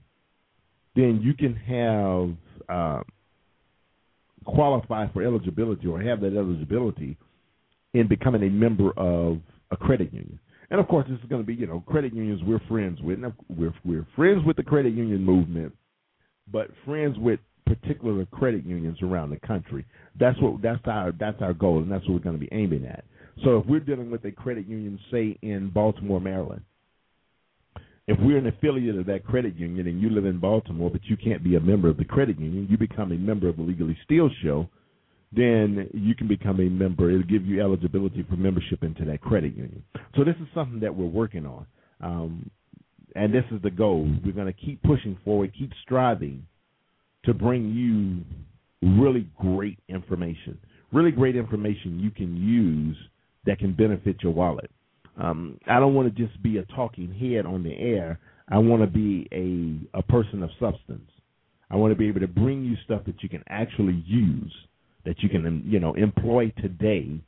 then 0.97 1.20
you 1.22 1.34
can 1.34 1.55
have 1.55 2.66
uh, 2.68 3.03
qualify 4.45 5.11
for 5.12 5.22
eligibility 5.22 5.86
or 5.86 6.01
have 6.01 6.20
that 6.20 6.36
eligibility 6.36 7.16
in 7.95 8.09
becoming 8.09 8.43
a 8.43 8.51
member 8.51 8.93
of 8.97 9.38
a 9.70 9.76
credit 9.76 10.12
union. 10.12 10.38
And 10.70 10.80
of 10.80 10.88
course, 10.88 11.07
this 11.09 11.18
is 11.18 11.28
going 11.28 11.43
to 11.43 11.47
be, 11.47 11.55
you 11.55 11.66
know, 11.66 11.82
credit 11.86 12.14
unions 12.14 12.40
we're 12.45 12.61
friends 12.68 13.01
with. 13.03 13.18
We're 13.49 13.74
we're 13.84 14.07
friends 14.16 14.45
with 14.47 14.57
the 14.57 14.62
credit 14.62 14.95
union 14.95 15.22
movement, 15.22 15.74
but 16.51 16.68
friends 16.86 17.18
with 17.18 17.40
particular 17.66 18.24
credit 18.26 18.64
unions 18.64 18.99
around 19.03 19.30
the 19.30 19.47
country. 19.47 19.84
That's 20.18 20.40
what 20.40 20.62
that's 20.62 20.80
our 20.86 21.12
that's 21.12 21.40
our 21.43 21.53
goal, 21.53 21.78
and 21.78 21.93
that's 21.93 22.05
what 22.05 22.14
we're 22.14 22.20
going 22.20 22.38
to 22.38 22.47
be 22.47 22.53
aiming 22.53 22.86
at. 22.86 23.05
So 23.45 23.59
if 23.59 23.66
we're 23.66 23.80
dealing 23.80 24.11
with 24.11 24.24
a 24.24 24.30
credit 24.30 24.66
union, 24.66 24.99
say 25.11 25.38
in 25.43 25.70
Baltimore, 25.70 26.20
Maryland, 26.20 26.62
if 28.09 28.19
we're 28.21 28.39
an 28.39 28.47
affiliate 28.47 28.97
of 28.97 29.07
that 29.07 29.25
credit 29.25 29.57
union 29.57 29.87
and 29.87 30.01
you 30.01 30.11
live 30.11 30.25
in 30.25 30.39
Baltimore, 30.39 30.91
but 30.91 31.05
you 31.05 31.17
can't 31.17 31.45
be 31.45 31.57
a 31.57 31.61
member 31.61 31.89
of 31.89 31.97
the 31.97 32.05
credit 32.05 32.39
union, 32.39 32.67
you 32.71 32.77
become 32.77 33.13
a 33.13 33.17
member 33.17 33.49
of 33.49 33.57
the 33.57 33.63
Legally 33.63 33.97
Steal 34.05 34.29
Show 34.43 34.69
then 35.35 35.89
you 35.95 36.15
can 36.15 36.29
become 36.29 36.61
a 36.61 36.69
member. 36.69 37.11
It'll 37.11 37.23
give 37.23 37.47
you 37.47 37.63
eligibility 37.63 38.25
for 38.29 38.37
membership 38.37 38.83
into 38.83 39.05
that 39.07 39.21
credit 39.23 39.57
union. 39.57 39.83
So 40.15 40.25
this 40.25 40.37
is 40.37 40.47
something 40.55 40.81
that 40.81 40.95
we're 40.95 41.07
working 41.07 41.47
on, 41.47 41.67
um, 42.01 42.51
and 43.17 43.33
this 43.33 43.45
is 43.51 43.63
the 43.63 43.71
goal. 43.71 44.09
We're 44.25 44.33
going 44.33 44.53
to 44.53 44.53
keep 44.53 44.83
pushing 44.83 45.19
forward, 45.25 45.53
keep 45.59 45.73
striving 45.83 46.47
to 47.25 47.33
bring 47.33 47.71
you 47.73 48.25
really 49.01 49.29
great 49.39 49.79
information, 49.89 50.59
really 50.93 51.13
great 51.13 51.37
information 51.37 51.99
you 51.99 52.11
can 52.11 52.37
use 52.37 52.97
that 53.47 53.59
can 53.59 53.73
benefit 53.73 54.17
your 54.23 54.33
wallet. 54.33 54.71
Um, 55.21 55.59
I 55.67 55.79
don't 55.79 55.95
want 55.95 56.15
to 56.15 56.27
just 56.27 56.43
be 56.43 56.59
a 56.59 56.65
talking 56.75 57.13
head 57.13 57.47
on 57.47 57.63
the 57.63 57.75
air. 57.77 58.19
I 58.49 58.59
want 58.59 58.83
to 58.83 58.87
be 58.87 59.29
a 59.33 59.99
a 59.99 60.03
person 60.03 60.43
of 60.43 60.51
substance. 60.59 61.11
I 61.71 61.77
want 61.77 61.93
to 61.93 61.97
be 61.97 62.09
able 62.09 62.21
to 62.21 62.29
bring 62.29 62.65
you 62.65 62.77
stuff 62.85 63.03
that 63.07 63.23
you 63.23 63.29
can 63.29 63.43
actually 63.49 64.03
use 64.07 64.53
that 65.05 65.23
you 65.23 65.29
can 65.29 65.63
you 65.67 65.81
know 65.81 65.95
employ 65.95 66.53
today 66.61 67.21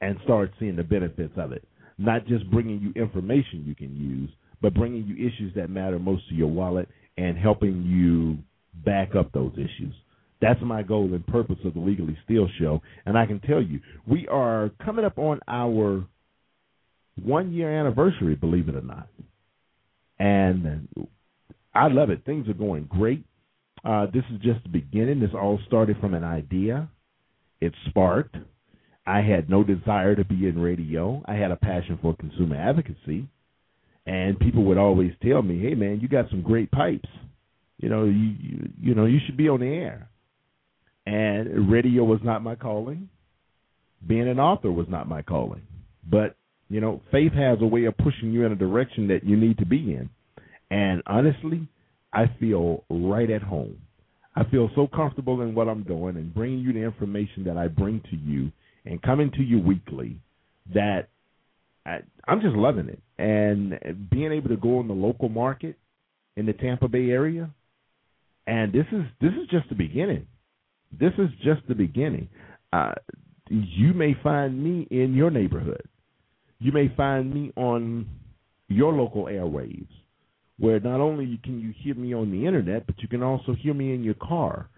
and 0.00 0.16
start 0.24 0.52
seeing 0.58 0.76
the 0.76 0.82
benefits 0.82 1.34
of 1.36 1.52
it. 1.52 1.64
Not 1.98 2.26
just 2.26 2.50
bringing 2.50 2.80
you 2.80 3.00
information 3.00 3.64
you 3.66 3.74
can 3.74 3.96
use, 3.96 4.30
but 4.60 4.74
bringing 4.74 5.06
you 5.06 5.14
issues 5.14 5.54
that 5.54 5.70
matter 5.70 5.98
most 5.98 6.28
to 6.28 6.34
your 6.34 6.48
wallet 6.48 6.88
and 7.16 7.36
helping 7.36 7.82
you 7.82 8.38
back 8.84 9.14
up 9.14 9.30
those 9.32 9.52
issues. 9.54 9.94
That's 10.40 10.60
my 10.60 10.82
goal 10.82 11.04
and 11.14 11.24
purpose 11.26 11.58
of 11.64 11.74
the 11.74 11.80
Legally 11.80 12.18
Steal 12.24 12.48
show. 12.58 12.82
And 13.06 13.16
I 13.16 13.26
can 13.26 13.38
tell 13.40 13.62
you, 13.62 13.80
we 14.08 14.26
are 14.26 14.70
coming 14.84 15.04
up 15.04 15.18
on 15.18 15.38
our 15.46 16.04
one 17.22 17.52
year 17.52 17.70
anniversary, 17.78 18.34
believe 18.34 18.68
it 18.68 18.76
or 18.76 18.82
not. 18.82 19.08
And 20.18 20.88
I 21.74 21.88
love 21.88 22.10
it. 22.10 22.24
Things 22.24 22.48
are 22.48 22.54
going 22.54 22.84
great. 22.84 23.24
Uh, 23.84 24.06
this 24.06 24.24
is 24.32 24.40
just 24.40 24.62
the 24.62 24.68
beginning. 24.68 25.20
This 25.20 25.30
all 25.34 25.58
started 25.66 25.96
from 26.00 26.14
an 26.14 26.24
idea. 26.24 26.88
It 27.60 27.72
sparked. 27.88 28.36
I 29.06 29.20
had 29.20 29.50
no 29.50 29.64
desire 29.64 30.14
to 30.14 30.24
be 30.24 30.46
in 30.46 30.60
radio. 30.60 31.22
I 31.26 31.34
had 31.34 31.50
a 31.50 31.56
passion 31.56 31.98
for 32.00 32.14
consumer 32.14 32.56
advocacy. 32.56 33.26
And 34.06 34.38
people 34.38 34.64
would 34.64 34.78
always 34.78 35.12
tell 35.22 35.42
me, 35.42 35.60
"Hey 35.60 35.74
man, 35.74 36.00
you 36.00 36.08
got 36.08 36.30
some 36.30 36.42
great 36.42 36.70
pipes. 36.70 37.08
You 37.78 37.88
know, 37.88 38.04
you 38.04 38.34
you, 38.40 38.72
you 38.80 38.94
know, 38.94 39.06
you 39.06 39.18
should 39.26 39.36
be 39.36 39.48
on 39.48 39.60
the 39.60 39.66
air." 39.66 40.08
And 41.06 41.70
radio 41.70 42.04
was 42.04 42.20
not 42.22 42.42
my 42.42 42.54
calling. 42.54 43.08
Being 44.06 44.28
an 44.28 44.38
author 44.38 44.70
was 44.70 44.88
not 44.88 45.08
my 45.08 45.22
calling. 45.22 45.62
But, 46.08 46.36
you 46.72 46.80
know, 46.80 47.02
faith 47.10 47.32
has 47.34 47.58
a 47.60 47.66
way 47.66 47.84
of 47.84 47.94
pushing 47.98 48.32
you 48.32 48.46
in 48.46 48.52
a 48.52 48.56
direction 48.56 49.08
that 49.08 49.24
you 49.24 49.36
need 49.36 49.58
to 49.58 49.66
be 49.66 49.92
in. 49.92 50.08
And 50.70 51.02
honestly, 51.06 51.68
I 52.14 52.30
feel 52.40 52.84
right 52.88 53.28
at 53.30 53.42
home. 53.42 53.76
I 54.34 54.44
feel 54.44 54.70
so 54.74 54.86
comfortable 54.86 55.42
in 55.42 55.54
what 55.54 55.68
I'm 55.68 55.82
doing 55.82 56.16
and 56.16 56.34
bringing 56.34 56.60
you 56.60 56.72
the 56.72 56.78
information 56.78 57.44
that 57.44 57.58
I 57.58 57.68
bring 57.68 58.00
to 58.10 58.16
you 58.16 58.50
and 58.86 59.02
coming 59.02 59.30
to 59.32 59.42
you 59.42 59.60
weekly 59.60 60.16
that 60.74 61.08
I, 61.84 61.98
I'm 62.26 62.40
just 62.40 62.56
loving 62.56 62.88
it. 62.88 63.00
And 63.18 64.08
being 64.10 64.32
able 64.32 64.48
to 64.48 64.56
go 64.56 64.80
in 64.80 64.88
the 64.88 64.94
local 64.94 65.28
market 65.28 65.76
in 66.38 66.46
the 66.46 66.54
Tampa 66.54 66.88
Bay 66.88 67.10
area, 67.10 67.50
and 68.46 68.72
this 68.72 68.86
is 68.92 69.02
this 69.20 69.32
is 69.32 69.46
just 69.50 69.68
the 69.68 69.74
beginning. 69.74 70.26
This 70.98 71.12
is 71.18 71.28
just 71.44 71.60
the 71.68 71.74
beginning. 71.74 72.30
Uh, 72.72 72.94
you 73.50 73.92
may 73.92 74.16
find 74.22 74.64
me 74.64 74.88
in 74.90 75.12
your 75.14 75.30
neighborhood. 75.30 75.86
You 76.62 76.70
may 76.70 76.94
find 76.96 77.34
me 77.34 77.52
on 77.56 78.06
your 78.68 78.92
local 78.92 79.24
airwaves, 79.24 79.88
where 80.60 80.78
not 80.78 81.00
only 81.00 81.40
can 81.42 81.58
you 81.58 81.74
hear 81.82 81.96
me 81.96 82.14
on 82.14 82.30
the 82.30 82.46
internet, 82.46 82.86
but 82.86 82.94
you 83.02 83.08
can 83.08 83.20
also 83.20 83.52
hear 83.52 83.74
me 83.74 83.92
in 83.92 84.04
your 84.04 84.14
car. 84.14 84.68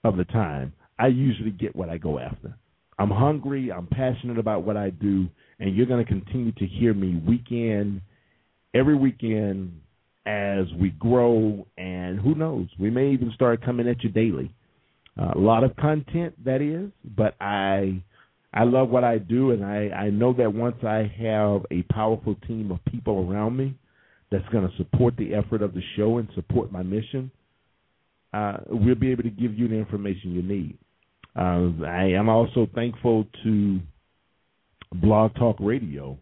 of 0.03 0.17
the 0.17 0.25
time, 0.25 0.73
I 0.99 1.07
usually 1.07 1.51
get 1.51 1.73
what 1.73 1.87
I 1.87 1.97
go 1.97 2.19
after. 2.19 2.53
I'm 2.97 3.09
hungry, 3.09 3.71
I'm 3.71 3.87
passionate 3.87 4.37
about 4.37 4.63
what 4.63 4.75
I 4.75 4.89
do, 4.89 5.29
and 5.59 5.77
you're 5.77 5.85
going 5.85 6.05
to 6.05 6.11
continue 6.11 6.51
to 6.51 6.65
hear 6.65 6.93
me 6.93 7.21
weekend, 7.25 8.01
every 8.73 8.97
weekend 8.97 9.79
as 10.25 10.65
we 10.77 10.89
grow, 10.89 11.65
and 11.77 12.19
who 12.19 12.35
knows, 12.35 12.67
we 12.77 12.89
may 12.89 13.11
even 13.11 13.31
start 13.33 13.63
coming 13.63 13.87
at 13.87 14.03
you 14.03 14.09
daily. 14.09 14.53
Uh, 15.17 15.31
a 15.35 15.39
lot 15.39 15.63
of 15.63 15.73
content, 15.77 16.35
that 16.43 16.61
is, 16.61 16.91
but 17.15 17.35
I 17.39 18.03
I 18.53 18.65
love 18.65 18.89
what 18.89 19.05
I 19.05 19.19
do, 19.19 19.51
and 19.51 19.63
I, 19.63 19.87
I 19.89 20.09
know 20.09 20.33
that 20.33 20.53
once 20.53 20.83
I 20.83 21.09
have 21.17 21.65
a 21.71 21.83
powerful 21.93 22.35
team 22.45 22.71
of 22.71 22.83
people 22.91 23.25
around 23.29 23.55
me 23.55 23.75
that's 24.31 24.47
going 24.49 24.67
to 24.67 24.75
support 24.77 25.15
the 25.17 25.33
effort 25.33 25.61
of 25.61 25.73
the 25.73 25.81
show 25.95 26.17
and 26.17 26.27
support 26.35 26.71
my 26.71 26.83
mission, 26.83 27.31
uh, 28.33 28.57
we'll 28.67 28.95
be 28.95 29.11
able 29.11 29.23
to 29.23 29.29
give 29.29 29.57
you 29.57 29.67
the 29.67 29.75
information 29.75 30.31
you 30.31 30.43
need. 30.43 30.77
Uh, 31.35 31.69
I 31.85 32.11
am 32.17 32.29
also 32.29 32.67
thankful 32.75 33.25
to 33.43 33.79
Blog 34.93 35.35
Talk 35.35 35.57
Radio 35.59 36.17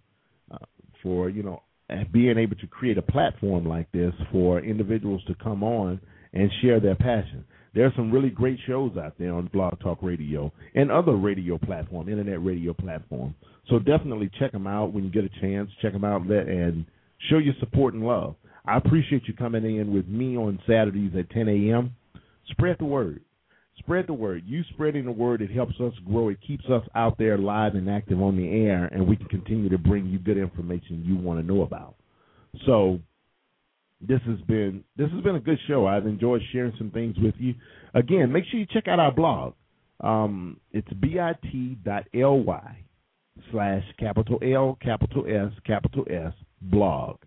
uh, 0.51 0.57
for 1.01 1.29
you 1.29 1.43
know 1.43 1.63
being 2.11 2.37
able 2.37 2.55
to 2.57 2.67
create 2.67 2.97
a 2.97 3.01
platform 3.01 3.65
like 3.65 3.91
this 3.91 4.13
for 4.31 4.59
individuals 4.59 5.23
to 5.27 5.35
come 5.35 5.63
on 5.63 5.99
and 6.33 6.51
share 6.61 6.79
their 6.79 6.95
passion. 6.95 7.45
There 7.73 7.85
are 7.85 7.93
some 7.95 8.11
really 8.11 8.29
great 8.29 8.59
shows 8.67 8.97
out 8.97 9.13
there 9.17 9.33
on 9.33 9.49
Blog 9.53 9.79
Talk 9.79 9.99
Radio 10.01 10.51
and 10.75 10.91
other 10.91 11.15
radio 11.15 11.57
platform, 11.57 12.09
internet 12.09 12.43
radio 12.43 12.73
platform. 12.73 13.35
So 13.69 13.79
definitely 13.79 14.29
check 14.39 14.51
them 14.51 14.67
out 14.67 14.93
when 14.93 15.03
you 15.03 15.11
get 15.11 15.23
a 15.23 15.41
chance. 15.41 15.69
Check 15.81 15.93
them 15.93 16.03
out 16.03 16.21
and 16.21 16.85
show 17.29 17.37
your 17.37 17.55
support 17.59 17.93
and 17.93 18.03
love. 18.03 18.35
I 18.65 18.77
appreciate 18.77 19.23
you 19.27 19.33
coming 19.33 19.63
in 19.63 19.93
with 19.93 20.07
me 20.07 20.35
on 20.37 20.59
Saturdays 20.67 21.13
at 21.17 21.29
10 21.29 21.47
a.m. 21.47 21.95
Spread 22.49 22.77
the 22.79 22.85
word. 22.85 23.21
Spread 23.79 24.07
the 24.07 24.13
word. 24.13 24.43
You 24.45 24.63
spreading 24.73 25.05
the 25.05 25.11
word, 25.11 25.41
it 25.41 25.51
helps 25.51 25.79
us 25.79 25.93
grow. 26.05 26.29
It 26.29 26.39
keeps 26.45 26.65
us 26.65 26.83
out 26.95 27.17
there 27.17 27.37
live 27.37 27.75
and 27.75 27.89
active 27.89 28.21
on 28.21 28.35
the 28.35 28.47
air, 28.47 28.85
and 28.85 29.07
we 29.07 29.15
can 29.15 29.27
continue 29.27 29.69
to 29.69 29.77
bring 29.77 30.07
you 30.07 30.19
good 30.19 30.37
information 30.37 31.03
you 31.05 31.15
want 31.15 31.39
to 31.39 31.45
know 31.45 31.61
about. 31.61 31.95
So 32.65 32.99
this 34.01 34.19
has 34.27 34.39
been 34.47 34.83
this 34.97 35.09
has 35.11 35.23
been 35.23 35.35
a 35.35 35.39
good 35.39 35.59
show. 35.67 35.85
I've 35.85 36.05
enjoyed 36.07 36.41
sharing 36.51 36.73
some 36.77 36.91
things 36.91 37.15
with 37.21 37.35
you. 37.37 37.53
Again, 37.93 38.31
make 38.31 38.45
sure 38.49 38.59
you 38.59 38.65
check 38.65 38.87
out 38.87 38.99
our 38.99 39.11
blog. 39.11 39.53
Um, 40.01 40.59
it's 40.71 40.91
bit.ly 40.93 42.77
slash 43.51 43.83
capital 43.99 44.39
L 44.43 44.77
capital 44.81 45.25
S 45.27 45.51
capital 45.65 46.05
S 46.09 46.33
blog. 46.61 47.17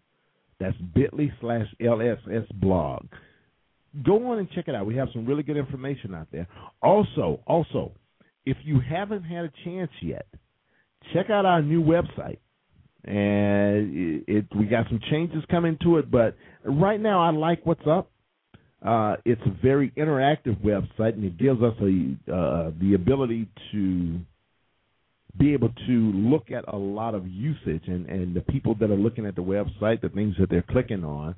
That's 0.58 0.76
bit.ly 0.94 1.32
slash 1.40 1.66
LSS 1.80 2.46
blog. 2.54 3.06
Go 4.04 4.30
on 4.30 4.38
and 4.38 4.50
check 4.50 4.68
it 4.68 4.74
out. 4.74 4.86
We 4.86 4.96
have 4.96 5.08
some 5.12 5.26
really 5.26 5.42
good 5.42 5.56
information 5.56 6.14
out 6.14 6.28
there. 6.30 6.46
Also, 6.82 7.40
also, 7.46 7.92
if 8.46 8.56
you 8.62 8.80
haven't 8.80 9.22
had 9.22 9.46
a 9.46 9.52
chance 9.64 9.90
yet, 10.02 10.26
check 11.12 11.30
out 11.30 11.44
our 11.44 11.62
new 11.62 11.82
website 11.82 12.38
and 13.04 13.96
it, 13.96 14.24
it, 14.26 14.46
we 14.56 14.66
got 14.66 14.86
some 14.88 15.00
changes 15.10 15.42
coming 15.50 15.78
to 15.82 15.98
it. 15.98 16.10
But 16.10 16.36
right 16.64 17.00
now, 17.00 17.22
I 17.22 17.30
like 17.30 17.64
what's 17.64 17.86
up. 17.86 18.10
Uh, 18.84 19.16
it's 19.24 19.40
a 19.46 19.62
very 19.62 19.90
interactive 19.96 20.58
website, 20.62 21.14
and 21.14 21.24
it 21.24 21.38
gives 21.38 21.62
us 21.62 21.74
a 21.80 22.32
uh, 22.32 22.70
the 22.80 22.94
ability 22.94 23.48
to 23.72 24.20
be 25.38 25.52
able 25.52 25.70
to 25.86 26.12
look 26.12 26.50
at 26.50 26.64
a 26.68 26.76
lot 26.76 27.14
of 27.14 27.26
usage 27.26 27.82
and, 27.86 28.06
and 28.08 28.34
the 28.34 28.40
people 28.40 28.74
that 28.80 28.90
are 28.90 28.96
looking 28.96 29.26
at 29.26 29.36
the 29.36 29.42
website, 29.42 30.00
the 30.00 30.08
things 30.08 30.34
that 30.38 30.50
they're 30.50 30.64
clicking 30.70 31.04
on. 31.04 31.34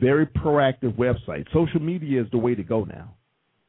Very 0.00 0.26
proactive 0.26 0.96
website. 0.96 1.46
Social 1.52 1.80
media 1.80 2.22
is 2.22 2.26
the 2.30 2.38
way 2.38 2.54
to 2.54 2.62
go 2.62 2.84
now. 2.84 3.14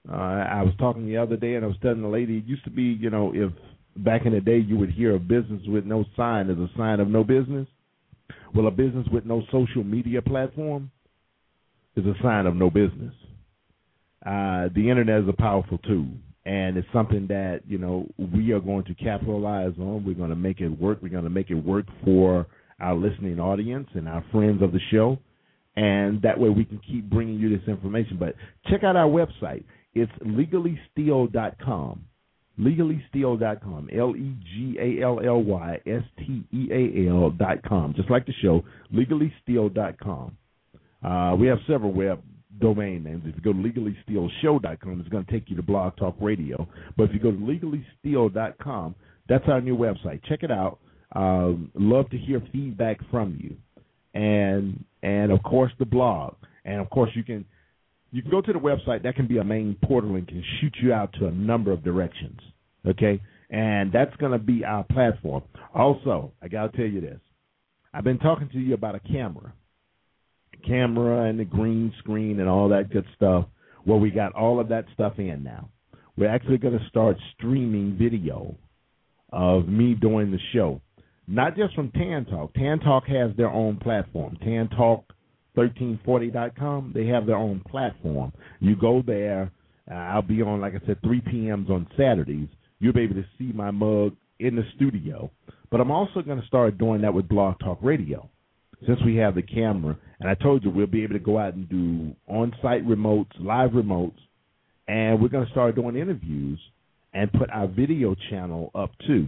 Uh, 0.10 0.16
I 0.16 0.62
was 0.62 0.74
talking 0.78 1.06
the 1.06 1.18
other 1.18 1.36
day, 1.36 1.56
and 1.56 1.66
I 1.66 1.68
was 1.68 1.78
telling 1.82 2.02
the 2.02 2.08
lady, 2.08 2.38
it 2.38 2.46
used 2.46 2.64
to 2.66 2.70
be, 2.70 2.84
you 2.84 3.10
know, 3.10 3.34
if 3.34 3.52
back 3.98 4.26
in 4.26 4.34
the 4.34 4.42
day 4.42 4.58
you 4.58 4.78
would 4.78 4.92
hear 4.92 5.16
a 5.16 5.20
business 5.20 5.62
with 5.68 5.86
no 5.86 6.06
sign 6.16 6.50
is 6.50 6.58
a 6.58 6.70
sign 6.78 7.00
of 7.00 7.08
no 7.08 7.24
business. 7.24 7.68
Well, 8.54 8.68
a 8.68 8.72
business 8.72 9.08
with 9.12 9.26
no 9.26 9.44
social 9.52 9.84
media 9.84 10.22
platform 10.22 10.92
is 11.96 12.06
a 12.06 12.14
sign 12.22 12.46
of 12.46 12.56
no 12.56 12.70
business. 12.70 13.14
Uh, 14.26 14.70
the 14.74 14.90
internet 14.90 15.22
is 15.22 15.30
a 15.30 15.34
powerful 15.34 15.78
tool, 15.80 16.08
and 16.46 16.78
it's 16.78 16.88
something 16.94 17.28
that 17.28 17.62
you 17.68 17.78
know 17.78 18.08
we 18.18 18.52
are 18.52 18.60
going 18.60 18.84
to 18.86 18.94
capitalize 18.96 19.74
on. 19.80 20.06
We're 20.06 20.16
going 20.16 20.30
to 20.30 20.36
make 20.36 20.62
it 20.62 20.70
work. 20.70 21.00
We're 21.02 21.10
going 21.10 21.24
to 21.24 21.30
make 21.30 21.50
it 21.50 21.56
work 21.56 21.86
for 22.04 22.48
our 22.80 22.96
listening 22.96 23.40
audience 23.40 23.88
and 23.94 24.08
our 24.08 24.24
friends 24.32 24.62
of 24.62 24.72
the 24.72 24.80
show, 24.92 25.18
and 25.76 26.22
that 26.22 26.40
way 26.40 26.50
we 26.50 26.66
can 26.66 26.80
keep 26.80 27.10
bringing 27.10 27.40
you 27.40 27.50
this 27.50 27.68
information. 27.68 28.18
But 28.20 28.36
check 28.70 28.84
out 28.84 28.96
our 28.96 29.10
website. 29.10 29.64
It's 29.94 30.12
legallysteal.com 30.24 32.06
legallysteal.com, 32.60 33.90
L 33.94 34.16
E 34.16 34.36
G 34.54 34.78
A 34.80 35.04
L 35.04 35.20
L 35.24 35.44
Y 35.44 35.82
S 35.86 36.04
T 36.20 36.44
E 36.54 36.70
A 36.72 37.10
L 37.10 37.30
dot 37.32 37.62
com, 37.68 37.94
just 37.96 38.10
like 38.10 38.26
the 38.26 38.34
show, 38.42 38.64
legallysteal.com. 38.94 40.38
Uh, 41.04 41.36
we 41.36 41.48
have 41.48 41.60
several 41.68 41.92
web 41.92 42.22
domain 42.60 43.04
names. 43.04 43.24
If 43.26 43.36
you 43.36 43.42
go 43.42 43.54
to 43.54 43.60
legallystealshow.com, 43.60 45.00
it's 45.00 45.10
going 45.10 45.26
to 45.26 45.32
take 45.32 45.50
you 45.50 45.56
to 45.56 45.64
Blog 45.64 45.96
Talk 45.98 46.16
Radio. 46.20 46.68
But 46.98 47.06
if 47.06 47.14
you 47.14 47.20
go 47.20 47.32
to 47.32 47.38
legallysteal.com, 47.38 48.96
that's 49.28 49.46
our 49.48 49.62
new 49.62 49.78
website. 49.78 50.24
Check 50.28 50.44
it 50.44 50.52
out. 50.52 50.80
Um, 51.16 51.72
love 51.76 52.10
to 52.10 52.18
hear 52.18 52.42
feedback 52.52 53.00
from 53.10 53.40
you, 53.42 53.56
and 54.14 54.84
and 55.02 55.32
of 55.32 55.42
course 55.44 55.72
the 55.80 55.86
blog, 55.86 56.36
and 56.66 56.82
of 56.82 56.90
course 56.90 57.10
you 57.16 57.24
can 57.24 57.46
you 58.12 58.22
can 58.22 58.32
go 58.32 58.42
to 58.42 58.52
the 58.52 58.60
website. 58.60 59.04
That 59.04 59.16
can 59.16 59.28
be 59.28 59.38
a 59.38 59.44
main 59.44 59.78
portal 59.84 60.16
and 60.16 60.28
can 60.28 60.44
shoot 60.60 60.74
you 60.82 60.94
out 60.94 61.14
to 61.20 61.28
a 61.28 61.32
number 61.32 61.72
of 61.72 61.84
directions. 61.84 62.40
Okay, 62.86 63.22
and 63.50 63.92
that's 63.94 64.16
going 64.18 64.34
to 64.34 64.40
be 64.40 64.66
our 64.66 64.84
platform. 64.84 65.44
Also, 65.74 66.34
I 66.42 66.50
got 66.50 66.72
to 66.72 66.78
tell 66.78 66.88
you 66.88 67.02
this: 67.02 67.20
I've 67.94 68.04
been 68.04 68.20
talking 68.20 68.50
to 68.50 68.60
you 68.60 68.74
about 68.74 68.96
a 68.96 69.00
camera, 69.00 69.54
camera 70.68 71.30
and 71.30 71.40
the 71.40 71.46
green 71.46 71.94
screen 72.00 72.40
and 72.40 72.50
all 72.50 72.70
that 72.70 72.92
good 72.92 73.06
stuff. 73.16 73.46
Well, 73.86 74.00
we 74.00 74.12
got 74.12 74.34
all 74.34 74.60
of 74.60 74.70
that 74.70 74.86
stuff 74.94 75.14
in 75.18 75.44
now. 75.44 75.70
We're 76.18 76.30
actually 76.30 76.58
going 76.58 76.78
to 76.78 76.88
start 76.88 77.18
streaming 77.38 77.98
video 77.98 78.56
of 79.32 79.68
me 79.68 79.94
doing 79.94 80.32
the 80.32 80.40
show, 80.54 80.82
not 81.28 81.58
just 81.58 81.76
from 81.76 81.92
Tan 81.92 82.26
Talk. 82.26 82.54
Tan 82.54 82.80
Talk 82.80 83.06
has 83.08 83.32
their 83.36 83.50
own 83.50 83.78
platform. 83.78 84.38
Tan 84.42 84.70
Talk 84.70 85.06
1340.com. 85.56 86.92
They 86.94 87.08
have 87.08 87.26
their 87.26 87.36
own 87.36 87.62
platform. 87.70 88.32
You 88.60 88.76
go 88.76 89.02
there. 89.06 89.52
Uh, 89.90 89.96
I'll 89.96 90.22
be 90.22 90.42
on, 90.42 90.62
like 90.62 90.74
I 90.74 90.86
said, 90.86 91.02
3 91.04 91.22
p.m.s 91.22 91.70
on 91.70 91.88
Saturdays. 91.98 92.48
You'll 92.80 92.94
be 92.94 93.02
able 93.02 93.16
to 93.16 93.26
see 93.38 93.52
my 93.54 93.72
mug 93.72 94.16
in 94.40 94.56
the 94.56 94.64
studio. 94.76 95.30
But 95.72 95.82
I'm 95.82 95.92
also 95.92 96.22
going 96.22 96.40
to 96.40 96.48
start 96.48 96.78
doing 96.78 97.02
that 97.02 97.14
with 97.14 97.28
Blog 97.28 97.60
Talk 97.60 97.80
Radio. 97.82 98.30
Since 98.86 99.00
we 99.04 99.16
have 99.18 99.36
the 99.36 99.42
camera, 99.42 99.98
and 100.20 100.30
I 100.30 100.36
told 100.36 100.64
you 100.64 100.70
we'll 100.70 100.88
be 100.88 101.04
able 101.04 101.14
to 101.14 101.20
go 101.20 101.40
out 101.40 101.56
and 101.56 101.68
do 101.68 102.16
on 102.28 102.54
site 102.62 102.86
remotes, 102.86 103.32
live 103.40 103.72
remotes, 103.72 104.20
and 104.88 105.22
we're 105.22 105.30
going 105.30 105.46
to 105.46 105.52
start 105.52 105.76
doing 105.76 105.96
interviews 105.96 106.60
and 107.14 107.32
put 107.34 107.50
our 107.50 107.68
video 107.68 108.16
channel 108.30 108.72
up 108.76 108.92
too. 109.08 109.28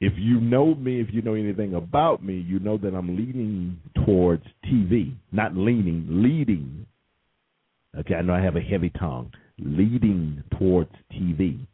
If 0.00 0.14
you 0.16 0.40
know 0.40 0.74
me, 0.74 1.00
if 1.00 1.08
you 1.12 1.20
know 1.20 1.34
anything 1.34 1.74
about 1.74 2.24
me, 2.24 2.38
you 2.40 2.58
know 2.58 2.78
that 2.78 2.94
I'm 2.94 3.16
leaning 3.16 3.78
towards 4.06 4.44
TV, 4.64 5.14
not 5.30 5.54
leaning, 5.54 6.06
leading. 6.08 6.86
Okay, 7.98 8.14
I 8.14 8.22
know 8.22 8.32
I 8.32 8.40
have 8.40 8.56
a 8.56 8.60
heavy 8.60 8.90
tongue. 8.98 9.30
Leading 9.58 10.42
towards 10.58 10.90
TV. 11.12 11.66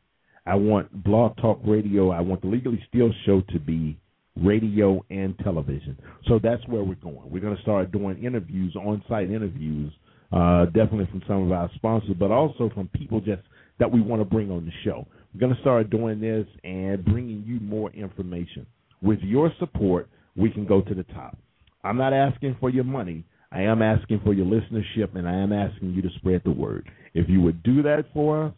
I 0.45 0.57
want 0.57 1.05
Blog 1.05 1.37
Talk 1.37 1.61
Radio. 1.65 2.11
I 2.11 2.21
want 2.21 2.41
the 2.41 2.49
Legally 2.49 2.83
Steal 2.89 3.13
show 3.25 3.43
to 3.53 3.61
be 3.61 3.97
radio 4.37 5.05
and 5.11 5.39
television. 5.39 5.97
So 6.29 6.39
that's 6.43 6.67
where 6.69 6.83
we're 6.83 6.95
going. 6.97 7.31
We're 7.31 7.41
going 7.41 7.57
to 7.57 7.63
start 7.63 7.93
doing 7.93 8.23
interviews, 8.23 8.77
on-site 8.77 9.31
interviews, 9.31 9.93
uh, 10.33 10.67
definitely 10.67 11.09
from 11.11 11.23
some 11.27 11.45
of 11.45 11.53
our 11.53 11.71
sponsors, 11.77 12.17
but 12.19 12.31
also 12.31 12.71
from 12.75 12.89
people 12.89 13.21
just 13.21 13.43
that 13.79 13.91
we 13.91 14.01
want 14.01 14.21
to 14.21 14.25
bring 14.25 14.51
on 14.51 14.65
the 14.65 14.73
show. 14.85 15.07
We're 15.35 15.41
going 15.41 15.55
to 15.55 15.61
start 15.61 15.91
doing 15.91 16.21
this 16.21 16.47
and 16.65 17.05
bringing 17.05 17.45
you 17.47 17.61
more 17.61 17.91
information. 17.91 18.67
With 19.03 19.21
your 19.21 19.53
support, 19.59 20.09
we 20.37 20.51
can 20.51 20.67
go 20.67 20.81
to 20.81 20.95
the 20.95 21.05
top. 21.05 21.37
I'm 21.85 21.99
not 21.99 22.13
asking 22.13 22.57
for 22.59 22.71
your 22.71 22.85
money. 22.85 23.25
I 23.53 23.63
am 23.63 23.81
asking 23.81 24.21
for 24.25 24.35
your 24.35 24.47
listenership, 24.47 25.15
and 25.15 25.29
I 25.29 25.35
am 25.35 25.53
asking 25.53 25.93
you 25.93 26.03
to 26.03 26.09
spread 26.17 26.43
the 26.45 26.51
word. 26.51 26.89
If 27.15 27.29
you 27.29 27.41
would 27.43 27.63
do 27.63 27.83
that 27.83 28.07
for 28.13 28.47
us, 28.47 28.55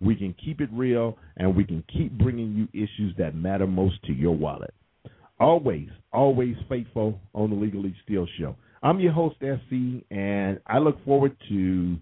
we 0.00 0.14
can 0.14 0.34
keep 0.44 0.60
it 0.60 0.68
real 0.72 1.16
and 1.36 1.56
we 1.56 1.64
can 1.64 1.82
keep 1.92 2.12
bringing 2.18 2.52
you 2.52 2.68
issues 2.72 3.14
that 3.18 3.34
matter 3.34 3.66
most 3.66 4.02
to 4.04 4.12
your 4.12 4.34
wallet. 4.34 4.74
Always, 5.44 5.90
always 6.10 6.56
faithful 6.70 7.20
on 7.34 7.50
the 7.50 7.56
Legally 7.56 7.94
Steal 8.02 8.26
Show. 8.38 8.56
I'm 8.82 8.98
your 8.98 9.12
host, 9.12 9.36
SC, 9.42 10.02
and 10.10 10.58
I 10.66 10.78
look 10.78 11.04
forward 11.04 11.36
to 11.50 11.98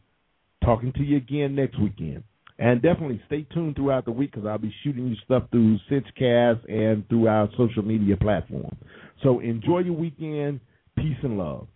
talking 0.64 0.92
to 0.92 1.02
you 1.02 1.16
again 1.16 1.56
next 1.56 1.76
weekend. 1.80 2.22
And 2.60 2.80
definitely 2.80 3.20
stay 3.26 3.44
tuned 3.52 3.74
throughout 3.74 4.04
the 4.04 4.12
week 4.12 4.30
because 4.30 4.46
I'll 4.46 4.58
be 4.58 4.72
shooting 4.84 5.08
you 5.08 5.16
stuff 5.24 5.42
through 5.50 5.76
Cinchcast 5.90 6.70
and 6.72 7.08
through 7.08 7.26
our 7.26 7.48
social 7.58 7.82
media 7.82 8.16
platform. 8.16 8.76
So 9.24 9.40
enjoy 9.40 9.80
your 9.80 9.94
weekend. 9.94 10.60
Peace 10.96 11.18
and 11.24 11.36
love. 11.36 11.66